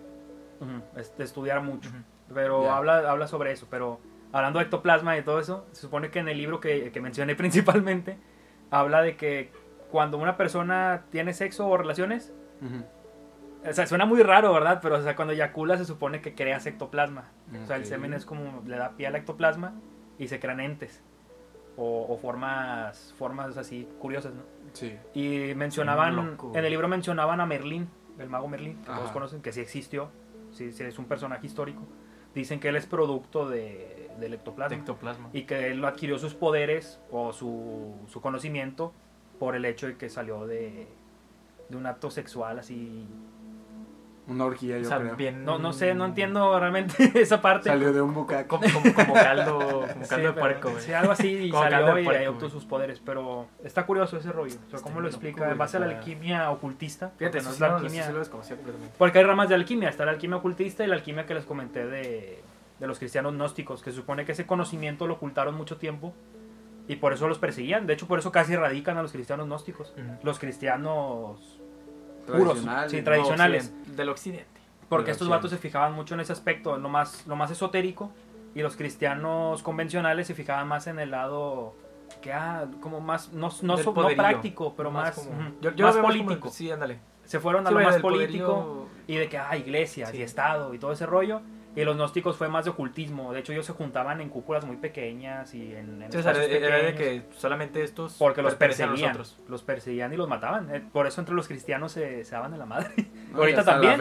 Estudiar 1.17 1.61
mucho. 1.61 1.89
Pero 2.33 2.71
habla, 2.71 3.09
habla 3.09 3.27
sobre 3.27 3.51
eso. 3.51 3.67
Pero 3.69 3.99
hablando 4.31 4.59
de 4.59 4.65
ectoplasma 4.65 5.17
y 5.17 5.23
todo 5.23 5.39
eso, 5.39 5.65
se 5.71 5.81
supone 5.81 6.09
que 6.09 6.19
en 6.19 6.27
el 6.27 6.37
libro 6.37 6.59
que, 6.59 6.91
que 6.91 7.01
mencioné 7.01 7.35
principalmente, 7.35 8.17
habla 8.69 9.01
de 9.01 9.15
que 9.15 9.51
cuando 9.91 10.17
una 10.17 10.37
persona 10.37 11.03
tiene 11.11 11.33
sexo 11.33 11.67
o 11.67 11.77
relaciones, 11.77 12.33
o 13.67 13.73
sea, 13.73 13.85
suena 13.85 14.05
muy 14.05 14.23
raro, 14.23 14.53
¿verdad? 14.53 14.79
Pero 14.81 14.95
o 14.97 15.01
sea, 15.01 15.15
cuando 15.15 15.33
eyacula 15.33 15.77
se 15.77 15.85
supone 15.85 16.21
que 16.21 16.33
creas 16.33 16.65
ectoplasma. 16.65 17.31
O 17.63 17.65
sea, 17.67 17.75
el 17.75 17.85
semen 17.85 18.13
es 18.13 18.25
como 18.25 18.63
le 18.65 18.77
da 18.77 18.91
pie 18.95 19.07
al 19.07 19.15
ectoplasma 19.15 19.73
y 20.17 20.27
se 20.27 20.39
crean 20.39 20.59
entes. 20.59 21.03
O, 21.77 22.05
o 22.09 22.17
formas, 22.17 23.13
formas 23.17 23.57
así 23.57 23.87
curiosas, 23.99 24.33
¿no? 24.33 24.41
Sí. 24.73 24.97
Y 25.13 25.55
mencionaban, 25.55 26.37
en 26.53 26.65
el 26.65 26.69
libro 26.71 26.87
mencionaban 26.87 27.39
a 27.41 27.45
Merlín, 27.45 27.89
el 28.19 28.29
mago 28.29 28.47
Merlín, 28.47 28.77
que 28.77 28.91
todos 28.91 29.11
conocen, 29.11 29.41
que 29.41 29.51
sí 29.51 29.61
existió, 29.61 30.09
sí, 30.51 30.71
sí 30.71 30.83
es 30.83 30.99
un 30.99 31.05
personaje 31.05 31.45
histórico. 31.45 31.81
Dicen 32.35 32.59
que 32.59 32.69
él 32.69 32.75
es 32.75 32.85
producto 32.85 33.49
de, 33.49 34.09
del 34.19 34.33
ectoplasma. 34.33 34.77
ectoplasma. 34.77 35.29
y 35.33 35.43
que 35.43 35.71
él 35.71 35.83
adquirió 35.83 36.17
sus 36.17 36.33
poderes 36.33 36.99
o 37.11 37.33
su, 37.33 37.93
su 38.07 38.21
conocimiento 38.21 38.93
por 39.39 39.55
el 39.55 39.65
hecho 39.65 39.87
de 39.87 39.97
que 39.97 40.09
salió 40.09 40.45
de, 40.45 40.87
de 41.69 41.77
un 41.77 41.85
acto 41.85 42.11
sexual 42.11 42.59
así 42.59 43.05
Una 44.27 44.45
orgía, 44.45 44.77
yo 44.77 44.85
O 44.85 44.87
sea, 44.87 44.99
creo. 44.99 45.15
bien. 45.15 45.43
No, 45.43 45.57
no 45.57 45.73
sé, 45.73 45.93
no 45.93 46.05
entiendo 46.05 46.57
realmente 46.59 47.11
esa 47.21 47.41
parte. 47.41 47.69
Salió 47.69 47.91
de 47.91 48.01
un 48.01 48.13
bucaque. 48.13 48.47
Como, 48.47 48.63
como, 48.71 48.93
como 48.93 49.13
caldo, 49.13 49.57
como 49.59 49.87
Sí, 50.03 50.09
caldo 50.09 50.27
de 50.27 50.33
puerco, 50.33 50.69
güey. 50.71 50.81
Sí, 50.83 50.93
algo 50.93 51.11
así 51.11 51.27
y 51.29 51.49
Como 51.49 51.63
salió 51.63 51.97
y 51.99 52.03
puerco, 52.03 52.19
ahí 52.21 52.27
obtuvo 52.27 52.49
sus 52.49 52.65
poderes, 52.65 53.01
pero 53.03 53.47
está 53.63 53.85
curioso 53.85 54.17
ese 54.17 54.31
rollo. 54.31 54.55
O 54.55 54.69
sea, 54.69 54.77
Está 54.77 54.81
¿cómo 54.81 55.01
lo 55.01 55.07
explica? 55.07 55.49
En 55.51 55.57
base 55.57 55.77
a 55.77 55.79
la 55.79 55.87
alquimia 55.87 56.49
ocultista. 56.51 57.11
Fíjate, 57.17 57.41
no 57.41 57.49
es 57.49 57.59
la 57.59 57.69
no, 57.69 57.75
alquimia. 57.77 58.09
lo. 58.11 58.21
Porque 58.97 59.19
hay 59.19 59.25
ramas 59.25 59.49
de 59.49 59.55
alquimia, 59.55 59.89
está 59.89 60.05
la 60.05 60.11
alquimia 60.11 60.37
ocultista 60.37 60.83
y 60.83 60.87
la 60.87 60.95
alquimia 60.95 61.25
que 61.25 61.33
les 61.33 61.45
comenté 61.45 61.85
de, 61.85 62.41
de 62.79 62.87
los 62.87 62.99
cristianos 62.99 63.33
gnósticos, 63.33 63.81
que 63.81 63.91
se 63.91 63.97
supone 63.97 64.25
que 64.25 64.31
ese 64.33 64.45
conocimiento 64.45 65.07
lo 65.07 65.15
ocultaron 65.15 65.55
mucho 65.55 65.77
tiempo 65.77 66.13
y 66.87 66.95
por 66.97 67.13
eso 67.13 67.27
los 67.27 67.39
perseguían. 67.39 67.87
De 67.87 67.93
hecho, 67.93 68.07
por 68.07 68.19
eso 68.19 68.31
casi 68.31 68.53
erradican 68.53 68.97
a 68.97 69.01
los 69.01 69.11
cristianos 69.11 69.47
gnósticos. 69.47 69.93
Los 70.23 70.39
cristianos 70.39 71.60
puros, 72.25 72.59
sí, 72.89 73.01
tradicionales. 73.01 73.71
Del 73.95 74.09
occidente. 74.09 74.45
Porque 74.89 75.05
Del 75.05 75.11
estos 75.13 75.27
occidente. 75.27 75.37
vatos 75.47 75.51
se 75.51 75.57
fijaban 75.57 75.93
mucho 75.93 76.13
en 76.15 76.19
ese 76.21 76.33
aspecto, 76.33 76.77
lo 76.77 76.89
más, 76.89 77.25
lo 77.27 77.35
más 77.35 77.49
esotérico, 77.51 78.11
y 78.55 78.61
los 78.61 78.75
cristianos 78.75 79.63
convencionales 79.63 80.27
se 80.27 80.33
fijaban 80.35 80.67
más 80.67 80.87
en 80.87 80.99
el 80.99 81.11
lado 81.11 81.73
que 82.21 82.33
ah, 82.33 82.65
como 82.81 82.99
más, 82.99 83.31
no, 83.31 83.49
no, 83.61 83.77
so- 83.77 83.93
no 83.93 84.07
práctico, 84.15 84.73
pero 84.75 84.91
más, 84.91 85.15
como- 85.15 85.29
ujú, 85.31 85.41
yo, 85.61 85.71
yo 85.71 85.85
más 85.85 85.95
como- 85.95 86.07
político. 86.07 86.49
sí, 86.49 86.69
ándale. 86.69 86.99
Se 87.23 87.39
fueron 87.39 87.65
a 87.65 87.69
Sí, 87.69 87.75
lo 87.75 87.81
más 87.81 87.97
político 87.99 88.45
poderío- 88.47 88.87
y 89.07 89.15
de 89.15 89.29
que, 89.29 89.37
ah, 89.37 89.55
iglesias 89.55 90.09
Sí. 90.11 90.17
y 90.17 90.21
Estado 90.21 90.73
y 90.73 90.79
todo 90.79 90.91
ese 90.91 91.05
rollo. 91.05 91.41
Y 91.73 91.85
los 91.85 91.95
gnósticos 91.95 92.35
fue 92.35 92.49
más 92.49 92.65
de 92.65 92.71
ocultismo. 92.71 93.31
De 93.31 93.39
hecho, 93.39 93.53
ellos 93.53 93.65
se 93.65 93.71
juntaban 93.71 94.19
en 94.19 94.27
cúpulas 94.29 94.65
muy 94.65 94.75
pequeñas 94.75 95.53
y 95.53 95.73
en, 95.73 96.01
en 96.01 96.11
Sí, 96.11 96.17
o 96.17 96.21
sea, 96.21 96.31
espacios 96.33 96.61
era 96.63 96.75
de 96.77 96.91
pequeños, 96.91 97.25
que 97.31 97.39
solamente 97.39 97.81
estos. 97.83 98.15
Porque 98.19 98.41
los 98.41 98.55
perseguían. 98.55 99.17
Los 99.47 99.63
perseguían 99.63 100.11
y 100.13 100.17
los 100.17 100.27
mataban. 100.27 100.73
Eh, 100.75 100.81
Por 100.91 101.07
eso 101.07 101.21
entre 101.21 101.33
los 101.33 101.47
cristianos 101.47 101.93
se, 101.93 102.25
se 102.25 102.31
daban 102.35 102.51
de 102.51 102.57
la 102.57 102.65
madre. 102.65 102.91
No, 103.31 103.37
Ahorita 103.39 103.63
también. 103.63 103.97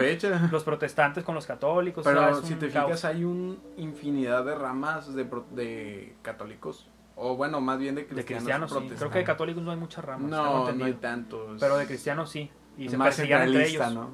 Los 0.51 0.63
protestantes 0.65 1.23
con 1.23 1.33
los 1.35 1.45
católicos. 1.47 2.05
o 2.05 2.11
sea, 2.11 2.19
Pero 2.27 2.41
si 2.41 2.55
te 2.55 2.69
caos. 2.69 2.87
fijas, 2.87 3.05
hay 3.05 3.23
un 3.23 3.57
infinidad 3.77 4.43
de 4.43 4.55
ramas 4.55 5.15
de, 5.15 5.23
pro- 5.23 5.45
de 5.51 6.15
católicos. 6.21 6.89
O 7.15 7.37
bueno, 7.37 7.61
más 7.61 7.79
bien 7.79 7.95
de 7.95 8.05
cristianos. 8.07 8.27
De 8.27 8.35
cristianos, 8.35 8.71
sí. 8.91 8.95
Creo 8.97 9.11
que 9.11 9.19
de 9.19 9.23
católicos 9.23 9.63
no 9.63 9.71
hay 9.71 9.77
muchas 9.77 10.03
ramas. 10.03 10.29
No, 10.29 10.71
no 10.73 10.85
hay 10.85 10.93
tantos. 10.95 11.57
Pero 11.59 11.77
de 11.77 11.85
cristianos 11.85 12.29
sí. 12.29 12.51
Y 12.77 12.85
Es 12.85 12.91
se 12.91 12.97
más 12.97 13.07
perseguían 13.07 13.43
entre 13.43 13.67
ellos. 13.67 13.93
¿no? 13.93 14.11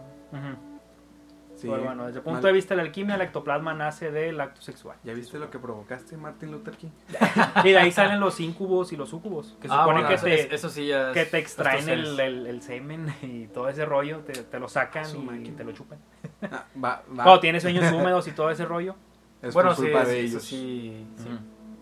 Sí. 1.57 1.67
Pero 1.67 1.83
bueno, 1.85 2.05
desde 2.05 2.19
el 2.19 2.23
punto 2.23 2.35
Mal- 2.41 2.43
de 2.43 2.51
vista 2.53 2.75
de 2.75 2.77
la 2.77 2.83
alquimia, 2.83 3.15
el 3.15 3.21
ectoplasma 3.21 3.73
nace 3.73 4.11
del 4.11 4.39
acto 4.39 4.61
sexual. 4.61 4.95
¿Ya 5.03 5.13
viste 5.13 5.39
lo 5.39 5.49
que 5.49 5.57
provocaste, 5.57 6.15
Martin 6.15 6.51
Luther 6.51 6.77
King? 6.77 6.89
Y 7.65 7.71
de 7.71 7.77
ahí 7.79 7.91
salen 7.91 8.19
los 8.19 8.39
incubos 8.39 8.93
y 8.93 8.95
los 8.95 9.09
sucubos. 9.09 9.57
Que 9.59 9.67
Ah, 9.67 9.79
supone 9.79 9.93
bueno, 10.01 10.07
que, 10.07 10.13
eso, 10.13 10.25
te, 10.25 10.53
eso 10.55 10.69
sí 10.69 10.85
ya. 10.87 11.11
que 11.13 11.21
es- 11.23 11.31
te 11.31 11.39
extraen 11.39 11.89
el, 11.89 12.19
el- 12.19 12.45
el 12.47 12.61
semen 12.61 13.11
y 13.23 13.47
todo 13.47 13.69
ese 13.69 13.85
rollo, 13.85 14.19
te, 14.19 14.33
te 14.33 14.59
lo 14.59 14.69
sacan 14.69 15.05
y 15.43 15.49
te 15.51 15.63
lo 15.63 15.71
chupan. 15.71 15.97
Ah, 16.43 16.65
va, 16.75 17.01
va. 17.09 17.23
Cuando 17.23 17.39
tienes 17.39 17.63
sueños 17.63 17.91
húmedos 17.91 18.27
y 18.27 18.31
todo 18.33 18.51
ese 18.51 18.63
rollo. 18.65 18.95
Es 19.41 19.53
Bueno, 19.55 19.69
por 19.71 19.77
sí, 19.77 19.81
culpa 19.83 20.01
eso- 20.03 20.11
de 20.11 20.19
ellos. 20.19 20.43
sí. 20.43 21.07
sí. 21.17 21.23
Ujú. 21.23 21.37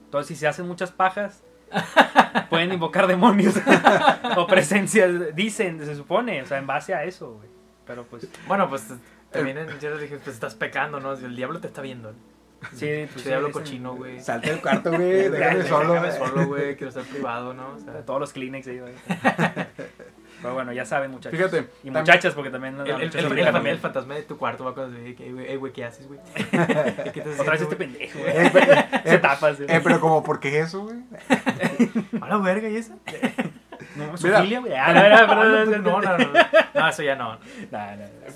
Entonces, 0.05 0.27
si 0.29 0.35
se 0.39 0.47
hacen 0.47 0.65
muchas 0.65 0.91
pajas, 0.93 1.43
pueden 2.49 2.71
invocar 2.71 3.07
demonios 3.07 3.55
o 4.37 4.47
presencias. 4.47 5.35
Dicen, 5.35 5.79
se 5.83 5.95
supone, 5.95 6.41
o 6.41 6.45
sea, 6.45 6.57
en 6.59 6.67
base 6.67 6.93
a 6.93 7.03
eso, 7.03 7.33
güey. 7.33 7.49
Pero 7.85 8.03
pues, 8.05 8.27
Bueno, 8.47 8.69
pues 8.69 8.87
también 9.35 9.57
en 9.57 9.79
ciertos 9.79 10.01
dije, 10.01 10.17
pues 10.23 10.35
estás 10.35 10.55
pecando, 10.55 10.99
¿no? 10.99 11.13
El 11.13 11.35
diablo 11.35 11.59
te 11.59 11.67
está 11.67 11.81
viendo. 11.81 12.13
sí, 12.73 12.87
pues. 12.87 13.15
El 13.15 13.21
sí, 13.21 13.27
diablo 13.29 13.47
dicen- 13.49 13.61
cochino, 13.61 13.95
güey. 13.95 14.19
Salte 14.19 14.49
del 14.49 14.61
cuarto, 14.61 14.91
güey. 14.91 15.29
Déjame 15.29 15.63
solo. 15.63 15.93
Déjame 15.93 16.07
güey. 16.17 16.29
solo, 16.29 16.47
güey. 16.47 16.75
Quiero 16.75 16.89
estar 16.89 17.03
privado, 17.03 17.53
¿no? 17.53 17.69
O 17.75 17.79
sea, 17.79 18.05
Todos 18.05 18.19
los 18.19 18.33
Kleenex 18.33 18.67
ahí, 18.67 18.79
güey. 18.79 18.93
Pero 20.41 20.53
bueno, 20.53 20.73
ya 20.73 20.85
saben, 20.85 21.09
muchachos. 21.11 21.37
Fíjate. 21.39 21.69
Y 21.83 21.89
muchachas, 21.89 22.33
porque 22.35 22.49
también. 22.51 22.79
el, 22.79 22.87
el, 22.89 23.01
el, 23.03 23.45
también 23.51 23.75
el 23.75 23.79
fantasma 23.79 24.15
de 24.15 24.23
tu 24.23 24.37
cuarto 24.37 24.63
va 24.65 24.75
cuando 24.75 24.95
dice, 24.99 25.23
"Ey, 25.23 25.31
güey, 25.31 25.47
ey, 25.49 25.55
güey, 25.55 25.73
¿qué 25.73 25.85
haces, 25.85 26.07
güey? 26.07 26.19
¿Qué 26.35 27.19
estás 27.19 27.39
Otra 27.39 27.53
vez 27.53 27.61
este 27.61 27.75
güey? 27.75 27.77
pendejo, 27.77 28.19
Eh, 28.19 28.49
güey. 28.51 28.51
pero- 28.51 28.81
Se 29.03 29.13
eh, 29.15 29.17
tapa, 29.19 29.55
sí. 29.55 29.63
eh, 29.67 29.81
pero 29.83 29.99
como, 29.99 30.23
¿por 30.23 30.39
qué 30.39 30.59
eso, 30.59 30.83
güey? 30.83 30.97
¿A 32.21 32.27
la 32.27 32.37
verga 32.37 32.69
y 32.69 32.75
eso? 32.75 32.93
No, 33.95 34.17
su 34.17 34.27
Mira. 34.27 34.41
filia, 34.41 34.59
güey. 34.59 34.73
Ah, 34.73 35.25
no, 35.27 35.65
no, 35.65 36.01
No, 36.01 36.01
no. 36.17 36.17
No, 36.73 36.89
eso 36.89 37.03
ya 37.03 37.15
no. 37.15 37.37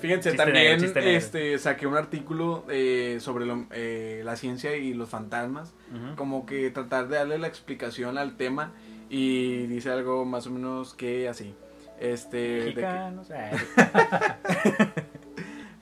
Fíjense, 0.00 0.32
también 0.32 0.82
este, 0.96 1.58
saqué 1.58 1.86
un 1.86 1.96
artículo 1.96 2.64
eh, 2.70 3.18
sobre 3.20 3.44
lo- 3.46 3.66
eh, 3.70 4.22
la 4.24 4.36
ciencia 4.36 4.76
y 4.76 4.94
los 4.94 5.08
fantasmas. 5.10 5.74
Como 6.16 6.46
que 6.46 6.70
tratar 6.70 7.08
de 7.08 7.16
darle 7.16 7.38
la 7.38 7.46
explicación 7.48 8.16
al 8.18 8.36
tema. 8.36 8.72
Y 9.10 9.66
dice 9.66 9.90
algo 9.90 10.24
más 10.24 10.46
o 10.46 10.50
menos 10.50 10.94
que 10.94 11.28
así. 11.28 11.54
Este. 11.98 12.60
Mexicanos, 12.66 13.28
eh. 13.30 13.50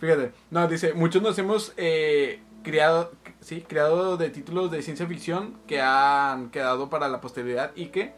Fíjate, 0.01 0.33
no, 0.51 0.69
dice, 0.69 0.93
muchos 0.95 1.23
nos 1.23 1.37
hemos 1.39 1.73
eh, 1.77 2.41
criado, 2.63 3.13
sí, 3.41 3.65
creado 3.67 4.17
de 4.17 4.31
títulos 4.31 4.71
de 4.71 4.81
ciencia 4.83 5.07
ficción 5.07 5.55
que 5.67 5.81
han 5.81 6.51
quedado 6.51 6.89
para 6.89 7.09
la 7.09 7.21
posteridad 7.21 7.73
y 7.75 7.87
que, 7.87 8.13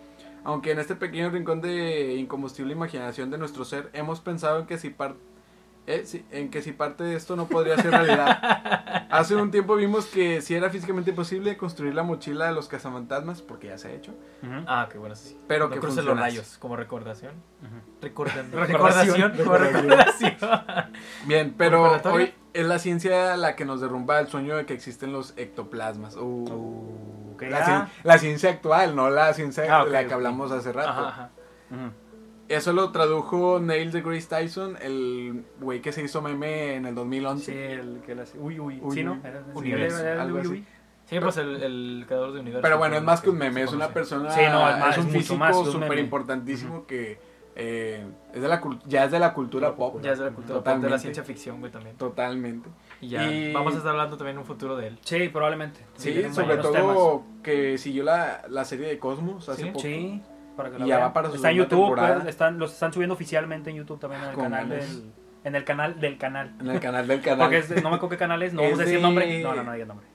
aunque 0.45 0.73
en 0.73 0.79
este 0.79 0.95
pequeño 0.97 1.31
rincón 1.31 1.61
de 1.61 2.15
incombustible 2.17 2.73
imaginación 2.73 3.31
de 3.31 3.39
nuestro 3.39 3.65
ser, 3.65 3.91
hemos 3.93 4.21
pensado 4.21 4.59
en 4.61 4.67
que 4.67 4.79
si 4.79 4.91
par- 4.91 5.17
eh, 5.87 6.03
sí, 6.05 6.25
en 6.31 6.51
que 6.51 6.63
si 6.63 6.73
parte 6.73 7.03
de 7.03 7.17
esto 7.17 7.35
no 7.37 7.47
podría 7.49 7.77
ser 7.77 7.91
realidad. 7.91 9.07
Hace 9.11 9.35
un 9.35 9.51
tiempo 9.51 9.75
vimos 9.75 10.07
que 10.07 10.41
si 10.41 10.55
era 10.55 10.71
físicamente 10.71 11.13
posible 11.13 11.57
construir 11.57 11.95
la 11.95 12.03
mochila 12.05 12.47
de 12.47 12.53
los 12.53 12.69
cazafantasmas, 12.69 13.43
porque 13.43 13.69
ya 13.69 13.79
se 13.79 13.89
ha 13.89 13.93
hecho. 13.93 14.15
Ah, 14.69 14.89
qué 14.93 14.99
bueno, 14.99 15.17
sí. 15.17 15.37
pero 15.49 15.69
no 15.69 15.75
que 15.75 15.81
crucen 15.81 16.05
los 16.05 16.17
rayos 16.19 16.59
como 16.59 16.77
recordación. 16.77 17.35
Ujú. 17.63 18.07
Recordan- 18.07 18.51
Recordación. 18.53 19.33
recordación. 19.33 19.45
Como 19.45 19.57
recordación. 19.59 20.37
Bien, 21.27 21.55
pero 21.57 22.01
hoy 22.13 22.33
es 22.53 22.67
la 22.67 22.79
ciencia 22.79 23.37
la 23.37 23.57
que 23.57 23.65
nos 23.65 23.81
derrumba 23.81 24.19
el 24.21 24.29
sueño 24.29 24.57
de 24.57 24.67
que 24.67 24.75
existen 24.75 25.13
los 25.13 25.35
ectoplasmas. 25.37 26.17
Uh. 26.17 26.21
Uh, 26.51 27.37
La, 27.41 27.65
cien- 27.65 27.89
la 28.05 28.19
ciencia 28.19 28.51
actual, 28.51 28.95
no 28.95 29.09
la 29.11 29.33
ciencia 29.33 29.65
Ah, 29.81 29.85
la 29.85 30.07
que 30.07 30.13
hablamos 30.15 30.51
hace 30.53 30.73
rato. 30.73 30.89
Ajá. 30.91 31.31
Eso 32.49 32.73
lo 32.73 32.91
tradujo 32.91 33.61
Neil 33.61 33.93
deGrasse 33.93 34.27
Tyson, 34.29 34.77
el 34.83 35.45
güey 35.61 35.81
que 35.81 35.93
se 35.93 36.03
hizo 36.03 36.21
meme 36.21 36.75
en 36.75 36.85
el 36.87 36.95
2011. 36.97 37.45
Sí, 37.53 37.57
el 37.57 38.01
que 38.05 38.17
las... 38.17 38.33
Uy, 38.37 38.59
uy, 38.59 38.81
Uy, 38.83 38.95
sí, 38.95 39.05
¿no? 39.05 39.13
uy. 39.13 39.21
Era, 39.25 39.43
Universo, 39.55 39.99
era 40.01 40.13
el 40.15 40.21
algo 40.21 40.35
uy, 40.35 40.41
así. 40.41 40.51
uy. 40.51 40.67
Sí, 41.07 41.19
pues 41.21 41.37
el, 41.39 41.63
el 41.63 42.05
creador 42.09 42.33
de 42.33 42.41
universo. 42.41 42.63
Pero 42.63 42.79
bueno, 42.79 42.97
es 42.97 43.03
más 43.03 43.21
que 43.21 43.31
un 43.31 43.39
meme, 43.39 43.63
es 43.63 43.73
una 43.73 43.89
persona, 43.89 44.31
Sí, 44.33 44.41
no, 44.51 44.69
es 44.69 44.79
más- 44.79 44.99
un 44.99 45.07
es 45.07 45.13
físico 45.13 45.65
súper 45.65 45.99
importantísimo 45.99 46.87
que 46.87 47.21
eh, 47.57 48.07
es 48.33 48.41
de 48.43 48.49
la, 48.49 48.61
cul- 48.61 48.81
ya 48.87 49.05
es 49.05 49.11
de 49.11 49.19
la 49.19 49.33
cultura 49.35 49.75
pop. 49.75 50.01
Ya 50.03 50.13
es 50.13 50.19
de 50.19 50.25
la 50.27 50.31
cultura 50.31 50.63
pop, 50.63 50.77
de 50.79 50.91
la 50.91 50.99
ciencia 50.99 51.23
ficción, 51.25 51.61
güey, 51.61 51.71
también. 51.73 51.97
Totalmente. 51.97 52.69
Y 53.01 53.09
ya 53.09 53.31
Y- 53.31 53.53
vamos 53.53 53.75
a 53.75 53.79
estar 53.79 53.91
hablando 53.93 54.17
también 54.17 54.37
en 54.37 54.41
un 54.41 54.47
futuro 54.47 54.77
de 54.77 54.89
él. 54.89 54.99
Sí, 55.03 55.29
probablemente. 55.29 55.81
Sí, 55.95 56.25
sobre 56.33 56.57
todo 56.59 57.25
que 57.43 57.79
siguió 57.79 58.05
la, 58.05 58.43
la 58.49 58.65
serie 58.65 58.87
de 58.89 58.99
Cosmos 58.99 59.49
hace 59.49 59.63
Sí, 59.65 59.69
poco. 59.71 59.81
Sí, 59.81 60.23
para 60.57 60.71
que 60.71 60.79
la 60.79 60.85
Y 60.85 60.89
ya 60.89 60.97
vean. 60.97 61.09
va 61.09 61.13
para 61.13 61.29
su 61.31 61.37
Está 61.37 61.51
en 61.51 61.57
YouTube, 61.57 61.95
pues, 61.97 62.27
están, 62.27 62.59
los 62.59 62.73
están 62.73 62.93
subiendo 62.93 63.15
oficialmente 63.15 63.71
en 63.71 63.77
YouTube 63.77 63.99
también 64.01 64.23
en 64.23 64.29
el 64.31 64.35
Con 64.35 64.45
canal 64.45 64.69
del... 64.69 65.13
En 65.43 65.55
el 65.57 65.65
canal 65.65 65.99
del 65.99 66.19
canal. 66.19 66.55
En 66.61 66.69
el 66.69 66.81
canal 66.81 67.09
del 67.09 67.21
canal. 67.23 67.39
Porque 67.47 67.59
es 67.59 67.71
no 67.83 67.89
me 67.89 67.97
acuerdo 67.97 68.11
qué 68.11 68.17
canal 68.19 68.43
es, 68.43 68.53
no 68.53 68.61
Es 68.63 68.69
vamos 68.73 68.81
a 68.81 68.83
decir 68.85 68.99
de- 68.99 69.03
nombre. 69.03 69.43
No, 69.43 69.55
no, 69.55 69.63
no 69.65 69.73
digas 69.73 69.89
nombre. 69.89 70.07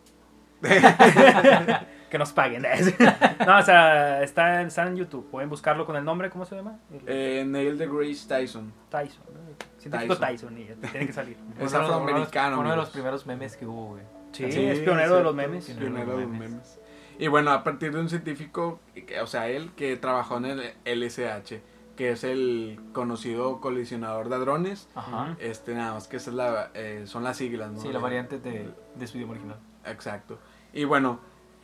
que 2.15 2.19
nos 2.19 2.31
paguen. 2.31 2.61
no, 3.45 3.57
o 3.59 3.61
sea, 3.61 4.23
está, 4.23 4.61
está 4.61 4.87
en 4.87 4.95
YouTube. 4.95 5.29
Pueden 5.29 5.49
buscarlo 5.49 5.85
con 5.85 5.97
el 5.97 6.05
nombre, 6.05 6.29
¿cómo 6.29 6.45
se 6.45 6.55
llama? 6.55 6.79
El- 6.89 7.01
Eh, 7.07 7.43
Neil 7.45 7.77
deGrasse 7.77 8.25
Tyson. 8.25 8.71
Tyson. 8.89 9.21
¿no? 9.33 9.41
Científico 9.77 10.15
Tyson, 10.17 10.57
y 10.57 10.63
tiene 10.65 11.07
que 11.07 11.11
salir. 11.13 11.35
Es 11.59 11.71
Uno 11.73 11.79
de 11.81 11.85
afroamericano, 11.93 12.59
Uno 12.61 12.71
de 12.71 12.77
los 12.77 12.89
primeros 12.89 13.25
memes 13.25 13.57
que 13.57 13.65
hubo, 13.65 13.87
güey. 13.89 14.03
Sí, 14.31 14.49
Sí, 14.51 14.63
es 14.65 14.79
pionero 14.79 15.01
de 15.01 15.07
cierto, 15.07 15.23
los 15.23 15.35
memes. 15.35 15.65
pionero. 15.65 15.85
Pionero 15.87 16.11
de 16.17 16.21
los 16.23 16.31
memes. 16.31 16.49
memes. 16.51 16.79
Y 17.19 17.27
bueno, 17.27 17.51
a 17.51 17.63
partir 17.65 17.91
de 17.93 17.99
un 17.99 18.07
científico, 18.09 18.79
o 19.21 19.27
sea, 19.27 19.49
él 19.49 19.71
que 19.75 19.97
trabajó 19.97 20.37
en 20.37 20.45
el 20.45 20.73
LSH, 20.85 21.59
que 21.97 22.11
es 22.11 22.23
el 22.23 22.79
conocido 22.93 23.59
colisionador 23.59 24.29
de 24.29 24.35
hadrones. 24.35 24.87
Ajá. 24.95 25.35
Este, 25.39 25.73
nada 25.75 25.93
más 25.93 26.07
que 26.07 26.17
esa 26.17 26.29
es 26.29 26.35
la, 26.37 26.71
eh, 26.73 27.03
son 27.07 27.23
las 27.23 27.35
siglas, 27.37 27.71
¿no? 27.71 27.79
Sí, 27.81 27.91
la 27.91 27.99
variante 27.99 28.39
de, 28.39 28.69
de 28.95 29.07
su 29.07 29.17
idioma 29.17 29.33
original. 29.33 29.57
Exacto. 29.85 30.39
Y 30.73 30.83
bueno, 30.85 31.19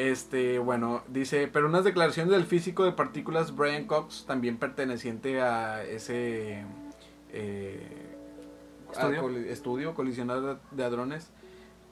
este, 0.09 0.59
bueno, 0.59 1.03
dice, 1.07 1.47
pero 1.51 1.67
unas 1.67 1.83
declaraciones 1.83 2.31
del 2.31 2.45
físico 2.45 2.83
de 2.83 2.91
partículas 2.93 3.55
Brian 3.55 3.85
Cox, 3.85 4.25
también 4.25 4.57
perteneciente 4.57 5.41
a 5.41 5.83
ese 5.83 6.63
eh, 7.31 7.87
¿Estudio? 8.91 9.21
coli- 9.21 9.47
estudio 9.47 9.93
colisionador 9.93 10.59
de, 10.71 10.77
de 10.77 10.83
hadrones, 10.83 11.29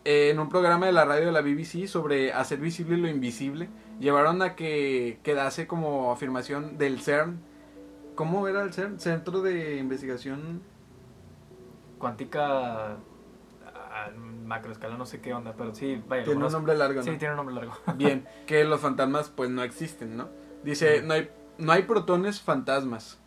eh, 0.06 0.30
en 0.32 0.40
un 0.40 0.50
programa 0.50 0.86
de 0.86 0.92
la 0.92 1.06
radio 1.06 1.28
de 1.28 1.32
la 1.32 1.42
BBC 1.42 1.88
sobre 1.88 2.34
hacer 2.34 2.60
visible 2.60 2.98
lo 2.98 3.08
invisible, 3.08 3.70
llevaron 4.00 4.42
a 4.42 4.56
que 4.56 5.20
quedase 5.24 5.68
como 5.68 6.12
afirmación 6.12 6.78
del 6.78 7.02
CERN. 7.02 7.40
¿Cómo 8.16 8.48
era 8.48 8.64
el 8.64 8.74
CERN? 8.74 9.00
Centro 9.00 9.42
de 9.42 9.78
Investigación 9.78 10.62
Cuántica 12.00 12.96
a 14.52 14.58
macroescala, 14.58 14.98
no 14.98 15.06
sé 15.06 15.22
qué 15.22 15.34
onda, 15.34 15.54
pero 15.58 15.74
sí, 15.76 16.02
vaya. 16.08 16.24
Tiene 16.24 16.46
un 16.46 16.52
nombre 16.52 16.76
largo, 16.76 17.00
¿no? 17.00 17.04
Sí, 17.04 17.18
tiene 17.18 17.32
un 17.34 17.38
nombre 17.38 17.56
largo. 17.56 17.74
Bien, 17.96 18.28
que 18.48 18.64
los 18.64 18.80
fantasmas 18.82 19.30
pues 19.30 19.50
no 19.50 19.64
existen, 19.64 20.18
¿no? 20.18 20.30
Dice, 20.64 21.02
no 21.04 21.14
hay, 21.14 21.30
no 21.58 21.72
hay 21.72 21.84
protones 21.84 22.42
fantasmas, 22.42 23.20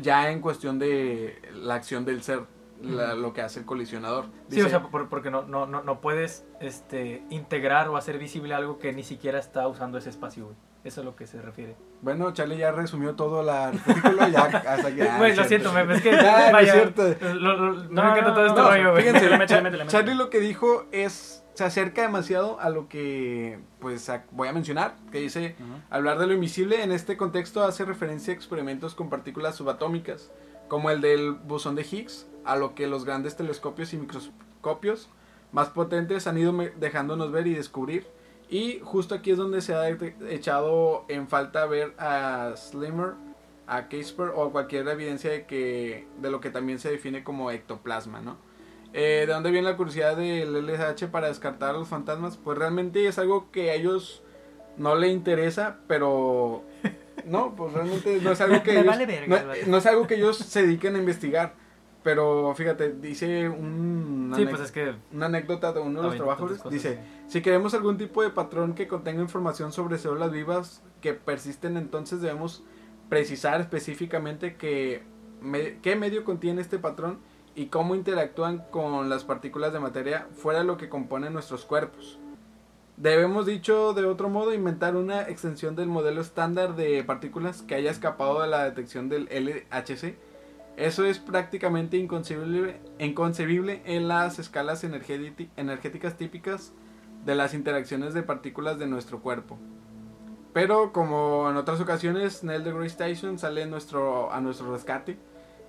ya 0.00 0.30
en 0.30 0.40
cuestión 0.40 0.78
de 0.78 1.40
la 1.54 1.74
acción 1.74 2.04
del 2.04 2.22
ser. 2.22 2.42
la- 2.80 3.14
lo 3.14 3.32
que 3.32 3.42
hace 3.42 3.58
el 3.58 3.66
colisionador. 3.66 4.26
Sí, 4.50 4.60
o 4.62 4.68
sea, 4.68 4.82
por- 4.84 5.08
porque 5.08 5.32
no, 5.32 5.42
no, 5.42 5.66
no, 5.66 5.82
no 5.82 6.00
puedes 6.00 6.46
este, 6.60 7.24
integrar 7.28 7.88
o 7.88 7.96
hacer 7.96 8.18
visible 8.20 8.54
algo 8.54 8.78
que 8.78 8.92
ni 8.92 9.02
siquiera 9.02 9.40
está 9.40 9.66
usando 9.66 9.98
ese 9.98 10.10
espacio, 10.10 10.44
güey. 10.44 10.56
Eso 10.88 11.00
es 11.02 11.04
lo 11.04 11.14
que 11.14 11.26
se 11.26 11.40
refiere. 11.42 11.76
Bueno, 12.02 12.32
Charlie 12.32 12.56
ya 12.58 12.72
resumió 12.72 13.14
todo 13.14 13.42
la 13.42 13.68
artículo, 13.68 14.26
ya 14.28 14.40
hasta 14.44 14.88
aquí. 14.88 15.00
ah, 15.02 15.16
Güey, 15.18 15.36
lo 15.36 15.44
siento, 15.44 15.72
me, 15.72 15.82
es 15.94 16.00
que 16.02 16.10
Ya, 16.12 16.38
no 16.40 16.46
es 16.46 16.52
vaya, 16.52 16.72
cierto. 16.72 17.02
lo- 17.34 17.34
lo- 17.56 17.72
no, 17.74 17.82
No, 17.90 18.02
me 18.04 18.10
encanta 18.10 18.28
no, 18.30 18.34
todo 18.34 18.46
este 18.46 18.60
rollo, 18.62 18.92
güey. 18.92 19.04
Fíjense. 19.04 19.46
Charlie 19.88 20.14
lo 20.14 20.30
que 20.30 20.40
dijo 20.40 20.86
es, 20.92 21.44
se 21.54 21.64
acerca 21.64 22.02
demasiado 22.02 22.58
a 22.60 22.70
lo 22.70 22.88
que, 22.88 23.58
pues, 23.80 24.08
a- 24.08 24.24
voy 24.30 24.48
a 24.48 24.52
mencionar, 24.52 24.94
que 25.12 25.18
dice, 25.20 25.56
hablar 25.90 26.18
de 26.18 26.26
lo 26.26 26.32
invisible 26.34 26.82
en 26.82 26.90
este 26.92 27.16
contexto 27.16 27.62
hace 27.64 27.84
referencia 27.84 28.32
a 28.32 28.36
experimentos 28.36 28.94
con 28.94 29.10
partículas 29.10 29.56
subatómicas, 29.56 30.30
como 30.68 30.90
el 30.90 31.00
del 31.00 31.32
bosón 31.32 31.74
de 31.74 31.82
Higgs, 31.82 32.26
a 32.44 32.56
lo 32.56 32.74
que 32.74 32.86
los 32.86 33.04
grandes 33.04 33.36
telescopios 33.36 33.92
y 33.92 33.98
microscopios 33.98 35.10
más 35.52 35.68
potentes 35.68 36.26
han 36.26 36.38
ido 36.38 36.54
dejándonos 36.78 37.30
ver 37.32 37.46
y 37.46 37.54
descubrir. 37.54 38.06
Y 38.48 38.80
justo 38.82 39.14
aquí 39.14 39.30
es 39.30 39.36
donde 39.36 39.60
se 39.60 39.74
ha 39.74 39.88
echado 39.88 41.04
en 41.08 41.28
falta 41.28 41.66
ver 41.66 41.94
a 41.98 42.54
Slimmer, 42.56 43.12
a 43.66 43.88
Casper 43.88 44.30
o 44.34 44.50
cualquier 44.50 44.88
evidencia 44.88 45.30
de 45.30 45.44
que 45.44 46.06
de 46.20 46.30
lo 46.30 46.40
que 46.40 46.50
también 46.50 46.78
se 46.78 46.90
define 46.90 47.22
como 47.22 47.50
ectoplasma, 47.50 48.20
¿no? 48.20 48.38
Eh, 48.94 49.24
¿De 49.26 49.32
dónde 49.32 49.50
viene 49.50 49.68
la 49.68 49.76
curiosidad 49.76 50.16
del 50.16 50.54
LSH 50.66 51.08
para 51.10 51.28
descartar 51.28 51.74
a 51.74 51.78
los 51.78 51.88
fantasmas? 51.88 52.38
Pues 52.38 52.56
realmente 52.56 53.06
es 53.06 53.18
algo 53.18 53.50
que 53.50 53.70
a 53.70 53.74
ellos 53.74 54.22
no 54.78 54.94
le 54.94 55.08
interesa, 55.08 55.80
pero 55.86 56.64
no, 57.26 57.54
pues 57.54 57.74
realmente 57.74 58.18
no 58.22 58.32
es 58.32 58.40
algo 58.40 58.62
que 58.62 58.72
Me 58.72 58.80
ellos, 58.80 58.86
vale 58.86 59.06
verga, 59.06 59.26
no, 59.28 59.36
el 59.36 59.46
vato. 59.46 59.70
no 59.70 59.76
es 59.76 59.86
algo 59.86 60.06
que 60.06 60.14
ellos 60.14 60.38
se 60.38 60.62
dediquen 60.62 60.96
a 60.96 60.98
investigar. 60.98 61.54
Pero 62.02 62.54
fíjate, 62.54 62.92
dice 62.94 63.48
un, 63.48 64.32
Sí, 64.36 64.46
pues 64.46 64.60
es 64.62 64.70
que... 64.72 64.94
una 65.12 65.26
anécdota 65.26 65.72
de 65.72 65.80
uno 65.80 66.00
de 66.00 66.06
los 66.06 66.16
trabajadores. 66.16 66.62
Dice, 66.70 66.98
si 67.26 67.42
queremos 67.42 67.74
algún 67.74 67.98
tipo 67.98 68.22
de 68.22 68.30
patrón 68.30 68.74
que 68.74 68.86
contenga 68.88 69.20
información 69.20 69.72
sobre 69.72 69.98
células 69.98 70.30
vivas 70.30 70.82
que 71.00 71.14
persisten, 71.14 71.76
entonces 71.76 72.20
debemos 72.20 72.62
precisar 73.08 73.60
específicamente 73.60 74.56
que, 74.56 75.02
me- 75.42 75.78
qué 75.80 75.96
medio 75.96 76.24
contiene 76.24 76.60
este 76.60 76.78
patrón 76.78 77.18
y 77.56 77.66
cómo 77.66 77.96
interactúan 77.96 78.64
con 78.70 79.08
las 79.08 79.24
partículas 79.24 79.72
de 79.72 79.80
materia 79.80 80.28
fuera 80.34 80.60
de 80.60 80.64
lo 80.66 80.76
que 80.76 80.88
componen 80.88 81.32
nuestros 81.32 81.64
cuerpos. 81.64 82.18
Debemos, 82.96 83.46
dicho 83.46 83.92
de 83.94 84.04
otro 84.06 84.28
modo, 84.28 84.52
inventar 84.54 84.96
una 84.96 85.22
extensión 85.22 85.76
del 85.76 85.88
modelo 85.88 86.20
estándar 86.20 86.74
de 86.76 87.02
partículas 87.04 87.62
que 87.62 87.74
haya 87.76 87.90
escapado 87.90 88.40
de 88.42 88.48
la 88.48 88.64
detección 88.64 89.08
del 89.08 89.24
LHC. 89.26 90.16
Eso 90.78 91.04
es 91.04 91.18
prácticamente 91.18 91.96
inconcebible, 91.96 92.80
inconcebible 93.00 93.82
en 93.84 94.06
las 94.06 94.38
escalas 94.38 94.84
energéti- 94.84 95.48
energéticas 95.56 96.16
típicas 96.16 96.72
de 97.24 97.34
las 97.34 97.52
interacciones 97.52 98.14
de 98.14 98.22
partículas 98.22 98.78
de 98.78 98.86
nuestro 98.86 99.20
cuerpo. 99.20 99.58
Pero 100.52 100.92
como 100.92 101.48
en 101.50 101.56
otras 101.56 101.80
ocasiones, 101.80 102.44
Neil 102.44 102.62
deGrasse 102.62 102.96
Tyson 102.96 103.38
sale 103.40 103.66
nuestro, 103.66 104.32
a 104.32 104.40
nuestro 104.40 104.72
rescate 104.72 105.18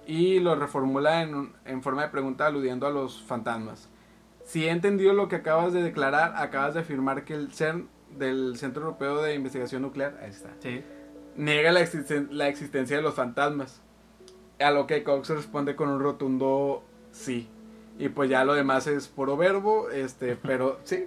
y 0.05 0.39
lo 0.39 0.55
reformula 0.55 1.23
en, 1.23 1.81
forma 1.81 2.03
de 2.03 2.09
pregunta 2.09 2.45
aludiendo 2.45 2.85
a 2.85 2.91
los 2.91 3.21
fantasmas. 3.23 3.89
Si 4.43 4.65
he 4.67 4.69
entendido 4.69 5.13
lo 5.13 5.27
que 5.27 5.37
acabas 5.37 5.73
de 5.73 5.81
declarar, 5.81 6.33
acabas 6.37 6.75
de 6.75 6.81
afirmar 6.81 7.25
que 7.25 7.33
el 7.33 7.51
CERN 7.51 7.87
del 8.17 8.57
Centro 8.57 8.83
Europeo 8.83 9.21
de 9.23 9.33
Investigación 9.35 9.81
Nuclear, 9.81 10.19
ahí 10.23 10.29
está, 10.29 10.49
Sí. 10.59 10.83
niega 11.35 11.71
la, 11.71 11.81
existen- 11.81 12.29
la 12.29 12.47
existencia 12.47 12.95
de 12.97 13.01
los 13.03 13.15
fantasmas. 13.15 13.81
A 14.59 14.71
lo 14.71 14.87
que 14.87 15.03
Cox 15.03 15.29
responde 15.29 15.75
con 15.75 15.89
un 15.89 15.99
rotundo 16.01 16.83
sí. 17.11 17.47
Y 17.97 18.09
pues 18.09 18.29
ya 18.29 18.43
lo 18.45 18.53
demás 18.53 18.87
es 18.87 19.07
puro 19.07 19.35
verbo, 19.37 19.89
este, 19.89 20.35
pero 20.37 20.79
sí. 20.83 21.05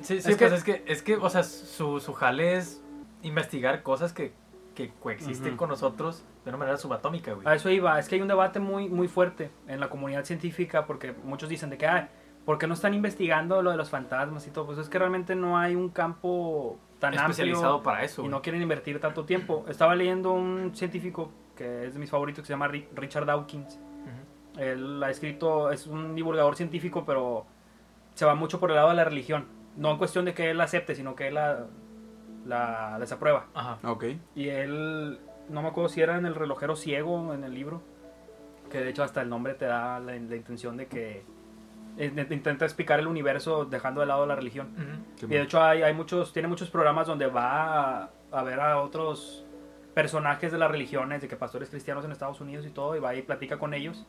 Sí, 0.00 0.20
sí, 0.20 0.30
Es 0.32 0.36
pues 0.36 0.36
que- 0.36 0.54
es 0.56 0.64
que, 0.64 0.92
es 0.92 1.02
que, 1.02 1.16
o 1.16 1.28
sea, 1.30 1.42
su, 1.42 2.00
su 2.00 2.12
jale 2.14 2.56
es 2.56 2.82
investigar 3.22 3.82
cosas 3.82 4.12
que, 4.12 4.32
que 4.74 4.90
coexisten 5.00 5.48
Ujú. 5.50 5.56
con 5.58 5.68
nosotros 5.68 6.24
de 6.44 6.50
una 6.50 6.58
manera 6.58 6.76
subatómica, 6.78 7.34
güey. 7.34 7.46
A 7.46 7.54
eso 7.54 7.70
iba, 7.70 7.98
es 7.98 8.08
que 8.08 8.16
hay 8.16 8.20
un 8.22 8.28
debate 8.28 8.58
muy, 8.60 8.88
muy 8.88 9.08
fuerte 9.08 9.50
en 9.68 9.78
la 9.78 9.88
comunidad 9.90 10.24
científica 10.24 10.86
porque 10.86 11.12
muchos 11.24 11.48
dicen 11.48 11.70
de 11.70 11.78
que, 11.78 11.86
ay, 11.86 12.08
¿por 12.44 12.58
qué 12.58 12.66
no 12.66 12.74
están 12.74 12.94
investigando 12.94 13.62
lo 13.62 13.70
de 13.70 13.76
los 13.76 13.90
fantasmas 13.90 14.46
y 14.46 14.50
todo? 14.50 14.66
Pues 14.66 14.78
es 14.78 14.88
que 14.88 14.98
realmente 14.98 15.34
no 15.36 15.56
hay 15.58 15.74
un 15.76 15.90
campo 15.90 16.78
tan 16.98 17.14
Especializado 17.14 17.74
amplio 17.74 17.82
para 17.82 18.04
eso, 18.04 18.22
y 18.22 18.24
güey. 18.24 18.30
no 18.30 18.42
quieren 18.42 18.62
invertir 18.62 18.98
tanto 19.00 19.24
tiempo. 19.24 19.64
Estaba 19.68 19.94
leyendo 19.94 20.32
un 20.32 20.72
científico 20.74 21.30
que 21.62 21.86
es 21.86 21.94
de 21.94 22.00
mis 22.00 22.10
favoritos 22.10 22.42
que 22.42 22.46
se 22.46 22.52
llama 22.52 22.68
Ri- 22.68 22.88
Richard 22.94 23.24
Dawkins. 23.26 23.78
Ujú. 23.78 24.60
Él 24.60 25.02
ha 25.02 25.10
escrito, 25.10 25.70
es 25.70 25.86
un 25.86 26.14
divulgador 26.16 26.56
científico, 26.56 27.04
pero 27.06 27.46
se 28.14 28.24
va 28.24 28.34
mucho 28.34 28.58
por 28.58 28.70
el 28.70 28.76
lado 28.76 28.88
de 28.88 28.96
la 28.96 29.04
religión. 29.04 29.46
No 29.76 29.92
en 29.92 29.98
cuestión 29.98 30.24
de 30.24 30.34
que 30.34 30.50
él 30.50 30.58
la 30.58 30.64
acepte, 30.64 30.94
sino 30.94 31.14
que 31.14 31.28
él 31.28 31.34
la, 31.34 31.66
la 32.46 32.96
desaprueba. 32.98 33.46
Ajá. 33.54 33.78
Ok. 33.88 34.04
Y 34.34 34.48
él, 34.48 35.20
no 35.48 35.62
me 35.62 35.68
acuerdo 35.68 35.88
si 35.88 36.00
era 36.02 36.18
en 36.18 36.26
el 36.26 36.34
relojero 36.34 36.74
ciego 36.76 37.32
en 37.32 37.44
el 37.44 37.54
libro, 37.54 37.80
que 38.70 38.78
de 38.80 38.90
hecho 38.90 39.04
hasta 39.04 39.22
el 39.22 39.28
nombre 39.28 39.54
te 39.54 39.66
da 39.66 40.00
la, 40.00 40.12
la 40.12 40.36
intención 40.36 40.76
de 40.76 40.86
que 40.88 41.22
eh, 41.98 42.26
intenta 42.30 42.64
explicar 42.64 42.98
el 42.98 43.06
universo 43.06 43.64
dejando 43.66 44.00
de 44.00 44.06
lado 44.08 44.26
la 44.26 44.34
religión. 44.34 44.68
Ujú. 44.74 45.26
Y 45.26 45.36
de 45.36 45.42
hecho 45.42 45.62
hay, 45.62 45.82
hay 45.82 45.94
muchos, 45.94 46.32
tiene 46.32 46.48
muchos 46.48 46.68
programas 46.70 47.06
donde 47.06 47.26
va 47.26 48.00
a, 48.02 48.10
a 48.32 48.42
ver 48.42 48.60
a 48.60 48.80
otros 48.80 49.46
personajes 49.94 50.50
de 50.52 50.58
las 50.58 50.70
religiones, 50.70 51.20
de 51.22 51.28
que 51.28 51.36
pastores 51.36 51.68
cristianos 51.70 52.04
en 52.04 52.12
Estados 52.12 52.40
Unidos 52.40 52.66
y 52.66 52.70
todo, 52.70 52.96
y 52.96 53.00
va 53.00 53.14
y 53.14 53.22
platica 53.22 53.58
con 53.58 53.74
ellos. 53.74 54.06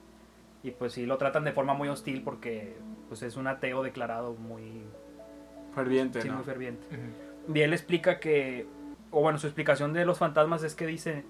Y 0.63 0.71
pues 0.71 0.93
sí, 0.93 1.05
lo 1.05 1.17
tratan 1.17 1.43
de 1.43 1.51
forma 1.51 1.73
muy 1.73 1.89
hostil 1.89 2.21
porque 2.23 2.77
pues 3.09 3.21
es 3.21 3.35
un 3.35 3.47
ateo 3.47 3.83
declarado 3.83 4.33
muy, 4.33 4.83
Ferviente, 5.75 6.21
sí, 6.21 6.27
¿no? 6.29 6.35
muy 6.35 6.43
ferviente. 6.43 6.85
Y 7.53 7.59
él 7.61 7.73
explica 7.73 8.19
que, 8.19 8.65
o 9.11 9.21
bueno, 9.21 9.37
su 9.39 9.47
explicación 9.47 9.91
de 9.91 10.05
los 10.05 10.17
fantasmas 10.19 10.63
es 10.63 10.75
que 10.75 10.85
dice, 10.87 11.25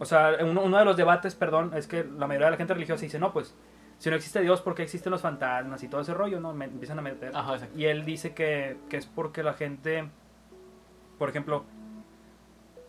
o 0.00 0.04
sea, 0.04 0.32
uno, 0.42 0.62
uno 0.62 0.78
de 0.78 0.84
los 0.84 0.96
debates, 0.96 1.34
perdón, 1.34 1.72
es 1.76 1.86
que 1.86 2.02
la 2.04 2.26
mayoría 2.26 2.46
de 2.46 2.50
la 2.52 2.56
gente 2.56 2.74
religiosa 2.74 3.02
dice, 3.02 3.18
no, 3.20 3.32
pues, 3.32 3.54
si 3.98 4.10
no 4.10 4.16
existe 4.16 4.40
Dios, 4.40 4.60
¿por 4.62 4.74
qué 4.74 4.82
existen 4.82 5.10
los 5.12 5.22
fantasmas 5.22 5.82
y 5.82 5.88
todo 5.88 6.00
ese 6.00 6.12
rollo? 6.14 6.40
¿no? 6.40 6.52
Me- 6.52 6.64
empiezan 6.66 6.98
a 6.98 7.02
meter. 7.02 7.32
Ajá. 7.36 7.56
Y 7.76 7.84
él 7.84 8.04
dice 8.04 8.34
que, 8.34 8.76
que 8.88 8.96
es 8.96 9.06
porque 9.06 9.42
la 9.42 9.52
gente, 9.54 10.08
por 11.18 11.28
ejemplo, 11.28 11.64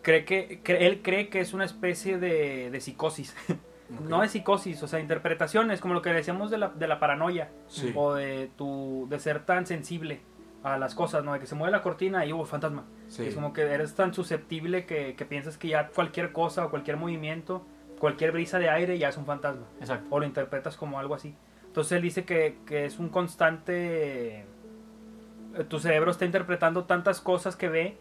cree 0.08 0.24
que, 0.24 0.62
cre- 0.62 0.78
él 0.80 1.00
cree 1.02 1.28
que 1.28 1.40
es 1.40 1.52
una 1.52 1.64
especie 1.64 2.18
de, 2.18 2.70
de 2.70 2.80
psicosis. 2.80 3.34
Ok. 3.90 4.00
No 4.06 4.22
es 4.22 4.32
psicosis, 4.32 4.82
o 4.82 4.86
sea, 4.86 5.00
interpretaciones, 5.00 5.80
como 5.80 5.94
lo 5.94 6.02
que 6.02 6.10
decíamos 6.12 6.50
de 6.50 6.58
la, 6.58 6.68
de 6.68 6.86
la 6.86 7.00
paranoia 7.00 7.48
Sí. 7.68 7.90
o 7.96 8.12
de 8.12 8.50
tu 8.58 9.06
de 9.08 9.18
ser 9.18 9.46
tan 9.46 9.64
sensible 9.64 10.20
a 10.62 10.76
las 10.76 10.94
cosas, 10.94 11.24
¿no? 11.24 11.32
De 11.32 11.40
que 11.40 11.46
se 11.46 11.54
mueve 11.54 11.72
la 11.72 11.80
cortina 11.80 12.26
y 12.26 12.34
hubo 12.34 12.44
fantasma. 12.44 12.84
Sí. 13.08 13.24
Es 13.24 13.34
como 13.34 13.54
que 13.54 13.62
eres 13.62 13.94
tan 13.94 14.12
susceptible 14.12 14.84
que, 14.84 15.14
que 15.14 15.24
piensas 15.24 15.56
que 15.56 15.68
ya 15.68 15.88
cualquier 15.88 16.32
cosa 16.32 16.66
o 16.66 16.70
cualquier 16.70 16.98
movimiento, 16.98 17.64
cualquier 17.98 18.32
brisa 18.32 18.58
de 18.58 18.68
aire 18.68 18.98
ya 18.98 19.08
es 19.08 19.16
un 19.16 19.24
fantasma. 19.24 19.64
Exacto. 19.80 20.06
O 20.10 20.20
lo 20.20 20.26
interpretas 20.26 20.76
como 20.76 20.98
algo 20.98 21.14
así. 21.14 21.34
Entonces 21.64 21.92
él 21.92 22.02
dice 22.02 22.24
que, 22.26 22.58
que 22.66 22.84
es 22.84 22.98
un 22.98 23.08
constante... 23.08 24.40
eh, 24.40 25.64
Tu 25.66 25.78
cerebro 25.80 26.10
está 26.10 26.26
interpretando 26.26 26.84
tantas 26.84 27.22
cosas 27.22 27.56
que 27.56 27.70
ve 27.70 27.96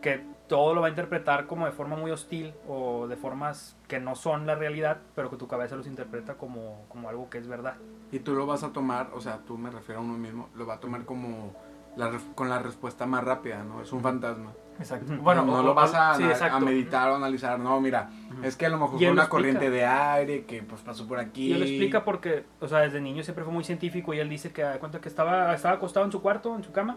que 0.00 0.22
todo 0.54 0.72
lo 0.72 0.82
va 0.82 0.86
a 0.86 0.90
interpretar 0.90 1.46
como 1.48 1.66
de 1.66 1.72
forma 1.72 1.96
muy 1.96 2.12
hostil 2.12 2.54
o 2.68 3.08
de 3.08 3.16
formas 3.16 3.76
que 3.88 3.98
no 3.98 4.14
son 4.14 4.46
la 4.46 4.54
realidad, 4.54 4.98
pero 5.16 5.28
que 5.28 5.36
tu 5.36 5.48
cabeza 5.48 5.74
los 5.74 5.88
interpreta 5.88 6.34
como, 6.34 6.84
como 6.88 7.08
algo 7.08 7.28
que 7.28 7.38
es 7.38 7.48
verdad. 7.48 7.74
Y 8.12 8.20
tú 8.20 8.34
lo 8.36 8.46
vas 8.46 8.62
a 8.62 8.72
tomar, 8.72 9.08
o 9.14 9.20
sea, 9.20 9.38
tú 9.44 9.58
me 9.58 9.68
refiero 9.68 10.00
a 10.00 10.04
uno 10.04 10.14
mismo, 10.16 10.48
lo 10.54 10.64
va 10.64 10.74
a 10.74 10.78
tomar 10.78 11.04
como 11.04 11.52
la, 11.96 12.12
con 12.36 12.48
la 12.48 12.60
respuesta 12.60 13.04
más 13.04 13.24
rápida, 13.24 13.64
¿no? 13.64 13.82
Es 13.82 13.92
un 13.92 14.00
fantasma. 14.00 14.52
Exacto. 14.78 15.12
Bueno, 15.20 15.44
no 15.44 15.54
o- 15.58 15.62
lo 15.64 15.74
vas 15.74 15.92
a, 15.92 16.14
sí, 16.14 16.22
a 16.22 16.60
meditar 16.60 17.10
o 17.10 17.16
analizar, 17.16 17.58
no, 17.58 17.80
mira, 17.80 18.10
es 18.44 18.54
que 18.54 18.66
a 18.66 18.68
lo 18.68 18.78
mejor 18.78 19.00
fue 19.00 19.10
una 19.10 19.28
corriente 19.28 19.70
de 19.70 19.84
aire 19.86 20.44
que 20.44 20.62
pues 20.62 20.82
pasó 20.82 21.04
por 21.08 21.18
aquí. 21.18 21.48
Y 21.48 21.52
él 21.52 21.58
lo 21.58 21.64
explica 21.64 22.04
porque, 22.04 22.44
o 22.60 22.68
sea, 22.68 22.78
desde 22.78 23.00
niño 23.00 23.24
siempre 23.24 23.42
fue 23.42 23.52
muy 23.52 23.64
científico 23.64 24.14
y 24.14 24.20
él 24.20 24.28
dice 24.28 24.52
que 24.52 24.62
da 24.62 24.78
cuenta 24.78 25.00
que 25.00 25.08
estaba, 25.08 25.52
estaba 25.52 25.74
acostado 25.74 26.06
en 26.06 26.12
su 26.12 26.22
cuarto, 26.22 26.54
en 26.54 26.62
su 26.62 26.70
cama, 26.70 26.96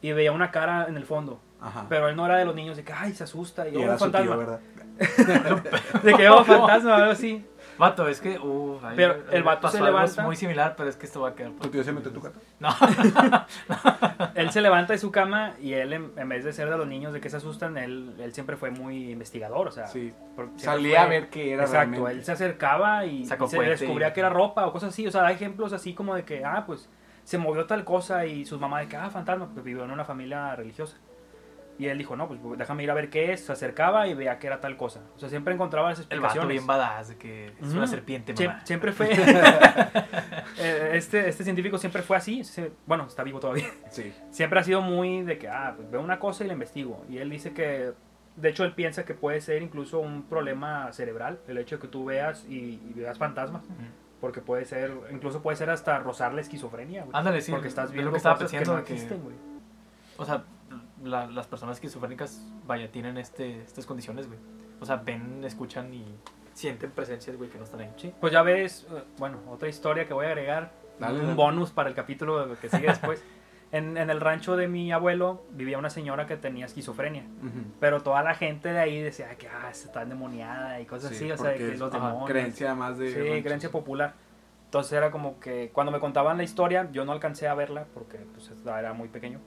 y 0.00 0.12
veía 0.12 0.30
una 0.30 0.52
cara 0.52 0.86
en 0.88 0.96
el 0.96 1.04
fondo. 1.04 1.40
Ajá. 1.60 1.86
Pero 1.88 2.08
él 2.08 2.16
no 2.16 2.24
era 2.26 2.36
de 2.36 2.44
los 2.44 2.54
niños 2.54 2.76
de 2.76 2.84
que, 2.84 2.92
ay, 2.92 3.12
se 3.12 3.24
asusta 3.24 3.68
y, 3.68 3.74
y 3.74 3.76
oh, 3.76 3.80
era 3.82 3.92
un 3.94 3.98
fantasma. 3.98 4.26
tío, 4.26 4.38
¿verdad? 4.38 4.60
de 6.02 6.14
que, 6.14 6.28
oh, 6.28 6.44
fantasma, 6.44 6.96
algo 6.96 7.12
así. 7.12 7.44
Vato, 7.78 8.08
es 8.08 8.20
que, 8.20 8.36
uh, 8.40 8.80
ahí- 8.82 8.96
Pero 8.96 9.12
ahí 9.14 9.20
el 9.30 9.42
vato 9.44 9.68
se 9.68 9.76
algo 9.78 9.86
levanta. 9.88 10.22
muy 10.22 10.34
similar, 10.34 10.74
pero 10.76 10.88
es 10.88 10.96
que 10.96 11.06
esto 11.06 11.20
va 11.20 11.28
a 11.28 11.34
quedar. 11.36 11.52
¿Tu 11.52 11.68
tío 11.68 11.84
se 11.84 11.92
metió 11.92 12.08
en 12.08 12.14
tu 12.14 12.20
casa? 12.20 12.38
No. 12.58 12.70
Él 14.34 14.50
se 14.50 14.60
levanta 14.60 14.92
de 14.94 14.98
su 14.98 15.10
cama 15.12 15.52
y 15.60 15.72
él, 15.74 15.92
en, 15.92 16.12
en 16.16 16.28
vez 16.28 16.44
de 16.44 16.52
ser 16.52 16.70
de 16.70 16.76
los 16.76 16.86
niños 16.86 17.12
de 17.12 17.20
que 17.20 17.30
se 17.30 17.36
asustan, 17.36 17.76
él, 17.78 18.14
él 18.18 18.32
siempre 18.32 18.56
fue 18.56 18.70
muy 18.70 19.10
investigador, 19.12 19.68
o 19.68 19.70
sea, 19.70 19.86
Sí. 19.86 20.12
Salía 20.56 20.96
fue- 20.96 21.06
a 21.06 21.08
ver 21.08 21.28
qué 21.30 21.52
era 21.52 21.64
Exacto, 21.64 21.90
realmente. 21.92 22.18
él 22.18 22.24
se 22.24 22.32
acercaba 22.32 23.04
y, 23.04 23.24
Sacó 23.26 23.46
y 23.46 23.48
se 23.48 23.60
descubría 23.62 24.08
y- 24.08 24.12
que 24.12 24.20
era 24.20 24.30
ropa 24.30 24.66
o 24.66 24.72
cosas 24.72 24.90
así. 24.90 25.06
O 25.06 25.10
sea, 25.10 25.26
hay 25.26 25.34
ejemplos 25.36 25.72
así 25.72 25.94
como 25.94 26.14
de 26.14 26.24
que, 26.24 26.44
ah, 26.44 26.64
pues 26.66 26.88
se 27.24 27.38
movió 27.38 27.66
tal 27.66 27.84
cosa 27.84 28.26
y 28.26 28.44
su 28.44 28.58
mamá 28.58 28.80
de 28.80 28.88
que, 28.88 28.96
ah, 28.96 29.10
fantasma, 29.10 29.48
pues 29.52 29.64
vivió 29.64 29.84
en 29.84 29.90
una 29.90 30.04
familia 30.04 30.54
religiosa. 30.56 30.96
Y 31.78 31.86
él 31.86 31.96
dijo, 31.96 32.16
no, 32.16 32.26
pues 32.26 32.40
déjame 32.58 32.82
ir 32.82 32.90
a 32.90 32.94
ver 32.94 33.08
qué 33.08 33.32
es. 33.32 33.40
Se 33.46 33.52
acercaba 33.52 34.08
y 34.08 34.14
veía 34.14 34.38
que 34.40 34.48
era 34.48 34.60
tal 34.60 34.76
cosa. 34.76 35.00
O 35.14 35.18
sea, 35.20 35.28
siempre 35.28 35.54
encontraba 35.54 35.90
las 35.90 36.00
El 36.00 36.04
vato 36.06 36.14
explicaciones. 36.16 36.48
bien 36.48 36.66
badass, 36.66 37.08
de 37.10 37.16
que 37.18 37.46
es 37.60 37.72
una 37.72 37.86
serpiente, 37.86 38.34
Sie- 38.34 38.48
mamá. 38.48 38.66
siempre 38.66 38.92
fue. 38.92 39.08
Eh, 40.60 40.90
este, 40.94 41.28
este 41.28 41.44
científico 41.44 41.78
siempre 41.78 42.02
fue 42.02 42.16
así. 42.16 42.42
bueno, 42.84 43.06
está 43.06 43.22
vivo 43.22 43.38
todavía. 43.38 43.66
Sí. 43.90 44.12
Siempre 44.30 44.58
ha 44.58 44.64
sido 44.64 44.80
muy 44.82 45.22
de 45.22 45.38
que, 45.38 45.48
ah, 45.48 45.74
pues 45.76 45.88
veo 45.90 46.00
una 46.00 46.18
cosa 46.18 46.42
y 46.42 46.48
la 46.48 46.54
investigo. 46.54 47.04
Y 47.08 47.18
él 47.18 47.30
dice 47.30 47.52
que, 47.52 47.92
de 48.34 48.48
hecho, 48.48 48.64
él 48.64 48.74
piensa 48.74 49.04
que 49.04 49.14
puede 49.14 49.40
ser 49.40 49.62
incluso 49.62 50.00
un 50.00 50.24
problema 50.24 50.92
cerebral. 50.92 51.38
El 51.46 51.58
hecho 51.58 51.76
de 51.76 51.82
que 51.82 51.88
tú 51.88 52.04
veas 52.06 52.44
y, 52.48 52.80
y 52.88 52.92
veas 52.96 53.18
fantasmas. 53.18 53.62
Porque 54.20 54.40
puede 54.40 54.64
ser, 54.64 54.92
incluso 55.12 55.42
puede 55.42 55.56
ser 55.56 55.70
hasta 55.70 56.00
rozar 56.00 56.34
la 56.34 56.40
esquizofrenia, 56.40 57.04
güey. 57.04 57.16
Ándale, 57.16 57.40
sí. 57.40 57.52
porque 57.52 57.68
estás 57.68 57.86
es 57.86 57.92
viendo 57.92 58.10
lo 58.10 58.14
que 58.14 58.16
estaba 58.16 58.34
cosas 58.34 58.50
que 58.50 58.56
pensando 58.56 58.80
no 58.80 58.84
que, 58.84 58.92
existen, 58.94 59.22
güey. 59.22 59.36
o 60.16 60.24
sea, 60.24 60.42
la- 61.04 61.26
las 61.26 61.46
personas 61.46 61.76
esquizofrénicas, 61.76 62.44
vaya, 62.66 62.90
tienen 62.90 63.16
este, 63.18 63.62
estas 63.62 63.86
condiciones, 63.86 64.26
güey. 64.26 64.38
O 64.80 64.84
sea, 64.86 64.96
ven, 64.96 65.42
escuchan 65.44 65.92
y 65.92 66.04
sienten 66.54 66.90
presencias, 66.90 67.36
güey, 67.36 67.50
que 67.50 67.58
no 67.58 67.64
están 67.64 67.80
ahí. 67.80 67.90
Sí, 67.96 68.12
pues 68.20 68.32
ya 68.32 68.42
ves, 68.42 68.86
eh, 68.90 69.02
bueno, 69.18 69.38
otra 69.48 69.68
historia 69.68 70.06
que 70.06 70.14
voy 70.14 70.26
a 70.26 70.28
agregar, 70.30 70.72
Dale, 70.98 71.14
un 71.20 71.22
dale. 71.26 71.34
bonus 71.34 71.70
para 71.70 71.88
el 71.88 71.94
capítulo 71.94 72.56
que 72.60 72.68
sigue 72.68 72.86
después. 72.88 73.22
en, 73.70 73.96
en 73.98 74.08
el 74.08 74.20
rancho 74.20 74.56
de 74.56 74.66
mi 74.66 74.90
abuelo 74.92 75.42
vivía 75.50 75.76
una 75.78 75.90
señora 75.90 76.26
que 76.26 76.36
tenía 76.38 76.64
esquizofrenia, 76.66 77.22
Ujú. 77.40 77.70
pero 77.80 78.02
toda 78.02 78.22
la 78.22 78.34
gente 78.34 78.72
de 78.72 78.78
ahí 78.78 79.00
decía 79.02 79.36
que 79.36 79.46
ah, 79.48 79.68
está 79.70 80.02
endemoniada 80.02 80.80
y 80.80 80.86
cosas 80.86 81.10
Sí, 81.10 81.16
así, 81.30 81.32
o 81.32 81.36
sea, 81.36 81.54
que 81.54 81.72
es, 81.74 81.78
los 81.78 81.92
ajá, 81.94 82.06
demonios. 82.06 82.30
creencia 82.30 82.74
más 82.74 82.96
de 82.98 83.12
Sí, 83.12 83.18
ranchos. 83.20 83.42
creencia 83.44 83.70
popular. 83.70 84.14
Entonces 84.64 84.92
era 84.94 85.10
como 85.10 85.38
que 85.40 85.70
cuando 85.72 85.90
me 85.92 86.00
contaban 86.00 86.36
la 86.38 86.44
historia, 86.44 86.88
yo 86.92 87.04
no 87.04 87.12
alcancé 87.12 87.46
a 87.48 87.54
verla 87.54 87.86
porque 87.94 88.18
pues, 88.34 88.50
era 88.66 88.92
muy 88.94 89.08
pequeño. 89.08 89.38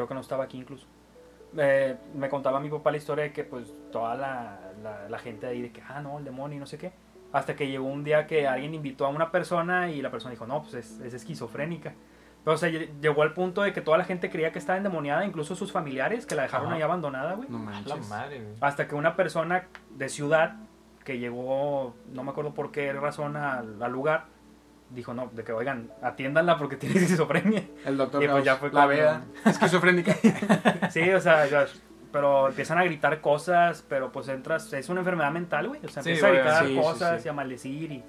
Creo 0.00 0.08
que 0.08 0.14
no 0.14 0.20
estaba 0.20 0.44
aquí 0.44 0.56
incluso. 0.56 0.86
Eh, 1.58 1.94
me 2.14 2.30
contaba 2.30 2.58
mi 2.58 2.70
papá 2.70 2.90
la 2.90 2.96
historia 2.96 3.24
de 3.24 3.32
que 3.34 3.44
pues 3.44 3.74
toda 3.92 4.14
la, 4.14 4.58
la- 4.82 5.10
la 5.10 5.18
gente 5.18 5.46
ahí 5.46 5.60
de 5.60 5.70
que, 5.70 5.82
ah, 5.86 6.00
no, 6.00 6.18
el 6.18 6.24
demonio 6.24 6.56
y 6.56 6.60
no 6.60 6.64
sé 6.64 6.78
qué. 6.78 6.90
Hasta 7.32 7.54
que 7.54 7.68
llegó 7.68 7.84
un 7.84 8.02
día 8.02 8.26
que 8.26 8.48
alguien 8.48 8.72
invitó 8.72 9.04
a 9.04 9.10
una 9.10 9.30
persona 9.30 9.90
y 9.90 10.00
la 10.00 10.10
persona 10.10 10.30
dijo, 10.30 10.46
no, 10.46 10.62
pues 10.62 10.72
es, 10.72 11.00
es 11.00 11.12
esquizofrénica. 11.12 11.92
Pero 12.44 12.54
o 12.54 12.56
sea, 12.56 12.70
lle- 12.70 12.88
llegó 13.02 13.20
al 13.20 13.34
punto 13.34 13.60
de 13.60 13.74
que 13.74 13.82
toda 13.82 13.98
la 13.98 14.04
gente 14.04 14.30
creía 14.30 14.52
que 14.52 14.58
estaba 14.58 14.78
endemoniada, 14.78 15.26
incluso 15.26 15.54
sus 15.54 15.70
familiares, 15.70 16.24
que 16.24 16.34
la 16.34 16.44
dejaron 16.44 16.68
Ajá. 16.68 16.76
ahí 16.76 16.82
abandonada, 16.82 17.34
güey. 17.34 17.50
No 17.50 17.58
A 17.58 17.60
manches. 17.60 18.08
la 18.08 18.16
madre, 18.16 18.40
güey. 18.42 18.54
Hasta 18.62 18.88
que 18.88 18.94
una 18.94 19.16
persona 19.16 19.66
de 19.90 20.08
ciudad 20.08 20.54
que 21.04 21.18
llegó, 21.18 21.94
no 22.14 22.24
me 22.24 22.30
acuerdo 22.30 22.54
por 22.54 22.72
qué 22.72 22.90
razón 22.94 23.36
al, 23.36 23.82
al 23.82 23.92
lugar, 23.92 24.24
dijo, 24.90 25.14
no, 25.14 25.30
de 25.32 25.44
que 25.44 25.52
oigan, 25.52 25.90
atiéndanla 26.02 26.58
porque 26.58 26.76
tiene 26.76 26.96
esquizofrenia. 26.96 27.64
El 27.84 27.96
doctor 27.96 28.22
Y 28.22 28.28
pues 28.28 28.44
ya 28.44 28.56
fue 28.56 28.68
la 28.68 28.72
cuando- 28.72 28.88
vea, 28.94 29.22
esquizofrénica. 29.44 30.14
Sí, 30.90 31.08
o 31.10 31.20
sea, 31.20 31.46
ya- 31.46 31.66
pero 32.12 32.48
empiezan 32.48 32.78
a 32.78 32.84
gritar 32.84 33.20
cosas, 33.20 33.84
pero 33.88 34.10
pues 34.10 34.26
entras, 34.28 34.72
es 34.72 34.88
una 34.88 35.00
enfermedad 35.00 35.30
mental, 35.30 35.68
güey. 35.68 35.80
O 35.84 35.88
sea, 35.88 36.02
Sí, 36.02 36.10
empieza 36.10 36.26
a 36.26 36.30
gritar 36.32 36.66
sí, 36.66 36.76
cosas 36.76 37.22
sí. 37.22 37.28
y 37.28 37.30
a 37.30 37.32
maldecir 37.32 37.92
y, 37.92 38.04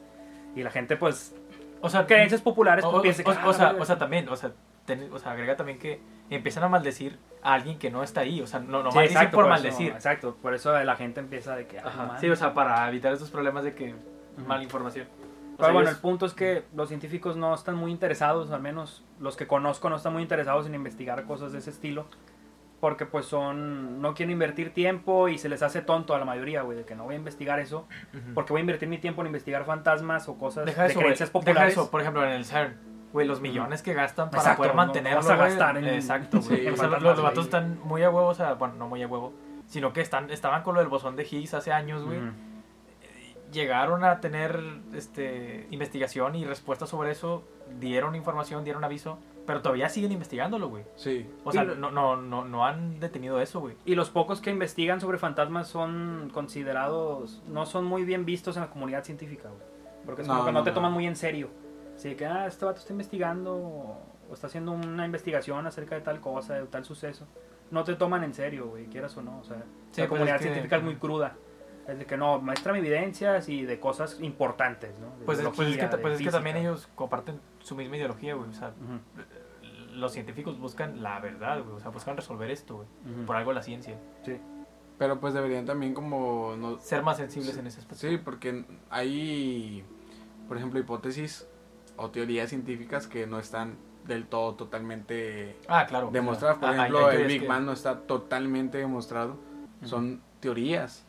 y 0.56 0.64
la 0.64 0.72
gente, 0.72 0.98
pues, 0.98 1.36
O 1.82 1.90
sea, 1.90 2.06
creencias 2.08 2.42
populares, 2.42 2.84
o, 2.86 2.92
pues 3.02 3.20
o- 3.20 3.24
que, 3.24 3.32
ah, 3.32 3.48
o 3.48 3.54
sea, 3.54 3.76
o 3.80 3.86
sea, 3.86 3.98
también, 3.98 4.28
o 4.30 4.36
sea, 4.36 4.52
ten- 4.86 5.12
o 5.14 5.20
sea, 5.20 5.32
agrega 5.34 5.56
también 5.56 5.78
que 5.80 6.00
empiezan 6.30 6.64
a 6.64 6.68
maldecir 6.70 7.18
a 7.44 7.54
alguien 7.54 7.78
que 7.80 7.90
no 7.92 8.02
está 8.04 8.22
ahí. 8.22 8.40
O 8.42 8.48
sea, 8.48 8.60
no, 8.60 8.82
no 8.84 8.92
Sí, 8.92 8.98
maldicen 8.98 9.18
exacto, 9.18 9.38
por 9.38 9.46
eso, 9.46 9.50
maldecir. 9.50 9.92
exacto, 9.92 10.38
por 10.42 10.54
eso 10.56 10.84
la 10.84 10.96
gente 10.96 11.20
empieza 11.20 11.56
de 11.56 11.68
que, 11.68 11.78
ah, 11.80 11.84
Ajá. 11.86 12.18
Sí, 12.20 12.30
o 12.30 12.36
sea, 12.36 12.54
para 12.54 12.88
evitar 12.90 13.14
esos 13.14 13.30
problemas 13.32 13.64
de 13.64 13.74
que 13.76 13.94
Ujú. 13.94 14.46
mala 14.48 14.64
información. 14.64 15.08
Pero 15.62 15.68
sea, 15.68 15.74
bueno, 15.74 15.90
ellos- 15.90 15.96
el 15.98 16.02
punto 16.02 16.26
es 16.26 16.34
que 16.34 16.64
los 16.76 16.88
científicos 16.90 17.38
no 17.38 17.54
están 17.54 17.76
muy 17.76 17.92
interesados, 17.92 18.52
al 18.52 18.62
menos 18.62 19.04
los 19.20 19.36
que 19.38 19.48
conozco 19.48 19.90
no 19.90 19.96
están 19.96 20.14
muy 20.14 20.22
interesados 20.24 20.66
en 20.68 20.76
investigar 20.76 21.24
cosas 21.26 21.52
de 21.52 21.60
ese 21.60 21.70
estilo. 21.70 22.06
Porque 22.80 23.06
pues 23.06 23.26
son, 23.28 24.02
no 24.02 24.16
quieren 24.16 24.32
invertir 24.34 24.74
tiempo 24.74 25.28
y 25.30 25.38
se 25.38 25.50
les 25.50 25.62
hace 25.62 25.84
tonto 25.84 26.16
a 26.16 26.18
la 26.20 26.26
mayoría, 26.26 26.64
güey, 26.64 26.80
de 26.80 26.84
que 26.84 26.96
no 26.96 27.04
voy 27.04 27.14
a 27.14 27.18
investigar 27.20 27.60
eso. 27.60 27.86
Ujú. 28.12 28.34
Porque 28.34 28.54
voy 28.54 28.60
a 28.60 28.62
invertir 28.62 28.90
mi 28.90 28.98
tiempo 28.98 29.22
en 29.22 29.28
investigar 29.28 29.66
fantasmas 29.66 30.28
o 30.28 30.36
cosas 30.40 30.66
Deja 30.66 30.84
de 30.84 30.90
eso, 30.90 31.00
creencias 31.00 31.30
Deja 31.32 31.40
populares. 31.46 31.74
eso, 31.74 31.92
por 31.92 32.02
ejemplo, 32.02 32.26
en 32.26 32.32
el 32.32 32.44
CERN. 32.44 32.76
Güey, 33.14 33.28
los 33.28 33.40
millones 33.40 33.84
que 33.84 33.94
gastan 33.94 34.30
para 34.32 34.42
Exacto, 34.42 34.58
poder 34.64 34.74
mantenerlo, 34.74 35.22
no 35.22 35.28
vas 35.28 35.38
a 35.40 35.44
gastar 35.44 35.78
en- 35.78 35.86
Exacto, 35.90 36.40
güey. 36.42 36.62
Sí, 36.62 36.68
o 36.70 36.76
sea, 36.78 36.88
los, 36.88 37.04
los 37.04 37.22
vatos 37.22 37.46
están 37.46 37.78
muy 37.84 38.02
a 38.04 38.10
huevo, 38.10 38.28
o 38.30 38.34
sea, 38.34 38.54
bueno, 38.54 38.74
no 38.80 38.88
muy 38.88 39.04
a 39.04 39.08
huevo, 39.08 39.34
sino 39.68 39.94
que 39.94 40.02
están, 40.02 40.32
estaban 40.32 40.64
con 40.64 40.74
lo 40.74 40.80
del 40.80 40.90
bosón 40.90 41.16
de 41.16 41.28
Higgs 41.30 41.54
hace 41.54 41.72
años, 41.72 42.04
güey. 42.04 42.18
Ujú. 42.20 42.32
Llegaron 43.52 44.04
a 44.04 44.22
tener 44.22 44.60
este, 44.94 45.68
investigación 45.72 46.36
y 46.36 46.46
respuestas 46.46 46.90
sobre 46.90 47.12
eso, 47.12 47.44
dieron 47.80 48.16
información, 48.16 48.64
dieron 48.64 48.84
aviso, 48.84 49.18
pero 49.46 49.62
todavía 49.62 49.90
siguen 49.90 50.12
investigándolo, 50.12 50.70
güey. 50.70 50.84
Sí. 50.96 51.28
O 51.44 51.52
sea, 51.52 51.64
lo- 51.64 51.76
no, 51.76 51.92
no, 51.92 52.16
no, 52.16 52.46
no 52.46 52.66
han 52.66 53.00
detenido 53.00 53.42
eso, 53.42 53.60
güey. 53.60 53.76
Y 53.86 53.96
los 53.96 54.10
pocos 54.10 54.40
que 54.40 54.52
investigan 54.52 55.02
sobre 55.02 55.18
fantasmas 55.18 55.68
son 55.68 56.30
considerados, 56.34 57.42
no 57.48 57.66
son 57.66 57.86
muy 57.86 58.04
bien 58.06 58.26
vistos 58.26 58.56
en 58.56 58.62
la 58.64 58.70
comunidad 58.70 59.04
científica, 59.04 59.50
güey. 59.50 59.62
Porque 60.06 60.22
es 60.22 60.28
como 60.28 60.40
No, 60.40 60.46
que 60.46 60.52
no, 60.52 60.60
no, 60.60 60.64
te 60.64 60.70
no. 60.72 60.76
toman 60.76 60.94
muy 60.94 61.06
en 61.08 61.16
serio. 61.16 61.50
Así 61.96 62.16
que, 62.16 62.26
ah, 62.26 62.48
este 62.48 62.66
vato 62.66 62.80
está 62.80 62.94
investigando 62.94 63.56
o 63.56 64.34
está 64.34 64.48
haciendo 64.48 64.72
una 64.72 65.06
investigación 65.06 65.68
acerca 65.68 65.96
de 65.96 66.02
tal 66.02 66.20
cosa, 66.22 66.54
de 66.56 66.66
tal 66.68 66.86
suceso. 66.86 67.28
No 67.70 67.84
te 67.84 67.96
toman 67.96 68.24
en 68.24 68.34
serio, 68.34 68.68
güey, 68.68 68.86
quieras 68.86 69.16
o 69.18 69.22
no. 69.22 69.40
O 69.40 69.44
sea, 69.44 69.64
Sí, 69.92 70.02
la 70.02 70.08
comunidad 70.08 70.36
es 70.38 70.42
que- 70.42 70.48
científica 70.48 70.78
es 70.78 70.84
muy 70.84 70.96
cruda. 70.96 71.36
Es 71.92 72.00
de 72.00 72.06
que 72.06 72.16
no, 72.18 72.40
muéstrame 72.40 72.80
evidencias 72.80 73.50
y 73.50 73.64
de 73.66 73.80
cosas 73.80 74.18
importantes, 74.22 74.92
¿no? 75.00 75.08
De 75.20 75.26
Pues, 75.26 75.40
es- 75.40 75.46
pues 75.50 75.76
que, 75.76 75.88
de 75.88 75.98
pues 75.98 76.20
es 76.20 76.26
que 76.26 76.32
también 76.32 76.56
ellos 76.58 76.88
comparten 76.96 77.40
su 77.60 77.76
misma 77.76 77.98
ideología, 77.98 78.34
güey. 78.36 78.50
O 78.50 78.54
sea, 78.54 78.72
los 79.94 80.14
científicos 80.14 80.58
buscan 80.60 81.04
la 81.04 81.20
verdad, 81.20 81.62
güey. 81.64 81.76
O 81.76 81.80
sea, 81.80 81.90
buscan 81.92 82.16
resolver 82.16 82.50
esto, 82.50 82.78
güey. 82.78 83.26
Por 83.26 83.36
algo 83.36 83.52
la 83.54 83.62
ciencia. 83.62 83.98
Sí. 84.24 84.38
Pero 84.98 85.20
pues 85.20 85.34
deberían 85.34 85.66
también 85.66 85.94
como... 85.94 86.56
No, 86.58 86.80
Ser 86.80 87.04
más 87.04 87.18
sensibles 87.18 87.58
en 87.58 87.68
ese 87.68 87.80
aspecto. 87.80 88.08
sí, 88.08 88.18
porque 88.18 88.64
hay, 88.90 89.84
por 90.48 90.58
ejemplo, 90.58 90.80
hipótesis 90.80 91.48
o 91.98 92.10
teorías 92.12 92.50
científicas 92.50 93.08
que 93.08 93.26
no 93.28 93.40
están 93.40 93.76
del 94.06 94.28
todo 94.28 94.56
totalmente 94.56 95.58
Ah, 95.68 95.86
claro. 95.88 96.10
demostradas. 96.12 96.58
Por 96.58 96.70
Ah, 96.70 96.74
ejemplo, 96.76 97.12
el 97.12 97.28
Big 97.28 97.42
que- 97.42 97.48
Bang 97.48 97.66
no 97.66 97.74
está 97.74 98.00
totalmente 98.02 98.78
demostrado. 98.78 99.38
Son 99.84 100.22
teorías. 100.42 101.06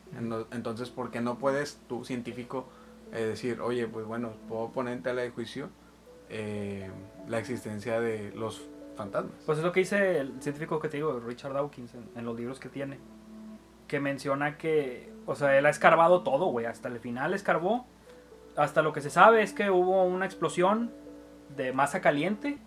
Entonces, 0.52 0.90
¿por 0.90 1.10
qué 1.10 1.20
no 1.20 1.38
puedes 1.38 1.80
tú, 1.88 2.04
científico, 2.04 2.66
eh, 3.12 3.24
decir, 3.24 3.60
oye, 3.60 3.88
pues 3.88 4.06
bueno, 4.06 4.32
puedo 4.48 4.68
poner 4.70 4.94
en 4.94 5.02
tela 5.02 5.22
de 5.22 5.30
juicio 5.30 5.68
eh, 6.28 6.90
la 7.28 7.38
existencia 7.38 8.00
de 8.00 8.30
los 8.36 8.62
fantasmas? 8.96 9.32
Pues 9.44 9.58
es 9.58 9.64
lo 9.64 9.72
que 9.72 9.80
dice 9.80 10.18
el 10.18 10.40
científico 10.40 10.78
que 10.78 10.88
te 10.88 10.98
digo, 10.98 11.18
Richard 11.18 11.54
Dawkins, 11.54 11.94
en, 11.94 12.08
en 12.14 12.24
los 12.24 12.36
libros 12.36 12.60
que 12.60 12.68
tiene. 12.68 12.98
Que 13.88 14.00
menciona 14.00 14.56
que, 14.58 15.10
o 15.26 15.34
sea, 15.34 15.58
él 15.58 15.66
ha 15.66 15.70
escarbado 15.70 16.22
todo, 16.22 16.46
güey. 16.46 16.66
Hasta 16.66 16.88
el 16.88 17.00
final 17.00 17.34
escarbó. 17.34 17.86
Hasta 18.56 18.82
lo 18.82 18.92
que 18.92 19.00
se 19.00 19.10
sabe 19.10 19.42
es 19.42 19.52
que 19.54 19.70
hubo 19.70 20.04
una 20.04 20.26
explosión 20.26 20.90
de 21.56 21.72
masa 21.72 22.00
caliente 22.00 22.58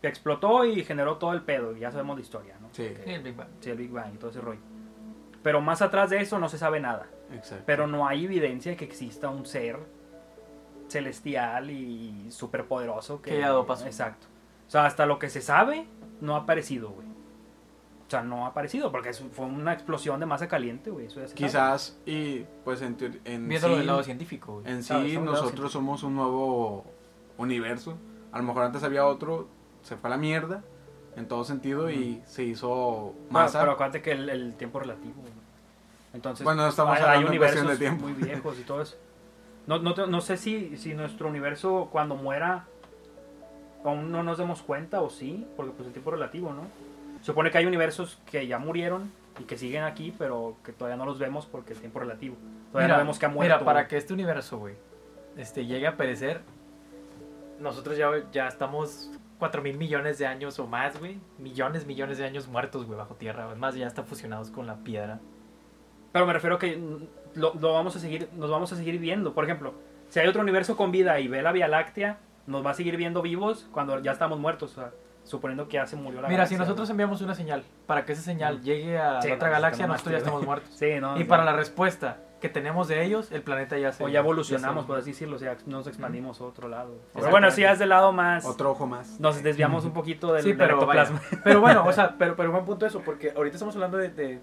que 0.00 0.08
explotó 0.08 0.64
y 0.64 0.84
generó 0.84 1.16
todo 1.16 1.32
el 1.32 1.42
pedo. 1.42 1.76
Y 1.76 1.80
ya 1.80 1.90
sabemos 1.90 2.16
la 2.16 2.22
historia, 2.22 2.54
¿no? 2.60 2.68
Sí, 2.72 2.88
Sí, 3.04 3.10
el 3.10 3.22
Big 3.22 3.36
Bang. 3.36 3.48
Sí, 3.60 3.70
el 3.70 3.78
Big 3.78 3.90
Bang 3.90 4.14
y 4.14 4.18
todo 4.18 4.30
ese 4.30 4.40
rollo. 4.40 4.60
Pero 5.42 5.60
más 5.60 5.82
atrás 5.82 6.10
de 6.10 6.20
eso 6.20 6.38
no 6.38 6.48
se 6.48 6.58
sabe 6.58 6.80
nada. 6.80 7.06
exacto. 7.32 7.64
Pero 7.66 7.86
no 7.86 8.06
hay 8.06 8.24
evidencia 8.24 8.72
de 8.72 8.76
que 8.76 8.84
exista 8.84 9.28
un 9.28 9.46
ser 9.46 9.78
celestial 10.88 11.70
y 11.70 12.26
superpoderoso 12.30 13.20
que... 13.20 13.30
Que 13.30 13.40
dado 13.40 13.66
paso. 13.66 13.86
Exacto. 13.86 14.26
O 14.66 14.70
sea, 14.70 14.86
hasta 14.86 15.06
lo 15.06 15.18
que 15.18 15.30
se 15.30 15.40
sabe, 15.40 15.86
no 16.20 16.34
ha 16.34 16.40
aparecido, 16.40 16.90
güey. 16.90 17.06
O 17.06 18.10
sea, 18.10 18.22
no 18.22 18.46
ha 18.46 18.48
aparecido 18.48 18.90
porque 18.90 19.12
fue 19.12 19.46
una 19.46 19.74
explosión 19.74 20.18
de 20.18 20.26
masa 20.26 20.48
caliente, 20.48 20.90
güey. 20.90 21.06
Eso 21.06 21.20
ya 21.20 21.28
se 21.28 21.36
sabe. 21.36 21.46
Quizás, 21.46 21.98
y 22.06 22.44
pues 22.64 22.80
en, 22.80 22.96
en 23.24 23.48
Viéndolo 23.48 23.74
sí, 23.74 23.78
del 23.78 23.86
lado 23.86 24.02
científico, 24.02 24.60
güey. 24.60 24.72
en 24.72 24.82
Claro, 24.82 25.04
sí 25.04 25.18
nosotros 25.18 25.70
somos 25.70 26.02
un 26.02 26.16
nuevo 26.16 26.84
universo. 27.36 27.98
A 28.32 28.38
lo 28.38 28.44
mejor 28.44 28.64
antes 28.64 28.82
había 28.82 29.06
otro, 29.06 29.48
se 29.82 29.96
fue 29.96 30.08
a 30.08 30.12
la 30.12 30.16
mierda 30.16 30.62
en 31.18 31.26
todo 31.28 31.44
sentido 31.44 31.90
y 31.90 32.22
se 32.26 32.44
hizo 32.44 33.12
Pero, 33.28 33.32
masa. 33.32 33.60
pero 33.60 33.72
acuérdate 33.72 34.02
que 34.02 34.12
el, 34.12 34.28
el 34.28 34.54
tiempo 34.54 34.78
relativo. 34.80 35.14
Entonces, 36.14 36.44
Bueno, 36.44 36.66
estamos 36.66 36.96
hay, 36.96 37.02
hablando 37.02 37.20
hay 37.20 37.28
universos 37.28 37.68
de 37.68 37.76
tiempo. 37.76 38.06
muy 38.06 38.12
viejos 38.14 38.58
y 38.58 38.62
todo 38.62 38.80
eso. 38.82 38.96
No, 39.66 39.78
no, 39.78 39.94
te- 39.94 40.06
no 40.06 40.20
sé 40.20 40.36
si, 40.38 40.76
si 40.78 40.94
nuestro 40.94 41.28
universo 41.28 41.88
cuando 41.92 42.14
muera 42.14 42.64
aún 43.84 44.10
no 44.10 44.22
nos 44.22 44.38
demos 44.38 44.62
cuenta 44.62 45.00
o 45.02 45.10
sí, 45.10 45.46
porque 45.56 45.72
pues 45.72 45.86
el 45.86 45.92
tiempo 45.92 46.10
relativo, 46.10 46.52
¿no? 46.52 46.62
Se 47.20 47.26
supone 47.26 47.50
que 47.50 47.58
hay 47.58 47.66
universos 47.66 48.18
que 48.30 48.46
ya 48.46 48.58
murieron 48.58 49.10
y 49.38 49.44
que 49.44 49.56
siguen 49.58 49.84
aquí, 49.84 50.14
pero 50.18 50.56
que 50.64 50.72
todavía 50.72 50.96
no 50.96 51.04
los 51.04 51.18
vemos 51.18 51.46
porque 51.46 51.72
el 51.74 51.80
tiempo 51.80 52.00
relativo. 52.00 52.36
Todavía 52.72 52.94
no 52.94 52.98
vemos 53.00 53.18
que 53.18 53.26
ha 53.26 53.28
muerto. 53.28 53.54
Mira, 53.56 53.64
para 53.64 53.86
que 53.88 53.96
este 53.96 54.12
universo, 54.14 54.58
güey, 54.58 54.74
este, 55.36 55.66
llegue 55.66 55.86
a 55.86 55.96
perecer, 55.96 56.40
nosotros 57.60 57.96
ya, 57.96 58.10
ya 58.32 58.48
estamos 58.48 59.10
4 59.38 59.62
mil 59.62 59.76
millones 59.76 60.18
de 60.18 60.26
años 60.26 60.58
o 60.58 60.66
más, 60.66 60.98
güey. 60.98 61.18
Millones, 61.38 61.86
millones 61.86 62.18
de 62.18 62.24
años 62.24 62.48
muertos, 62.48 62.86
güey, 62.86 62.98
bajo 62.98 63.14
tierra. 63.14 63.50
Es 63.50 63.58
más, 63.58 63.74
ya 63.74 63.86
están 63.86 64.06
fusionados 64.06 64.50
con 64.50 64.66
la 64.66 64.76
piedra. 64.76 65.20
Pero 66.12 66.26
me 66.26 66.32
refiero 66.32 66.58
que 66.58 66.80
lo, 67.34 67.54
lo 67.54 67.72
vamos 67.72 67.94
a 67.96 68.00
seguir, 68.00 68.28
nos 68.36 68.50
vamos 68.50 68.72
a 68.72 68.76
seguir 68.76 68.98
viendo. 68.98 69.34
Por 69.34 69.44
ejemplo, 69.44 69.74
si 70.08 70.20
hay 70.20 70.26
otro 70.26 70.42
universo 70.42 70.76
con 70.76 70.90
vida 70.90 71.20
y 71.20 71.28
ve 71.28 71.42
la 71.42 71.52
Vía 71.52 71.68
Láctea, 71.68 72.18
nos 72.46 72.64
va 72.64 72.70
a 72.70 72.74
seguir 72.74 72.96
viendo 72.96 73.22
vivos 73.22 73.68
cuando 73.72 74.00
ya 74.00 74.12
estamos 74.12 74.38
muertos. 74.38 74.72
O 74.72 74.74
sea, 74.80 74.92
suponiendo 75.24 75.68
que 75.68 75.74
ya 75.74 75.86
se 75.86 75.96
murió 75.96 76.20
la 76.22 76.28
Mira, 76.28 76.46
si 76.46 76.56
nosotros 76.56 76.88
enviamos 76.90 77.20
una 77.20 77.34
señal 77.34 77.62
para 77.86 78.04
que 78.04 78.12
esa 78.12 78.22
señal 78.22 78.62
llegue 78.62 78.98
a 78.98 79.20
Sí, 79.20 79.28
la 79.28 79.34
otra 79.34 79.48
no, 79.48 79.54
galaxia, 79.54 79.86
nosotros 79.86 80.12
ya 80.12 80.18
estamos 80.18 80.44
muertos. 80.44 80.70
Sí, 80.76 80.98
no. 81.00 81.18
Y 81.18 81.24
para 81.24 81.44
la 81.44 81.52
respuesta 81.52 82.18
que 82.40 82.48
tenemos 82.48 82.86
de 82.88 83.04
ellos, 83.04 83.32
el 83.32 83.42
planeta 83.42 83.76
ya 83.78 83.90
se... 83.92 84.04
O 84.04 84.08
ya 84.08 84.20
evolucionamos, 84.20 84.84
se- 84.84 84.86
por 84.86 84.98
así 84.98 85.10
decirlo, 85.10 85.36
o 85.36 85.38
sea, 85.38 85.56
nos 85.66 85.86
expandimos 85.86 86.40
a 86.40 86.44
otro 86.44 86.68
lado. 86.68 86.94
Pero 87.14 87.30
bueno, 87.30 87.50
si 87.50 87.62
ya 87.62 87.72
es 87.72 87.78
del 87.78 87.88
lado 87.88 88.12
más... 88.12 88.44
Otro 88.46 88.70
ojo 88.70 88.86
más. 88.86 89.18
Nos 89.18 89.42
desviamos 89.42 89.84
un 89.84 89.92
poquito 89.92 90.32
del, 90.32 90.42
Sí, 90.42 90.48
del 90.50 90.58
pero, 90.58 90.86
vaya. 90.86 91.02
ectoplasma. 91.02 91.40
pero 91.44 91.60
bueno, 91.60 91.84
o 91.84 91.92
sea, 91.92 92.16
pero, 92.16 92.36
pero 92.36 92.52
buen 92.52 92.64
punto 92.64 92.86
eso, 92.86 93.00
porque 93.04 93.32
ahorita 93.36 93.56
estamos 93.56 93.74
hablando 93.74 93.96
de, 93.98 94.10
de 94.10 94.40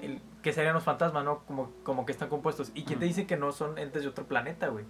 el, 0.00 0.20
que 0.42 0.52
serían 0.52 0.74
los 0.74 0.82
fantasmas, 0.82 1.24
¿no? 1.24 1.40
Como, 1.46 1.72
como 1.84 2.04
que 2.06 2.12
están 2.12 2.28
compuestos. 2.28 2.72
¿Y 2.74 2.82
quién 2.84 2.98
te 2.98 3.04
dice 3.06 3.26
que 3.26 3.36
no 3.36 3.52
son 3.52 3.78
entes 3.78 4.02
de 4.02 4.08
otro 4.08 4.24
planeta, 4.26 4.68
güey? 4.68 4.84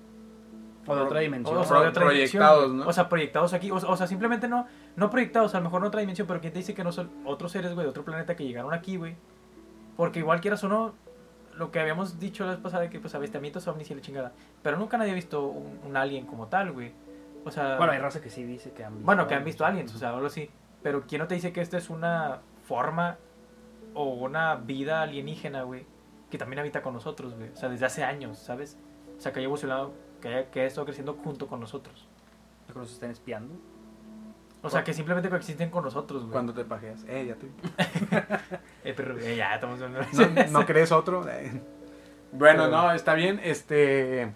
O 0.86 0.96
de 0.96 1.02
otra 1.02 1.20
dimensión. 1.20 1.54
o 1.58 1.64
sea, 1.64 1.80
de 1.82 1.88
otra 1.88 2.04
Proyectados, 2.06 2.62
dimensión. 2.62 2.78
¿no? 2.78 2.88
O 2.88 2.92
sea, 2.94 3.08
proyectados 3.10 3.52
aquí. 3.52 3.70
O, 3.70 3.74
o 3.74 3.96
sea, 3.96 4.06
simplemente 4.06 4.48
no, 4.48 4.66
no 4.96 5.10
proyectados, 5.10 5.54
a 5.54 5.58
lo 5.58 5.64
mejor 5.64 5.82
en 5.82 5.88
otra 5.88 6.00
dimensión, 6.00 6.26
pero 6.26 6.40
¿quién 6.40 6.52
te 6.54 6.60
dice 6.60 6.72
que 6.72 6.82
no 6.82 6.92
son 6.92 7.10
otros 7.26 7.52
seres, 7.52 7.74
güey, 7.74 7.84
de 7.84 7.90
otro 7.90 8.04
planeta 8.06 8.34
que 8.36 8.44
llegaron 8.46 8.72
aquí, 8.72 8.96
güey? 8.96 9.16
Porque 9.98 10.20
igual 10.20 10.40
quieras 10.40 10.64
o 10.64 10.68
no, 10.68 10.94
lo 11.58 11.70
que 11.70 11.80
habíamos 11.80 12.20
dicho 12.20 12.44
la 12.44 12.52
vez 12.52 12.60
pasada, 12.60 12.84
de 12.84 12.90
que 12.90 13.00
pues 13.00 13.14
avistamientos 13.14 13.66
ovnis 13.66 13.90
y 13.90 13.94
la 13.94 14.00
chingada. 14.00 14.32
Pero 14.62 14.78
nunca 14.78 14.96
nadie 14.96 15.10
ha 15.10 15.14
visto 15.14 15.46
un, 15.46 15.80
un 15.84 15.96
alien 15.96 16.24
como 16.26 16.46
tal, 16.46 16.72
güey. 16.72 16.92
O 17.44 17.50
sea... 17.50 17.76
Bueno, 17.76 17.92
hay 17.92 17.98
raza 17.98 18.20
que 18.20 18.30
sí 18.30 18.44
dice 18.44 18.72
que 18.72 18.84
han 18.84 18.94
visto. 18.94 19.06
Bueno, 19.06 19.26
que 19.26 19.34
han 19.34 19.44
visto 19.44 19.66
aliens, 19.66 19.94
o 19.94 19.98
sea, 19.98 20.10
algo 20.10 20.26
así. 20.26 20.50
Pero 20.82 21.04
¿quién 21.06 21.20
no 21.20 21.28
te 21.28 21.34
dice 21.34 21.52
que 21.52 21.60
esta 21.60 21.76
es 21.76 21.90
una 21.90 22.40
forma 22.66 23.18
o 23.94 24.14
una 24.14 24.54
vida 24.54 25.02
alienígena, 25.02 25.62
güey? 25.62 25.84
Que 26.30 26.38
también 26.38 26.60
habita 26.60 26.82
con 26.82 26.94
nosotros, 26.94 27.34
güey. 27.34 27.50
O 27.50 27.56
sea, 27.56 27.68
desde 27.68 27.86
hace 27.86 28.04
años, 28.04 28.38
¿sabes? 28.38 28.78
O 29.16 29.20
sea, 29.20 29.32
que 29.32 29.40
haya 29.40 29.46
evolucionado, 29.46 29.92
que 30.20 30.28
haya, 30.28 30.50
que 30.50 30.60
haya 30.60 30.68
estado 30.68 30.84
creciendo 30.84 31.14
junto 31.14 31.48
con 31.48 31.58
nosotros. 31.58 32.06
Que 32.66 32.78
nos 32.78 32.92
estén 32.92 33.10
espiando. 33.10 33.54
O 34.62 34.70
sea, 34.70 34.82
que 34.84 34.92
simplemente 34.92 35.28
coexisten 35.30 35.70
con 35.70 35.84
nosotros, 35.84 36.22
güey. 36.22 36.32
Cuando 36.32 36.52
te 36.52 36.64
pajeas. 36.64 37.04
Eh, 37.08 37.26
ya 37.26 37.34
te. 37.36 38.58
Eh, 38.84 38.94
pero 38.96 39.18
eh, 39.18 39.36
ya 39.36 39.54
estamos. 39.54 39.78
¿No, 39.80 39.88
no 40.50 40.66
crees 40.66 40.92
otro? 40.92 41.20
Bueno, 42.32 42.64
Pero- 42.64 42.76
no, 42.76 42.92
está 42.92 43.14
bien. 43.14 43.40
Este. 43.42 44.32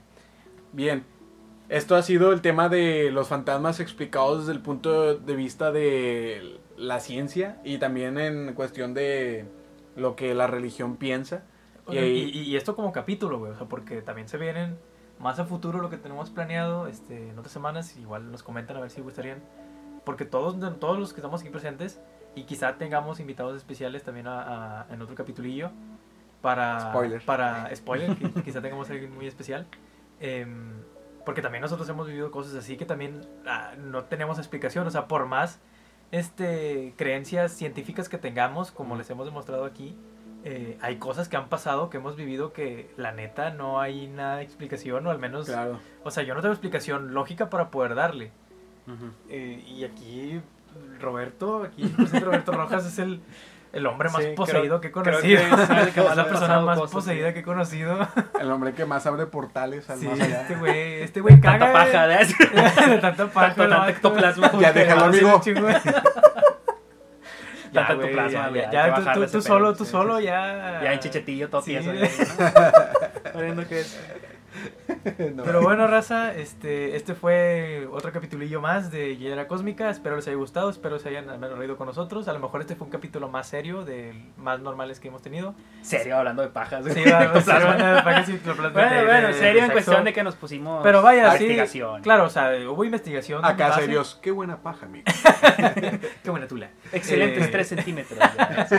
Bien. 0.73 1.05
Esto 1.69 1.95
ha 1.97 2.03
sido 2.03 2.33
el 2.33 2.41
tema 2.41 2.69
de 2.69 3.11
los 3.11 3.29
fantasmas 3.29 3.81
explicados 3.81 4.41
desde 4.41 4.53
el 4.53 4.61
punto 4.63 5.15
de 5.17 5.37
vista 5.37 5.73
de 5.73 6.59
la 6.77 7.01
ciencia 7.01 7.61
y 7.65 7.79
también 7.79 8.19
en 8.19 8.55
cuestión 8.55 8.95
de 8.95 9.45
lo 9.97 10.17
que 10.17 10.35
la 10.35 10.47
religión 10.47 10.97
piensa. 10.97 11.43
Y, 11.91 11.99
y- 11.99 12.43
y 12.43 12.57
esto 12.57 12.77
como 12.77 12.93
capítulo, 12.93 13.39
güey. 13.39 13.53
O 13.53 13.57
sea, 13.57 13.67
porque 13.67 14.03
también 14.03 14.29
se 14.29 14.39
vienen 14.39 14.79
más 15.19 15.39
a 15.39 15.45
futuro 15.45 15.81
lo 15.81 15.91
que 15.91 15.97
tenemos 15.99 16.31
planeado 16.31 16.87
este, 16.87 17.29
en 17.31 17.39
otras 17.39 17.53
semanas. 17.53 17.97
Igual 17.97 18.31
nos 18.31 18.43
comentan 18.43 18.77
a 18.77 18.81
ver 18.81 18.91
si 18.91 19.01
gustarían. 19.03 19.43
Porque 20.05 20.25
todos, 20.25 20.57
todos 20.79 20.99
los 20.99 21.13
que 21.13 21.21
estamos 21.21 21.41
aquí 21.43 21.51
presentes 21.51 22.01
y 22.35 22.45
quizá 22.45 22.77
tengamos 22.79 23.21
invitados 23.21 23.57
especiales 23.57 24.03
también 24.03 24.27
a, 24.27 24.81
a- 24.83 24.87
en 24.93 25.01
otro 25.03 25.15
capitulillo 25.15 25.71
para 26.41 26.81
Spoiler. 26.91 27.23
para 27.25 27.75
spoiler 27.77 28.17
quizá 28.45 28.61
tengamos 28.61 28.91
alguien 28.91 29.15
muy 29.15 29.27
especial 29.27 29.67
Em, 30.21 30.73
porque 31.25 31.43
también 31.43 31.63
nosotros 31.63 31.89
hemos 31.89 32.07
vivido 32.07 32.31
cosas 32.31 32.55
así 32.55 32.77
que 32.77 32.85
también 32.85 33.21
ah, 33.47 33.73
no 33.77 34.05
tenemos 34.05 34.39
explicación 34.39 34.87
o 34.87 34.91
sea 34.91 35.09
por 35.09 35.27
más 35.27 35.61
este 36.13 36.95
creencias 36.97 37.53
científicas 37.53 38.09
que 38.09 38.19
tengamos 38.19 38.71
como 38.71 38.97
les 38.97 39.09
hemos 39.11 39.27
demostrado 39.27 39.65
aquí 39.65 39.97
eh, 40.45 40.77
hay 40.81 40.97
cosas 40.97 41.29
que 41.29 41.37
han 41.37 41.49
pasado 41.49 41.91
que 41.91 41.97
hemos 41.99 42.17
vivido 42.17 42.53
que 42.53 42.91
la 42.97 43.13
neta 43.13 43.51
no 43.51 43.81
hay 43.81 44.07
nada 44.09 44.37
de 44.37 44.43
explicación 44.45 45.07
o 45.07 45.11
al 45.11 45.19
menos 45.19 45.47
Claro. 45.47 45.79
o 46.05 46.11
sea 46.11 46.23
yo 46.23 46.35
no 46.35 46.41
tengo 46.41 46.53
explicación 46.53 47.15
lógica 47.15 47.51
para 47.51 47.71
poder 47.71 47.95
darle 47.95 48.33
eh, 49.29 49.63
y 49.67 49.85
aquí 49.85 50.41
Roberto, 51.01 51.65
aquí 51.65 51.95
Roberto 52.21 52.53
Rojas 52.53 52.87
es 52.87 52.99
el, 52.99 53.21
el 53.73 53.87
hombre 53.87 54.09
más 54.09 54.19
Sí, 54.19 54.23
creo- 54.25 54.35
poseído 54.35 54.81
que 54.81 54.89
he 54.89 54.93
creo 54.93 55.05
conocido. 55.05 55.41
que 55.41 55.63
es 55.63 55.71
el 55.71 55.93
que 55.93 56.01
más 56.03 56.11
es 56.13 56.17
la 56.17 56.25
persona 56.27 56.61
más 56.61 56.79
cosas, 56.79 56.93
poseída 56.95 57.29
sí. 57.29 57.35
que 57.35 57.41
he 57.41 57.43
conocido. 57.43 58.09
El 58.41 58.51
hombre 58.51 58.73
que 58.75 58.85
más 58.85 59.07
abre 59.07 59.27
portales 59.27 59.89
al 59.91 59.99
Sí, 59.99 60.07
más 60.09 60.21
allá. 60.21 60.43
este 60.43 60.57
güey, 60.57 61.03
este 61.03 61.21
güey 61.21 61.41
caga. 61.41 61.59
Tanta 61.73 61.73
paja, 61.73 62.21
eh. 62.23 62.27
¿eh? 62.87 62.87
de 62.91 62.99
tanta 62.99 63.27
paja. 63.29 63.55
Tanto- 63.55 63.69
tanto 63.77 63.89
ectoplasma. 63.89 64.53
Ya 64.61 64.73
déjalo, 64.73 65.05
amigo. 65.05 65.41
Ya, 67.73 67.87
Tanta 67.87 67.95
güey, 67.95 68.09
ectoplasma, 68.11 68.51
ya, 68.51 68.71
ya, 68.71 68.87
Ya, 68.89 68.95
tú- 69.15 69.21
tú, 69.21 69.27
tú 69.33 69.41
solo, 69.43 69.75
tú 69.75 69.85
sí, 69.87 69.91
solo, 69.91 70.19
sí. 70.19 70.25
ya. 70.25 70.81
Ya 70.83 70.93
en 70.93 71.01
chichetillo 71.01 71.49
todo 71.49 71.63
Sí. 71.63 71.71
tieso. 71.71 71.91
ya, 71.95 72.73
¿no? 73.35 73.41
Viendo 73.41 73.67
que 73.67 73.81
es. 73.81 73.99
No. 75.35 75.43
Pero 75.43 75.63
bueno, 75.63 75.87
raza, 75.89 76.33
este, 76.35 76.95
este 76.97 77.15
fue 77.15 77.89
otro 77.91 78.13
capitulillo 78.13 78.61
más 78.61 78.91
de 78.93 79.17
Hielera 79.17 79.49
Cósmica. 79.49 79.91
Espero 79.91 80.17
les 80.17 80.27
haya 80.29 80.37
gustado, 80.37 80.71
espero 80.71 80.99
se 80.99 81.09
hayan 81.09 81.29
al 81.31 81.39
menos 81.39 81.59
reído 81.59 81.77
con 81.77 81.87
nosotros. 81.87 82.29
A 82.29 82.33
lo 82.33 82.39
mejor 82.39 82.61
este 82.61 82.77
fue 82.77 82.87
un 82.87 82.91
capítulo 82.93 83.29
más 83.29 83.49
serio, 83.49 83.85
de 83.85 84.15
más 84.37 84.61
normales 84.61 85.01
que 85.01 85.09
hemos 85.09 85.23
tenido. 85.23 85.55
Serio, 85.83 86.17
hablando 86.19 86.43
de 86.43 86.49
pajas. 86.49 86.85
Sí, 86.85 87.03
va, 87.11 87.27
va, 87.27 88.05
para 88.05 88.21
que 88.21 88.27
sí, 88.27 88.33
ectoplasma 88.35 88.71
Bueno, 88.81 88.97
de- 88.97 89.05
bueno, 89.07 89.29
de- 89.29 89.35
serio 89.35 89.61
de 89.63 89.67
en 89.67 89.73
cuestión 89.73 90.05
de 90.05 90.13
que 90.13 90.23
nos 90.23 90.37
pusimos 90.37 90.83
Pero 90.83 91.03
vaya, 91.03 91.33
a 91.33 91.37
sí. 91.37 91.45
investigación. 91.45 92.03
Claro, 92.03 92.25
o 92.25 92.31
sea, 92.31 92.51
hubo 92.71 92.85
investigación. 92.85 93.45
Acá 93.45 93.69
base. 93.69 93.81
serios. 93.83 94.19
Qué 94.23 94.31
buena 94.31 94.59
paja, 94.63 94.87
amigo. 94.87 95.05
Qué 96.23 96.31
buena 96.31 96.47
tula. 96.47 96.71
Excelentes 96.93 97.47
Eh, 97.47 97.49
3 97.51 97.69
centímetros. 97.69 98.19
ya. 98.19 98.67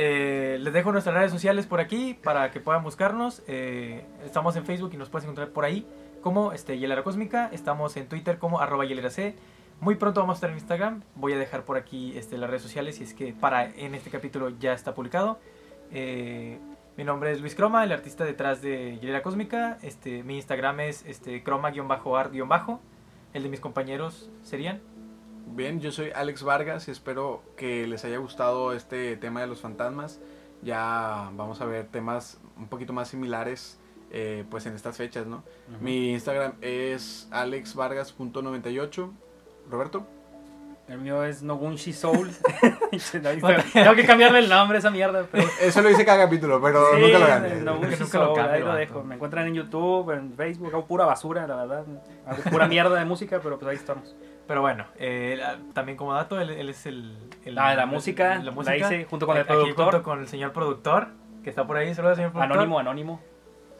Eh, 0.00 0.58
les 0.60 0.72
dejo 0.72 0.92
nuestras 0.92 1.14
redes 1.14 1.32
sociales 1.32 1.66
por 1.66 1.80
aquí 1.80 2.14
para 2.22 2.50
que 2.50 2.60
puedan 2.60 2.82
buscarnos. 2.84 3.42
Eh, 3.48 4.04
estamos 4.24 4.54
en 4.56 4.64
Facebook 4.64 4.90
y 4.94 4.96
nos 4.96 5.10
puedes 5.18 5.24
encontrar 5.24 5.48
por 5.48 5.64
ahí 5.64 5.84
como 6.22 6.52
este, 6.52 6.78
Hielera 6.78 7.02
Cósmica. 7.02 7.50
Estamos 7.52 7.96
en 7.96 8.06
Twitter 8.06 8.38
como 8.38 8.60
arroba 8.60 8.84
C. 9.10 9.34
Muy 9.80 9.96
pronto 9.96 10.20
vamos 10.20 10.34
a 10.34 10.36
estar 10.36 10.50
en 10.50 10.56
Instagram. 10.56 11.02
Voy 11.16 11.32
a 11.32 11.38
dejar 11.38 11.64
por 11.64 11.76
aquí 11.76 12.16
este, 12.16 12.38
las 12.38 12.48
redes 12.48 12.62
sociales 12.62 13.00
y 13.00 13.04
es 13.04 13.14
que 13.14 13.32
para 13.32 13.64
en 13.64 13.96
este 13.96 14.10
capítulo 14.10 14.50
ya 14.60 14.72
está 14.72 14.94
publicado. 14.94 15.40
Eh, 15.90 16.58
mi 16.96 17.02
nombre 17.02 17.32
es 17.32 17.40
Luis 17.40 17.56
Croma, 17.56 17.82
el 17.82 17.90
artista 17.90 18.24
detrás 18.24 18.62
de 18.62 18.98
Hielera 19.00 19.22
Cósmica. 19.22 19.78
Este, 19.82 20.22
mi 20.22 20.36
Instagram 20.36 20.80
es 20.80 21.04
este, 21.04 21.42
croma-art-bajo. 21.42 22.80
El 23.34 23.42
de 23.42 23.48
mis 23.48 23.60
compañeros 23.60 24.30
serían. 24.44 24.80
Bien, 25.48 25.80
yo 25.80 25.90
soy 25.90 26.10
Alex 26.14 26.44
Vargas 26.44 26.86
y 26.86 26.92
espero 26.92 27.42
que 27.56 27.88
les 27.88 28.04
haya 28.04 28.18
gustado 28.18 28.72
este 28.72 29.16
tema 29.16 29.40
de 29.40 29.48
los 29.48 29.60
fantasmas. 29.60 30.20
Ya 30.62 31.30
vamos 31.34 31.60
a 31.60 31.64
ver 31.64 31.88
temas 31.88 32.40
un 32.56 32.68
poquito 32.68 32.92
más 32.92 33.08
similares 33.08 33.80
eh, 34.10 34.44
pues 34.50 34.66
en 34.66 34.74
estas 34.74 34.96
fechas, 34.96 35.26
¿no? 35.26 35.42
Mi 35.80 36.12
Instagram 36.12 36.54
es 36.60 37.28
alexvargas.98. 37.30 39.10
Roberto. 39.70 40.06
El 40.88 40.98
mío 40.98 41.22
es 41.22 41.42
Nogunshi 41.42 41.92
Soul. 41.92 42.30
Tengo 43.74 43.94
que 43.94 44.06
cambiarle 44.06 44.38
el 44.38 44.48
nombre 44.48 44.78
a 44.78 44.80
esa 44.80 44.90
mierda. 44.90 45.26
Pero... 45.30 45.46
Eso 45.60 45.82
lo 45.82 45.90
hice 45.90 46.04
cada 46.06 46.24
capítulo, 46.24 46.60
pero 46.62 46.82
Sí, 46.94 47.02
nunca 47.02 47.18
lo 47.18 47.26
gané. 47.26 47.54
Nogunshi 47.56 47.96
lo 48.00 48.06
Soul, 48.06 48.40
ahí 48.40 48.62
lo 48.62 48.74
dejo. 48.74 49.04
Me 49.04 49.16
encuentran 49.16 49.46
en 49.48 49.54
YouTube, 49.54 50.10
en 50.12 50.32
Facebook, 50.32 50.68
hago 50.72 50.86
pura 50.86 51.04
basura, 51.04 51.46
la 51.46 51.56
verdad. 51.56 51.84
Hago 52.26 52.42
pura 52.50 52.66
mierda 52.66 52.98
de 52.98 53.04
música, 53.04 53.40
pero 53.42 53.58
pues 53.58 53.68
ahí 53.70 53.76
estamos. 53.76 54.16
Pero 54.46 54.62
bueno, 54.62 54.86
eh, 54.96 55.34
la- 55.38 55.58
también 55.74 55.98
como 55.98 56.14
dato, 56.14 56.40
él, 56.40 56.48
él 56.48 56.70
es 56.70 56.86
el, 56.86 57.18
el- 57.44 57.58
Ah, 57.58 57.74
la 57.74 57.84
música, 57.84 58.36
la 58.36 58.44
la 58.44 58.50
música 58.52 58.76
hice 58.78 59.04
junto 59.04 59.26
con 59.26 59.36
el 59.36 59.42
Aquí 59.42 59.52
productor. 59.52 59.84
junto 59.92 60.02
con 60.02 60.20
el 60.20 60.28
señor 60.28 60.54
productor, 60.54 61.08
que 61.44 61.50
está 61.50 61.66
por 61.66 61.76
ahí, 61.76 61.94
saludos 61.94 62.16
señor 62.16 62.32
productor. 62.32 62.56
Anónimo, 62.56 62.78
anónimo. 62.78 63.20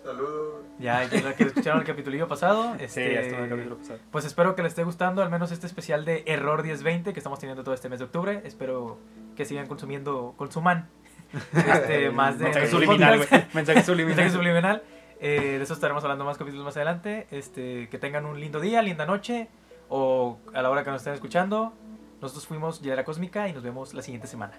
Saludos. 0.02 0.64
Ya, 0.78 1.04
ya 1.04 1.34
que 1.34 1.44
escucharon 1.44 1.80
el 1.80 1.86
capitulillo 1.86 2.28
pasado. 2.28 2.74
Sí, 2.78 2.84
este, 2.84 3.14
ya 3.14 3.20
estuvo 3.20 3.38
en 3.38 3.44
el 3.44 3.50
capítulo 3.50 3.76
pasado. 3.78 3.98
Pues 4.10 4.24
espero 4.24 4.54
que 4.54 4.62
les 4.62 4.72
esté 4.72 4.84
gustando 4.84 5.22
al 5.22 5.30
menos 5.30 5.50
este 5.50 5.66
especial 5.66 6.04
de 6.04 6.22
Error 6.26 6.62
1020 6.62 7.12
que 7.12 7.18
estamos 7.18 7.38
teniendo 7.38 7.64
todo 7.64 7.74
este 7.74 7.88
mes 7.88 7.98
de 7.98 8.06
octubre. 8.06 8.40
Espero 8.44 8.98
que 9.36 9.44
sigan 9.44 9.66
consumiendo, 9.66 10.34
consuman 10.36 10.88
este, 11.52 12.10
más 12.10 12.38
de 12.38 12.44
Mensaje 12.44 12.68
subliminal, 12.68 13.16
güey. 13.18 13.46
Mensaje 13.52 13.82
subliminal. 13.82 14.18
Mensaje 14.18 14.30
subliminal. 14.30 14.82
Eh, 15.20 15.56
de 15.58 15.62
eso 15.62 15.74
estaremos 15.74 16.02
hablando 16.04 16.24
más 16.24 16.38
capítulos 16.38 16.64
más 16.64 16.76
adelante. 16.76 17.26
Este, 17.30 17.88
que 17.88 17.98
tengan 17.98 18.24
un 18.24 18.40
lindo 18.40 18.60
día, 18.60 18.82
linda 18.82 19.04
noche. 19.04 19.48
O 19.88 20.38
a 20.54 20.62
la 20.62 20.70
hora 20.70 20.84
que 20.84 20.90
nos 20.90 21.00
estén 21.00 21.14
escuchando. 21.14 21.72
Nosotros 22.20 22.46
fuimos 22.46 22.80
Hielera 22.80 23.04
Cósmica 23.04 23.48
y 23.48 23.52
nos 23.52 23.62
vemos 23.62 23.94
la 23.94 24.02
siguiente 24.02 24.26
semana. 24.26 24.54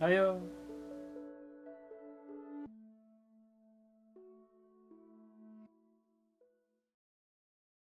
Adiós. 0.00 0.38